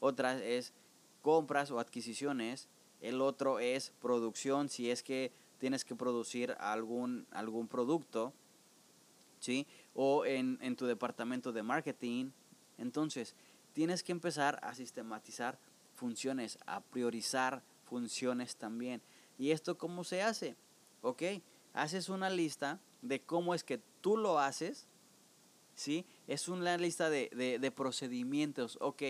otra 0.00 0.42
es 0.42 0.72
compras 1.20 1.70
o 1.70 1.78
adquisiciones, 1.78 2.68
el 3.00 3.20
otro 3.20 3.58
es 3.58 3.92
producción, 4.00 4.68
si 4.68 4.90
es 4.90 5.02
que 5.02 5.32
tienes 5.58 5.84
que 5.84 5.96
producir 5.96 6.56
algún, 6.58 7.26
algún 7.32 7.66
producto, 7.66 8.32
¿sí? 9.40 9.66
O 9.94 10.24
en, 10.24 10.58
en 10.62 10.76
tu 10.76 10.86
departamento 10.86 11.52
de 11.52 11.62
marketing. 11.62 12.30
Entonces, 12.78 13.34
tienes 13.72 14.02
que 14.02 14.12
empezar 14.12 14.60
a 14.62 14.74
sistematizar 14.74 15.58
funciones, 15.94 16.58
a 16.66 16.80
priorizar 16.80 17.62
funciones 17.86 18.56
también. 18.56 19.02
¿Y 19.38 19.50
esto 19.50 19.78
cómo 19.78 20.04
se 20.04 20.22
hace? 20.22 20.56
Ok, 21.02 21.22
haces 21.72 22.08
una 22.08 22.30
lista 22.30 22.80
de 23.02 23.22
cómo 23.22 23.54
es 23.54 23.64
que 23.64 23.80
tú 24.00 24.16
lo 24.16 24.38
haces, 24.38 24.88
¿sí? 25.74 26.06
Es 26.26 26.48
una 26.48 26.76
lista 26.76 27.10
de, 27.10 27.58
de, 27.60 27.70
procedimientos. 27.70 28.78
Ok, 28.80 29.02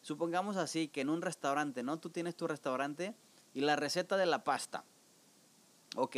supongamos 0.00 0.56
así 0.56 0.88
que 0.88 1.02
en 1.02 1.10
un 1.10 1.22
restaurante, 1.22 1.82
¿no? 1.82 1.98
Tú 1.98 2.10
tienes 2.10 2.36
tu 2.36 2.46
restaurante 2.46 3.14
y 3.52 3.60
la 3.60 3.76
receta 3.76 4.16
de 4.16 4.26
la 4.26 4.44
pasta. 4.44 4.84
Ok, 5.96 6.16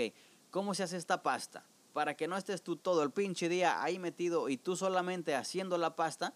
¿cómo 0.51 0.75
se 0.75 0.85
hace 0.85 0.97
esta 0.97 1.23
pasta? 1.23 1.65
Para 1.93 2.15
que 2.15 2.29
no 2.29 2.37
estés 2.37 2.63
tú 2.63 2.77
todo 2.77 3.03
el 3.03 3.11
pinche 3.11 3.49
día 3.49 3.83
ahí 3.83 3.99
metido 3.99 4.49
y 4.49 4.59
tú 4.59 4.77
solamente 4.77 5.35
haciendo 5.35 5.79
la 5.79 5.97
pasta, 5.97 6.35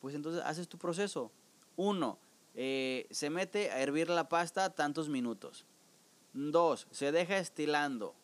pues 0.00 0.14
entonces 0.14 0.42
haces 0.44 0.68
tu 0.68 0.78
proceso. 0.78 1.30
Uno, 1.76 2.18
eh, 2.54 3.06
se 3.10 3.30
mete 3.30 3.70
a 3.70 3.80
hervir 3.80 4.10
la 4.10 4.28
pasta 4.28 4.70
tantos 4.70 5.08
minutos. 5.08 5.64
Dos, 6.32 6.86
se 6.90 7.12
deja 7.12 7.38
estilando. 7.38 8.14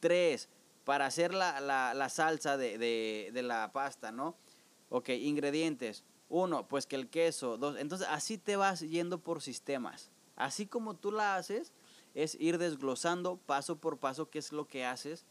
Tres, 0.00 0.48
para 0.84 1.06
hacer 1.06 1.34
la, 1.34 1.60
la, 1.60 2.08
salsa 2.08 2.56
de, 2.56 2.78
de, 2.78 3.30
de, 3.32 3.42
la 3.42 3.72
pasta, 3.72 4.12
¿no? 4.12 4.36
Ok, 4.90 5.10
ingredientes. 5.10 6.04
Uno, 6.28 6.66
pues 6.66 6.86
que 6.86 6.96
el 6.96 7.08
queso. 7.08 7.58
Dos, 7.58 7.76
entonces 7.78 8.06
así 8.10 8.38
te 8.38 8.56
vas 8.56 8.80
yendo 8.80 9.18
por 9.18 9.42
sistemas. 9.42 10.10
Así 10.36 10.66
como 10.66 10.94
tú 10.94 11.12
la 11.12 11.36
haces, 11.36 11.72
es 12.14 12.36
ir 12.40 12.58
desglosando 12.58 13.36
paso 13.36 13.76
por 13.76 13.98
paso 13.98 14.30
qué 14.30 14.38
es 14.38 14.52
lo 14.52 14.66
que 14.66 14.84
haces. 14.84 15.26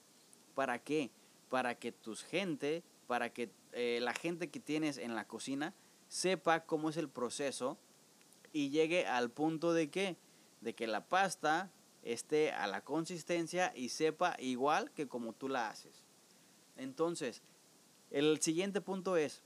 ¿Para 0.53 0.79
qué? 0.79 1.11
Para 1.49 1.75
que 1.75 1.91
tus 1.91 2.23
gente, 2.23 2.83
para 3.07 3.31
que 3.31 3.49
eh, 3.71 3.99
la 4.01 4.13
gente 4.13 4.49
que 4.49 4.59
tienes 4.59 4.97
en 4.97 5.15
la 5.15 5.27
cocina 5.27 5.73
sepa 6.07 6.65
cómo 6.65 6.89
es 6.89 6.97
el 6.97 7.09
proceso 7.09 7.77
y 8.53 8.69
llegue 8.69 9.05
al 9.05 9.29
punto 9.29 9.73
de 9.73 9.89
que, 9.89 10.17
de 10.61 10.73
que 10.73 10.87
la 10.87 11.05
pasta 11.05 11.71
esté 12.03 12.51
a 12.51 12.67
la 12.67 12.81
consistencia 12.81 13.73
y 13.75 13.89
sepa 13.89 14.35
igual 14.39 14.91
que 14.91 15.07
como 15.07 15.33
tú 15.33 15.49
la 15.49 15.69
haces. 15.69 16.05
Entonces, 16.77 17.41
el 18.11 18.39
siguiente 18.41 18.81
punto 18.81 19.17
es 19.17 19.41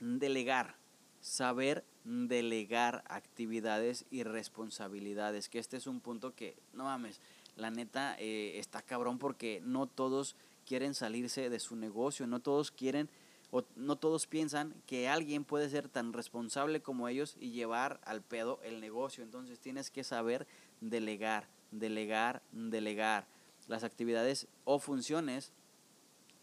delegar, 0.00 0.76
saber 1.20 1.84
delegar 2.04 3.04
actividades 3.08 4.06
y 4.10 4.22
responsabilidades, 4.22 5.48
que 5.48 5.58
este 5.58 5.76
es 5.76 5.86
un 5.86 6.00
punto 6.00 6.34
que, 6.34 6.56
no 6.72 6.84
mames, 6.84 7.20
la 7.56 7.70
neta 7.70 8.16
eh, 8.18 8.58
está 8.58 8.82
cabrón 8.82 9.18
porque 9.18 9.60
no 9.64 9.86
todos 9.86 10.36
quieren 10.66 10.94
salirse 10.94 11.50
de 11.50 11.60
su 11.60 11.76
negocio, 11.76 12.26
no 12.26 12.40
todos 12.40 12.70
quieren 12.70 13.08
o 13.56 13.62
no 13.76 13.94
todos 13.94 14.26
piensan 14.26 14.74
que 14.84 15.08
alguien 15.08 15.44
puede 15.44 15.70
ser 15.70 15.88
tan 15.88 16.12
responsable 16.12 16.82
como 16.82 17.06
ellos 17.06 17.36
y 17.38 17.52
llevar 17.52 18.00
al 18.02 18.20
pedo 18.20 18.58
el 18.64 18.80
negocio. 18.80 19.22
Entonces 19.22 19.60
tienes 19.60 19.92
que 19.92 20.02
saber 20.02 20.48
delegar, 20.80 21.46
delegar, 21.70 22.42
delegar 22.50 23.28
las 23.68 23.84
actividades 23.84 24.48
o 24.64 24.80
funciones 24.80 25.52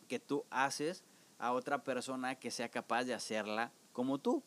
que 0.07 0.21
tú 0.21 0.45
haces 0.51 1.03
a 1.37 1.51
otra 1.51 1.83
persona 1.83 2.35
que 2.35 2.49
sea 2.49 2.69
capaz 2.69 3.03
de 3.03 3.13
hacerla 3.13 3.73
como 3.91 4.17
tú. 4.17 4.41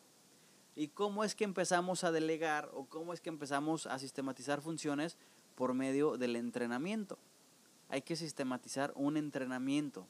¿Y 0.75 0.87
cómo 0.87 1.23
es 1.23 1.35
que 1.35 1.43
empezamos 1.43 2.03
a 2.03 2.11
delegar 2.11 2.71
o 2.73 2.85
cómo 2.85 3.13
es 3.13 3.21
que 3.21 3.29
empezamos 3.29 3.85
a 3.85 3.99
sistematizar 3.99 4.59
funciones 4.61 5.19
por 5.53 5.75
medio 5.75 6.17
del 6.17 6.35
entrenamiento? 6.35 7.19
Hay 7.89 8.01
que 8.01 8.15
sistematizar 8.15 8.91
un 8.95 9.17
entrenamiento. 9.17 10.07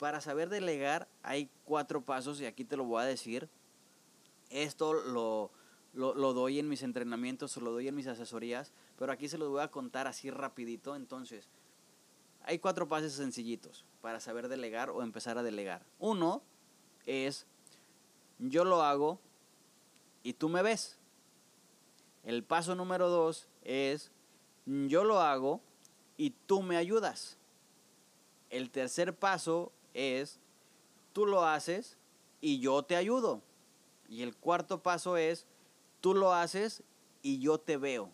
Para 0.00 0.22
saber 0.22 0.48
delegar 0.48 1.06
hay 1.22 1.50
cuatro 1.66 2.00
pasos 2.00 2.40
y 2.40 2.46
aquí 2.46 2.64
te 2.64 2.78
lo 2.78 2.84
voy 2.84 3.02
a 3.02 3.04
decir. 3.04 3.50
Esto 4.48 4.94
lo, 4.94 5.50
lo, 5.92 6.32
doy 6.32 6.58
en 6.58 6.70
mis 6.70 6.82
entrenamientos 6.82 7.54
o 7.56 7.60
lo 7.60 7.70
doy 7.70 7.86
en 7.86 7.94
mis 7.94 8.06
asesorías, 8.06 8.72
pero 8.98 9.12
aquí 9.12 9.28
se 9.28 9.36
los 9.36 9.50
voy 9.50 9.60
a 9.60 9.70
contar 9.70 10.06
así 10.06 10.30
rapidito. 10.30 10.96
Entonces, 10.96 11.50
hay 12.44 12.58
cuatro 12.58 12.88
pasos 12.88 13.12
sencillitos 13.12 13.84
para 14.00 14.20
saber 14.20 14.48
delegar 14.48 14.88
o 14.88 15.02
empezar 15.02 15.36
a 15.36 15.42
delegar. 15.42 15.84
Uno 15.98 16.42
es, 17.04 17.46
yo 18.38 18.64
lo 18.64 18.82
hago 18.82 19.20
y 20.22 20.32
tú 20.32 20.48
me 20.48 20.62
ves. 20.62 20.96
El 22.24 22.42
paso 22.42 22.74
número 22.74 23.10
dos 23.10 23.48
es, 23.64 24.10
yo 24.64 25.04
lo 25.04 25.20
hago 25.20 25.60
y 26.16 26.30
tú 26.46 26.62
me 26.62 26.78
ayudas. 26.78 27.36
El 28.48 28.70
tercer 28.70 29.14
paso 29.14 29.72
es, 29.94 30.38
tú 31.12 31.26
lo 31.26 31.44
haces 31.44 31.96
y 32.40 32.60
yo 32.60 32.82
te 32.82 32.96
ayudo. 32.96 33.42
Y 34.08 34.22
el 34.22 34.34
cuarto 34.34 34.82
paso 34.82 35.16
es, 35.16 35.46
tú 36.00 36.14
lo 36.14 36.32
haces 36.32 36.82
y 37.22 37.38
yo 37.38 37.58
te 37.58 37.76
veo. 37.76 38.10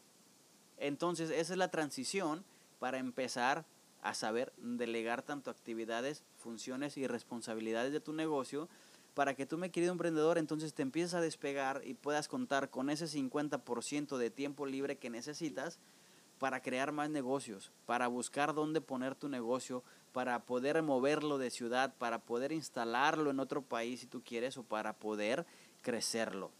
Entonces, 0.78 1.30
esa 1.30 1.52
es 1.54 1.58
la 1.58 1.70
transición 1.70 2.44
para 2.78 2.98
empezar 2.98 3.64
a 4.02 4.14
saber 4.14 4.52
delegar 4.58 5.22
tanto 5.22 5.50
actividades, 5.50 6.22
funciones 6.38 6.96
y 6.96 7.06
responsabilidades 7.06 7.92
de 7.92 8.00
tu 8.00 8.12
negocio 8.12 8.68
para 9.14 9.34
que 9.34 9.46
tú, 9.46 9.56
mi 9.56 9.70
querido 9.70 9.92
emprendedor, 9.92 10.36
entonces 10.36 10.74
te 10.74 10.82
empieces 10.82 11.14
a 11.14 11.22
despegar 11.22 11.80
y 11.86 11.94
puedas 11.94 12.28
contar 12.28 12.68
con 12.68 12.90
ese 12.90 13.06
50% 13.06 14.18
de 14.18 14.30
tiempo 14.30 14.66
libre 14.66 14.98
que 14.98 15.08
necesitas 15.08 15.78
para 16.38 16.60
crear 16.60 16.92
más 16.92 17.10
negocios, 17.10 17.72
para 17.86 18.08
buscar 18.08 18.54
dónde 18.54 18.80
poner 18.80 19.14
tu 19.14 19.28
negocio, 19.28 19.82
para 20.12 20.44
poder 20.44 20.82
moverlo 20.82 21.38
de 21.38 21.50
ciudad, 21.50 21.94
para 21.98 22.18
poder 22.18 22.52
instalarlo 22.52 23.30
en 23.30 23.40
otro 23.40 23.62
país 23.62 24.00
si 24.00 24.06
tú 24.06 24.22
quieres 24.22 24.56
o 24.56 24.62
para 24.62 24.94
poder 24.94 25.46
crecerlo. 25.82 26.50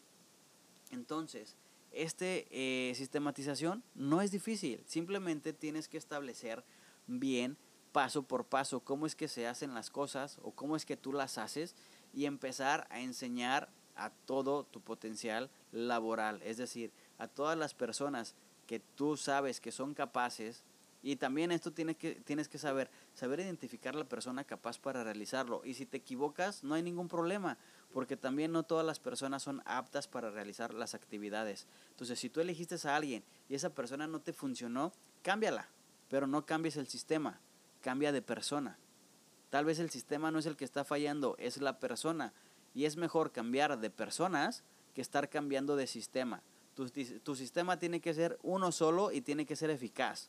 Entonces, 0.91 1.57
esta 1.93 2.25
eh, 2.27 2.93
sistematización 2.95 3.83
no 3.95 4.21
es 4.21 4.31
difícil, 4.31 4.83
simplemente 4.87 5.53
tienes 5.53 5.89
que 5.89 5.97
establecer 5.97 6.65
bien 7.07 7.57
paso 7.93 8.23
por 8.23 8.45
paso 8.45 8.81
cómo 8.81 9.07
es 9.07 9.17
que 9.17 9.29
se 9.29 9.47
hacen 9.47 9.73
las 9.73 9.89
cosas 9.91 10.39
o 10.43 10.51
cómo 10.51 10.77
es 10.77 10.85
que 10.85 10.99
tú 10.99 11.15
las 11.15 11.39
haces 11.39 11.75
y 12.13 12.27
empezar 12.27 12.87
a 12.91 13.01
enseñar 13.01 13.71
a 13.95 14.11
todo 14.11 14.65
tu 14.65 14.83
potencial 14.83 15.49
laboral, 15.73 16.43
es 16.43 16.59
decir, 16.59 16.93
a 17.17 17.29
todas 17.29 17.57
las 17.57 17.73
personas 17.73 18.35
que 18.67 18.81
tú 18.81 19.17
sabes 19.17 19.61
que 19.61 19.73
son 19.73 19.95
capaces 19.95 20.63
y 21.03 21.15
también 21.15 21.53
esto 21.53 21.73
tienes 21.73 21.97
que, 21.97 22.17
tienes 22.17 22.49
que 22.49 22.59
saber, 22.59 22.91
saber 23.15 23.39
identificar 23.39 23.95
la 23.95 24.05
persona 24.05 24.43
capaz 24.43 24.79
para 24.81 25.05
realizarlo. 25.05 25.63
Y 25.65 25.75
si 25.75 25.87
te 25.87 25.99
equivocas, 25.99 26.65
no 26.65 26.75
hay 26.75 26.83
ningún 26.83 27.07
problema, 27.07 27.59
porque 27.93 28.17
también 28.17 28.51
no 28.51 28.65
todas 28.65 28.85
las 28.85 28.99
personas 28.99 29.45
son 29.45 29.63
aptas 29.67 30.09
para 30.09 30.31
realizar 30.31 30.75
las 30.75 30.95
actividades. 30.95 31.69
Entonces, 31.91 32.19
si 32.19 32.29
tú 32.29 32.41
elegiste 32.41 32.77
a 32.89 32.97
alguien 32.97 33.23
y 33.49 33.55
esa 33.55 33.71
persona 33.71 34.09
no 34.09 34.21
te 34.21 34.33
funcionó, 34.33 34.93
cámbiala, 35.23 35.69
pero 36.09 36.27
no 36.27 36.45
cambies 36.45 36.77
el 36.77 36.89
sistema, 36.89 37.39
cambia 37.83 38.11
de 38.11 38.23
persona. 38.23 38.77
Tal 39.51 39.65
vez 39.65 39.79
el 39.79 39.91
sistema 39.91 40.33
no 40.33 40.41
es 40.41 40.47
el 40.47 40.57
que 40.57 40.65
está 40.65 40.85
fallando, 40.85 41.37
es 41.39 41.59
la 41.59 41.79
persona. 41.79 42.33
Y 42.75 42.85
es 42.85 42.97
mejor 42.97 43.31
cambiar 43.31 43.79
de 43.79 43.91
personas 43.91 44.65
que 44.93 45.03
estar 45.03 45.29
cambiando 45.29 45.77
de 45.77 45.87
sistema. 45.87 46.43
Tu, 46.77 47.35
sistema 47.37 47.79
tiene 47.79 48.01
que 48.01 48.13
ser 48.13 48.39
uno 48.43 48.71
solo 48.71 49.11
y 49.11 49.23
tiene 49.23 49.47
que 49.47 49.57
ser 49.57 49.71
eficaz. 49.71 50.29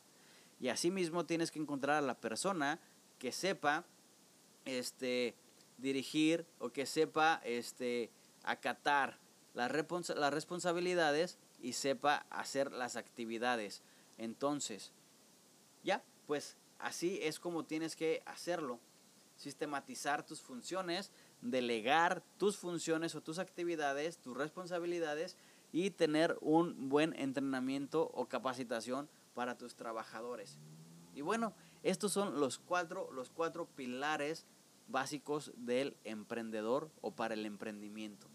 Y 0.58 0.68
asimismo 0.68 1.26
tienes 1.26 1.50
que 1.50 1.58
encontrar 1.58 1.98
a 1.98 2.06
la 2.06 2.14
persona 2.14 2.80
que 3.18 3.32
sepa 3.32 3.84
este, 4.64 5.34
dirigir 5.76 6.46
o 6.58 6.70
que 6.70 6.86
sepa 6.86 7.42
este, 7.44 8.10
acatar 8.44 9.18
las, 9.52 9.70
las 10.16 10.32
responsabilidades 10.32 11.36
y 11.60 11.74
sepa 11.74 12.24
hacer 12.30 12.72
las 12.72 12.96
actividades. 12.96 13.82
Entonces, 14.16 14.90
ya, 15.84 16.02
pues 16.26 16.56
así 16.78 17.18
es 17.22 17.38
como 17.38 17.66
tienes 17.66 17.94
que 17.94 18.22
hacerlo. 18.24 18.80
Sistematizar 19.36 20.24
tus 20.24 20.40
funciones, 20.40 21.10
delegar 21.42 22.22
tus 22.38 22.56
funciones 22.56 23.14
o 23.14 23.20
tus 23.20 23.38
actividades, 23.38 24.16
tus 24.16 24.34
responsabilidades 24.34 25.36
y 25.72 25.90
tener 25.90 26.36
un 26.40 26.88
buen 26.88 27.14
entrenamiento 27.18 28.10
o 28.14 28.26
capacitación 28.26 29.08
para 29.34 29.56
tus 29.56 29.74
trabajadores. 29.74 30.58
Y 31.14 31.20
bueno, 31.20 31.52
estos 31.82 32.12
son 32.12 32.40
los 32.40 32.58
cuatro, 32.58 33.10
los 33.12 33.30
cuatro 33.30 33.66
pilares 33.66 34.46
básicos 34.88 35.52
del 35.56 35.96
emprendedor 36.04 36.90
o 37.00 37.10
para 37.10 37.34
el 37.34 37.46
emprendimiento. 37.46 38.26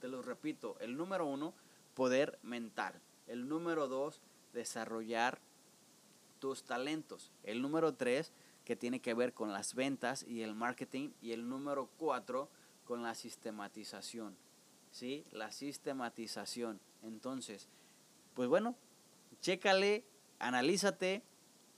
Te 0.00 0.08
los 0.08 0.24
repito, 0.24 0.76
el 0.80 0.96
número 0.96 1.26
uno, 1.26 1.54
poder 1.94 2.38
mental. 2.42 3.00
El 3.26 3.48
número 3.48 3.88
dos, 3.88 4.20
desarrollar 4.52 5.40
tus 6.38 6.64
talentos. 6.64 7.32
El 7.42 7.62
número 7.62 7.94
tres, 7.94 8.32
que 8.64 8.76
tiene 8.76 9.00
que 9.00 9.14
ver 9.14 9.32
con 9.32 9.52
las 9.52 9.74
ventas 9.74 10.24
y 10.24 10.42
el 10.42 10.54
marketing. 10.54 11.10
Y 11.22 11.32
el 11.32 11.48
número 11.48 11.88
cuatro, 11.96 12.50
con 12.84 13.02
la 13.02 13.14
sistematización. 13.14 14.36
¿Sí? 14.94 15.26
La 15.32 15.50
sistematización. 15.50 16.80
Entonces, 17.02 17.68
pues 18.32 18.48
bueno, 18.48 18.76
chécale 19.40 20.04
analízate 20.38 21.24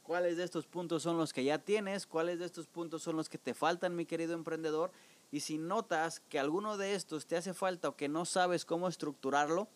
cuáles 0.03 0.37
de 0.37 0.45
estos 0.45 0.67
puntos 0.67 1.03
son 1.03 1.17
los 1.17 1.33
que 1.33 1.43
ya 1.43 1.59
tienes, 1.59 2.07
cuáles 2.07 2.39
de 2.39 2.45
estos 2.45 2.67
puntos 2.67 3.03
son 3.03 3.17
los 3.17 3.31
que 3.31 3.39
te 3.39 3.55
faltan, 3.55 3.97
mi 3.97 4.05
querido 4.05 4.35
emprendedor. 4.35 4.93
Y 5.33 5.41
si 5.41 5.57
notas 5.57 6.21
que 6.29 6.39
alguno 6.39 6.77
de 6.77 6.95
estos 6.95 7.27
te 7.27 7.39
hace 7.39 7.55
falta 7.55 7.89
o 7.89 7.97
que 7.97 8.11
no 8.11 8.27
sabes 8.27 8.67
cómo 8.67 8.87
estructurarlo, 8.87 9.67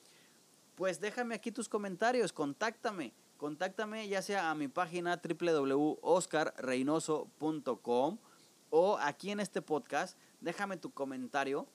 pues 0.74 1.00
déjame 1.00 1.34
aquí 1.34 1.50
tus 1.50 1.70
comentarios, 1.70 2.34
contáctame. 2.34 3.14
contáctame 3.38 4.06
ya 4.06 4.20
sea 4.20 4.50
a 4.50 4.54
mi 4.54 4.68
página 4.68 5.18
www.oscarreynoso.com 5.18 8.18
o 8.68 8.98
aquí 8.98 9.30
en 9.30 9.40
este 9.40 9.62
podcast, 9.62 10.18
déjame 10.42 10.76
tu 10.76 10.90
comentario, 10.90 11.66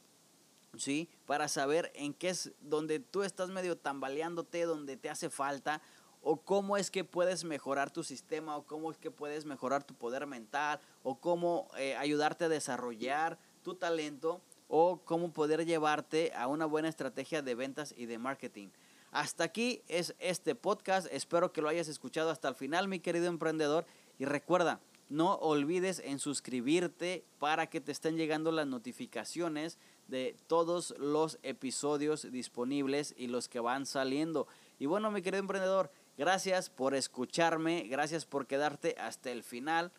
¿sí? 0.80 1.09
Para 1.26 1.47
saber 1.47 1.91
en 1.95 2.13
qué 2.13 2.30
es 2.30 2.51
donde 2.59 2.99
tú 2.99 3.23
estás 3.23 3.49
medio 3.49 3.78
tambaleándote, 3.78 4.63
donde 4.65 4.97
te 4.97 5.09
hace 5.09 5.30
falta, 5.30 5.82
o 6.21 6.41
cómo 6.41 6.76
es 6.78 6.89
que 6.89 7.03
puedes 7.03 7.43
mejorar 7.43 7.91
tu 7.91 8.03
sistema, 8.03 8.57
o 8.57 8.65
cómo 8.65 8.91
es 8.91 8.97
que 8.97 9.11
puedes 9.11 9.45
mejorar 9.45 9.84
tu 9.84 9.93
poder 9.93 10.26
mental, 10.26 10.80
o 11.03 11.19
cómo 11.19 11.67
eh, 11.78 11.95
ayudarte 11.95 12.45
a 12.45 12.49
desarrollar 12.49 13.38
tu 13.63 13.76
talento, 13.76 14.41
o 14.67 15.01
cómo 15.05 15.32
poder 15.32 15.65
llevarte 15.65 16.34
a 16.36 16.47
una 16.47 16.65
buena 16.65 16.89
estrategia 16.89 17.41
de 17.41 17.55
ventas 17.55 17.93
y 17.95 18.07
de 18.07 18.17
marketing. 18.17 18.69
Hasta 19.11 19.43
aquí 19.43 19.84
es 19.88 20.15
este 20.19 20.55
podcast, 20.55 21.07
espero 21.11 21.53
que 21.53 21.61
lo 21.61 21.69
hayas 21.69 21.88
escuchado 21.88 22.32
hasta 22.32 22.49
el 22.49 22.55
final, 22.55 22.88
mi 22.88 22.99
querido 22.99 23.28
emprendedor, 23.28 23.86
y 24.17 24.26
recuerda, 24.26 24.82
no 25.09 25.36
olvides 25.36 25.99
en 25.99 26.19
suscribirte 26.19 27.23
para 27.39 27.67
que 27.67 27.82
te 27.82 27.91
estén 27.91 28.17
llegando 28.17 28.51
las 28.51 28.65
notificaciones 28.65 29.78
de 30.07 30.35
todos 30.47 30.93
los 30.97 31.39
episodios 31.43 32.31
disponibles 32.31 33.13
y 33.17 33.27
los 33.27 33.47
que 33.47 33.59
van 33.59 33.85
saliendo. 33.85 34.47
Y 34.79 34.85
bueno, 34.85 35.11
mi 35.11 35.21
querido 35.21 35.39
emprendedor, 35.39 35.91
gracias 36.17 36.69
por 36.69 36.95
escucharme, 36.95 37.83
gracias 37.89 38.25
por 38.25 38.45
quedarte 38.45 38.95
hasta 38.99 39.31
el 39.31 39.43
final. 39.43 39.91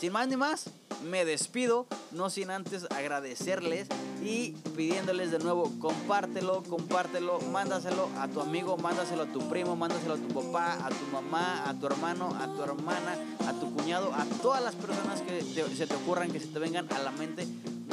Sin 0.00 0.12
más 0.12 0.28
ni 0.28 0.36
más, 0.36 0.70
me 1.04 1.24
despido, 1.24 1.86
no 2.12 2.30
sin 2.30 2.50
antes 2.50 2.84
agradecerles 2.90 3.88
y 4.22 4.52
pidiéndoles 4.76 5.30
de 5.30 5.38
nuevo, 5.38 5.70
compártelo, 5.78 6.62
compártelo, 6.62 7.40
mándaselo 7.40 8.08
a 8.18 8.28
tu 8.28 8.40
amigo, 8.40 8.76
mándaselo 8.76 9.24
a 9.24 9.26
tu 9.26 9.48
primo, 9.48 9.76
mándaselo 9.76 10.14
a 10.14 10.16
tu 10.16 10.28
papá, 10.28 10.84
a 10.84 10.88
tu 10.88 11.06
mamá, 11.12 11.68
a 11.68 11.74
tu 11.78 11.86
hermano, 11.86 12.34
a 12.40 12.46
tu 12.52 12.62
hermana, 12.62 13.18
a 13.46 13.52
tu 13.52 13.72
cuñado, 13.74 14.12
a 14.14 14.24
todas 14.42 14.62
las 14.62 14.74
personas 14.74 15.20
que 15.22 15.42
se 15.42 15.86
te 15.86 15.94
ocurran, 15.94 16.32
que 16.32 16.40
se 16.40 16.48
te 16.48 16.58
vengan 16.58 16.90
a 16.92 16.98
la 17.00 17.10
mente, 17.12 17.46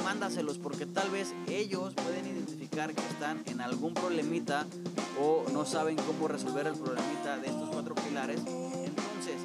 mándaselos 0.04 0.58
porque 0.58 0.86
tal 0.86 1.10
vez 1.10 1.34
ellos 1.48 1.94
pueden 1.94 2.26
identificar 2.26 2.94
que 2.94 3.02
están 3.02 3.44
en 3.46 3.62
algún 3.62 3.94
problemita 3.94 4.66
o 5.20 5.46
no 5.52 5.66
saben 5.66 5.96
cómo 5.98 6.28
resolver 6.28 6.68
el 6.68 6.74
problemita 6.74 7.38
de 7.38 7.48
estos 7.48 7.70
cuatro 7.70 7.96
pilares. 7.96 8.40
Entonces, 8.40 9.36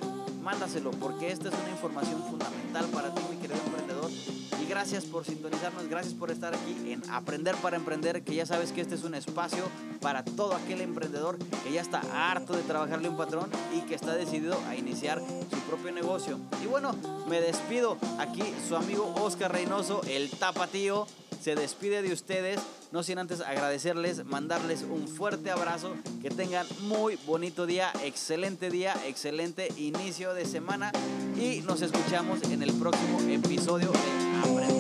mándaselo 0.42 0.90
porque 0.92 1.30
esta 1.30 1.48
es 1.48 1.54
una 1.54 1.70
información 1.70 2.22
fundamental 2.22 2.86
para 2.86 3.14
ti, 3.14 3.22
mi 3.30 3.36
querido 3.36 3.60
emprendedor. 3.66 4.45
Gracias 4.68 5.04
por 5.04 5.24
sintonizarnos, 5.24 5.88
gracias 5.88 6.14
por 6.14 6.30
estar 6.30 6.52
aquí 6.54 6.92
en 6.92 7.08
Aprender 7.10 7.54
para 7.56 7.76
Emprender, 7.76 8.22
que 8.22 8.34
ya 8.34 8.46
sabes 8.46 8.72
que 8.72 8.80
este 8.80 8.96
es 8.96 9.04
un 9.04 9.14
espacio 9.14 9.64
para 10.00 10.24
todo 10.24 10.54
aquel 10.54 10.80
emprendedor 10.80 11.38
que 11.38 11.72
ya 11.72 11.80
está 11.80 12.00
harto 12.12 12.52
de 12.56 12.62
trabajarle 12.62 13.08
un 13.08 13.16
patrón 13.16 13.48
y 13.74 13.82
que 13.82 13.94
está 13.94 14.14
decidido 14.14 14.58
a 14.68 14.74
iniciar 14.74 15.20
su 15.20 15.58
propio 15.60 15.92
negocio. 15.92 16.40
Y 16.62 16.66
bueno, 16.66 16.96
me 17.28 17.40
despido 17.40 17.96
aquí 18.18 18.42
su 18.68 18.74
amigo 18.74 19.14
Oscar 19.20 19.52
Reynoso, 19.52 20.02
el 20.08 20.30
tapatío, 20.30 21.06
se 21.40 21.54
despide 21.54 22.02
de 22.02 22.12
ustedes. 22.12 22.60
No 22.96 23.02
sin 23.02 23.18
antes 23.18 23.42
agradecerles, 23.42 24.24
mandarles 24.24 24.80
un 24.80 25.06
fuerte 25.06 25.50
abrazo, 25.50 25.92
que 26.22 26.30
tengan 26.30 26.66
muy 26.84 27.18
bonito 27.26 27.66
día, 27.66 27.92
excelente 28.02 28.70
día, 28.70 28.94
excelente 29.06 29.68
inicio 29.76 30.32
de 30.32 30.46
semana 30.46 30.92
y 31.38 31.60
nos 31.60 31.82
escuchamos 31.82 32.42
en 32.44 32.62
el 32.62 32.72
próximo 32.72 33.20
episodio 33.20 33.92
de 33.92 34.38
Aprender. 34.40 34.75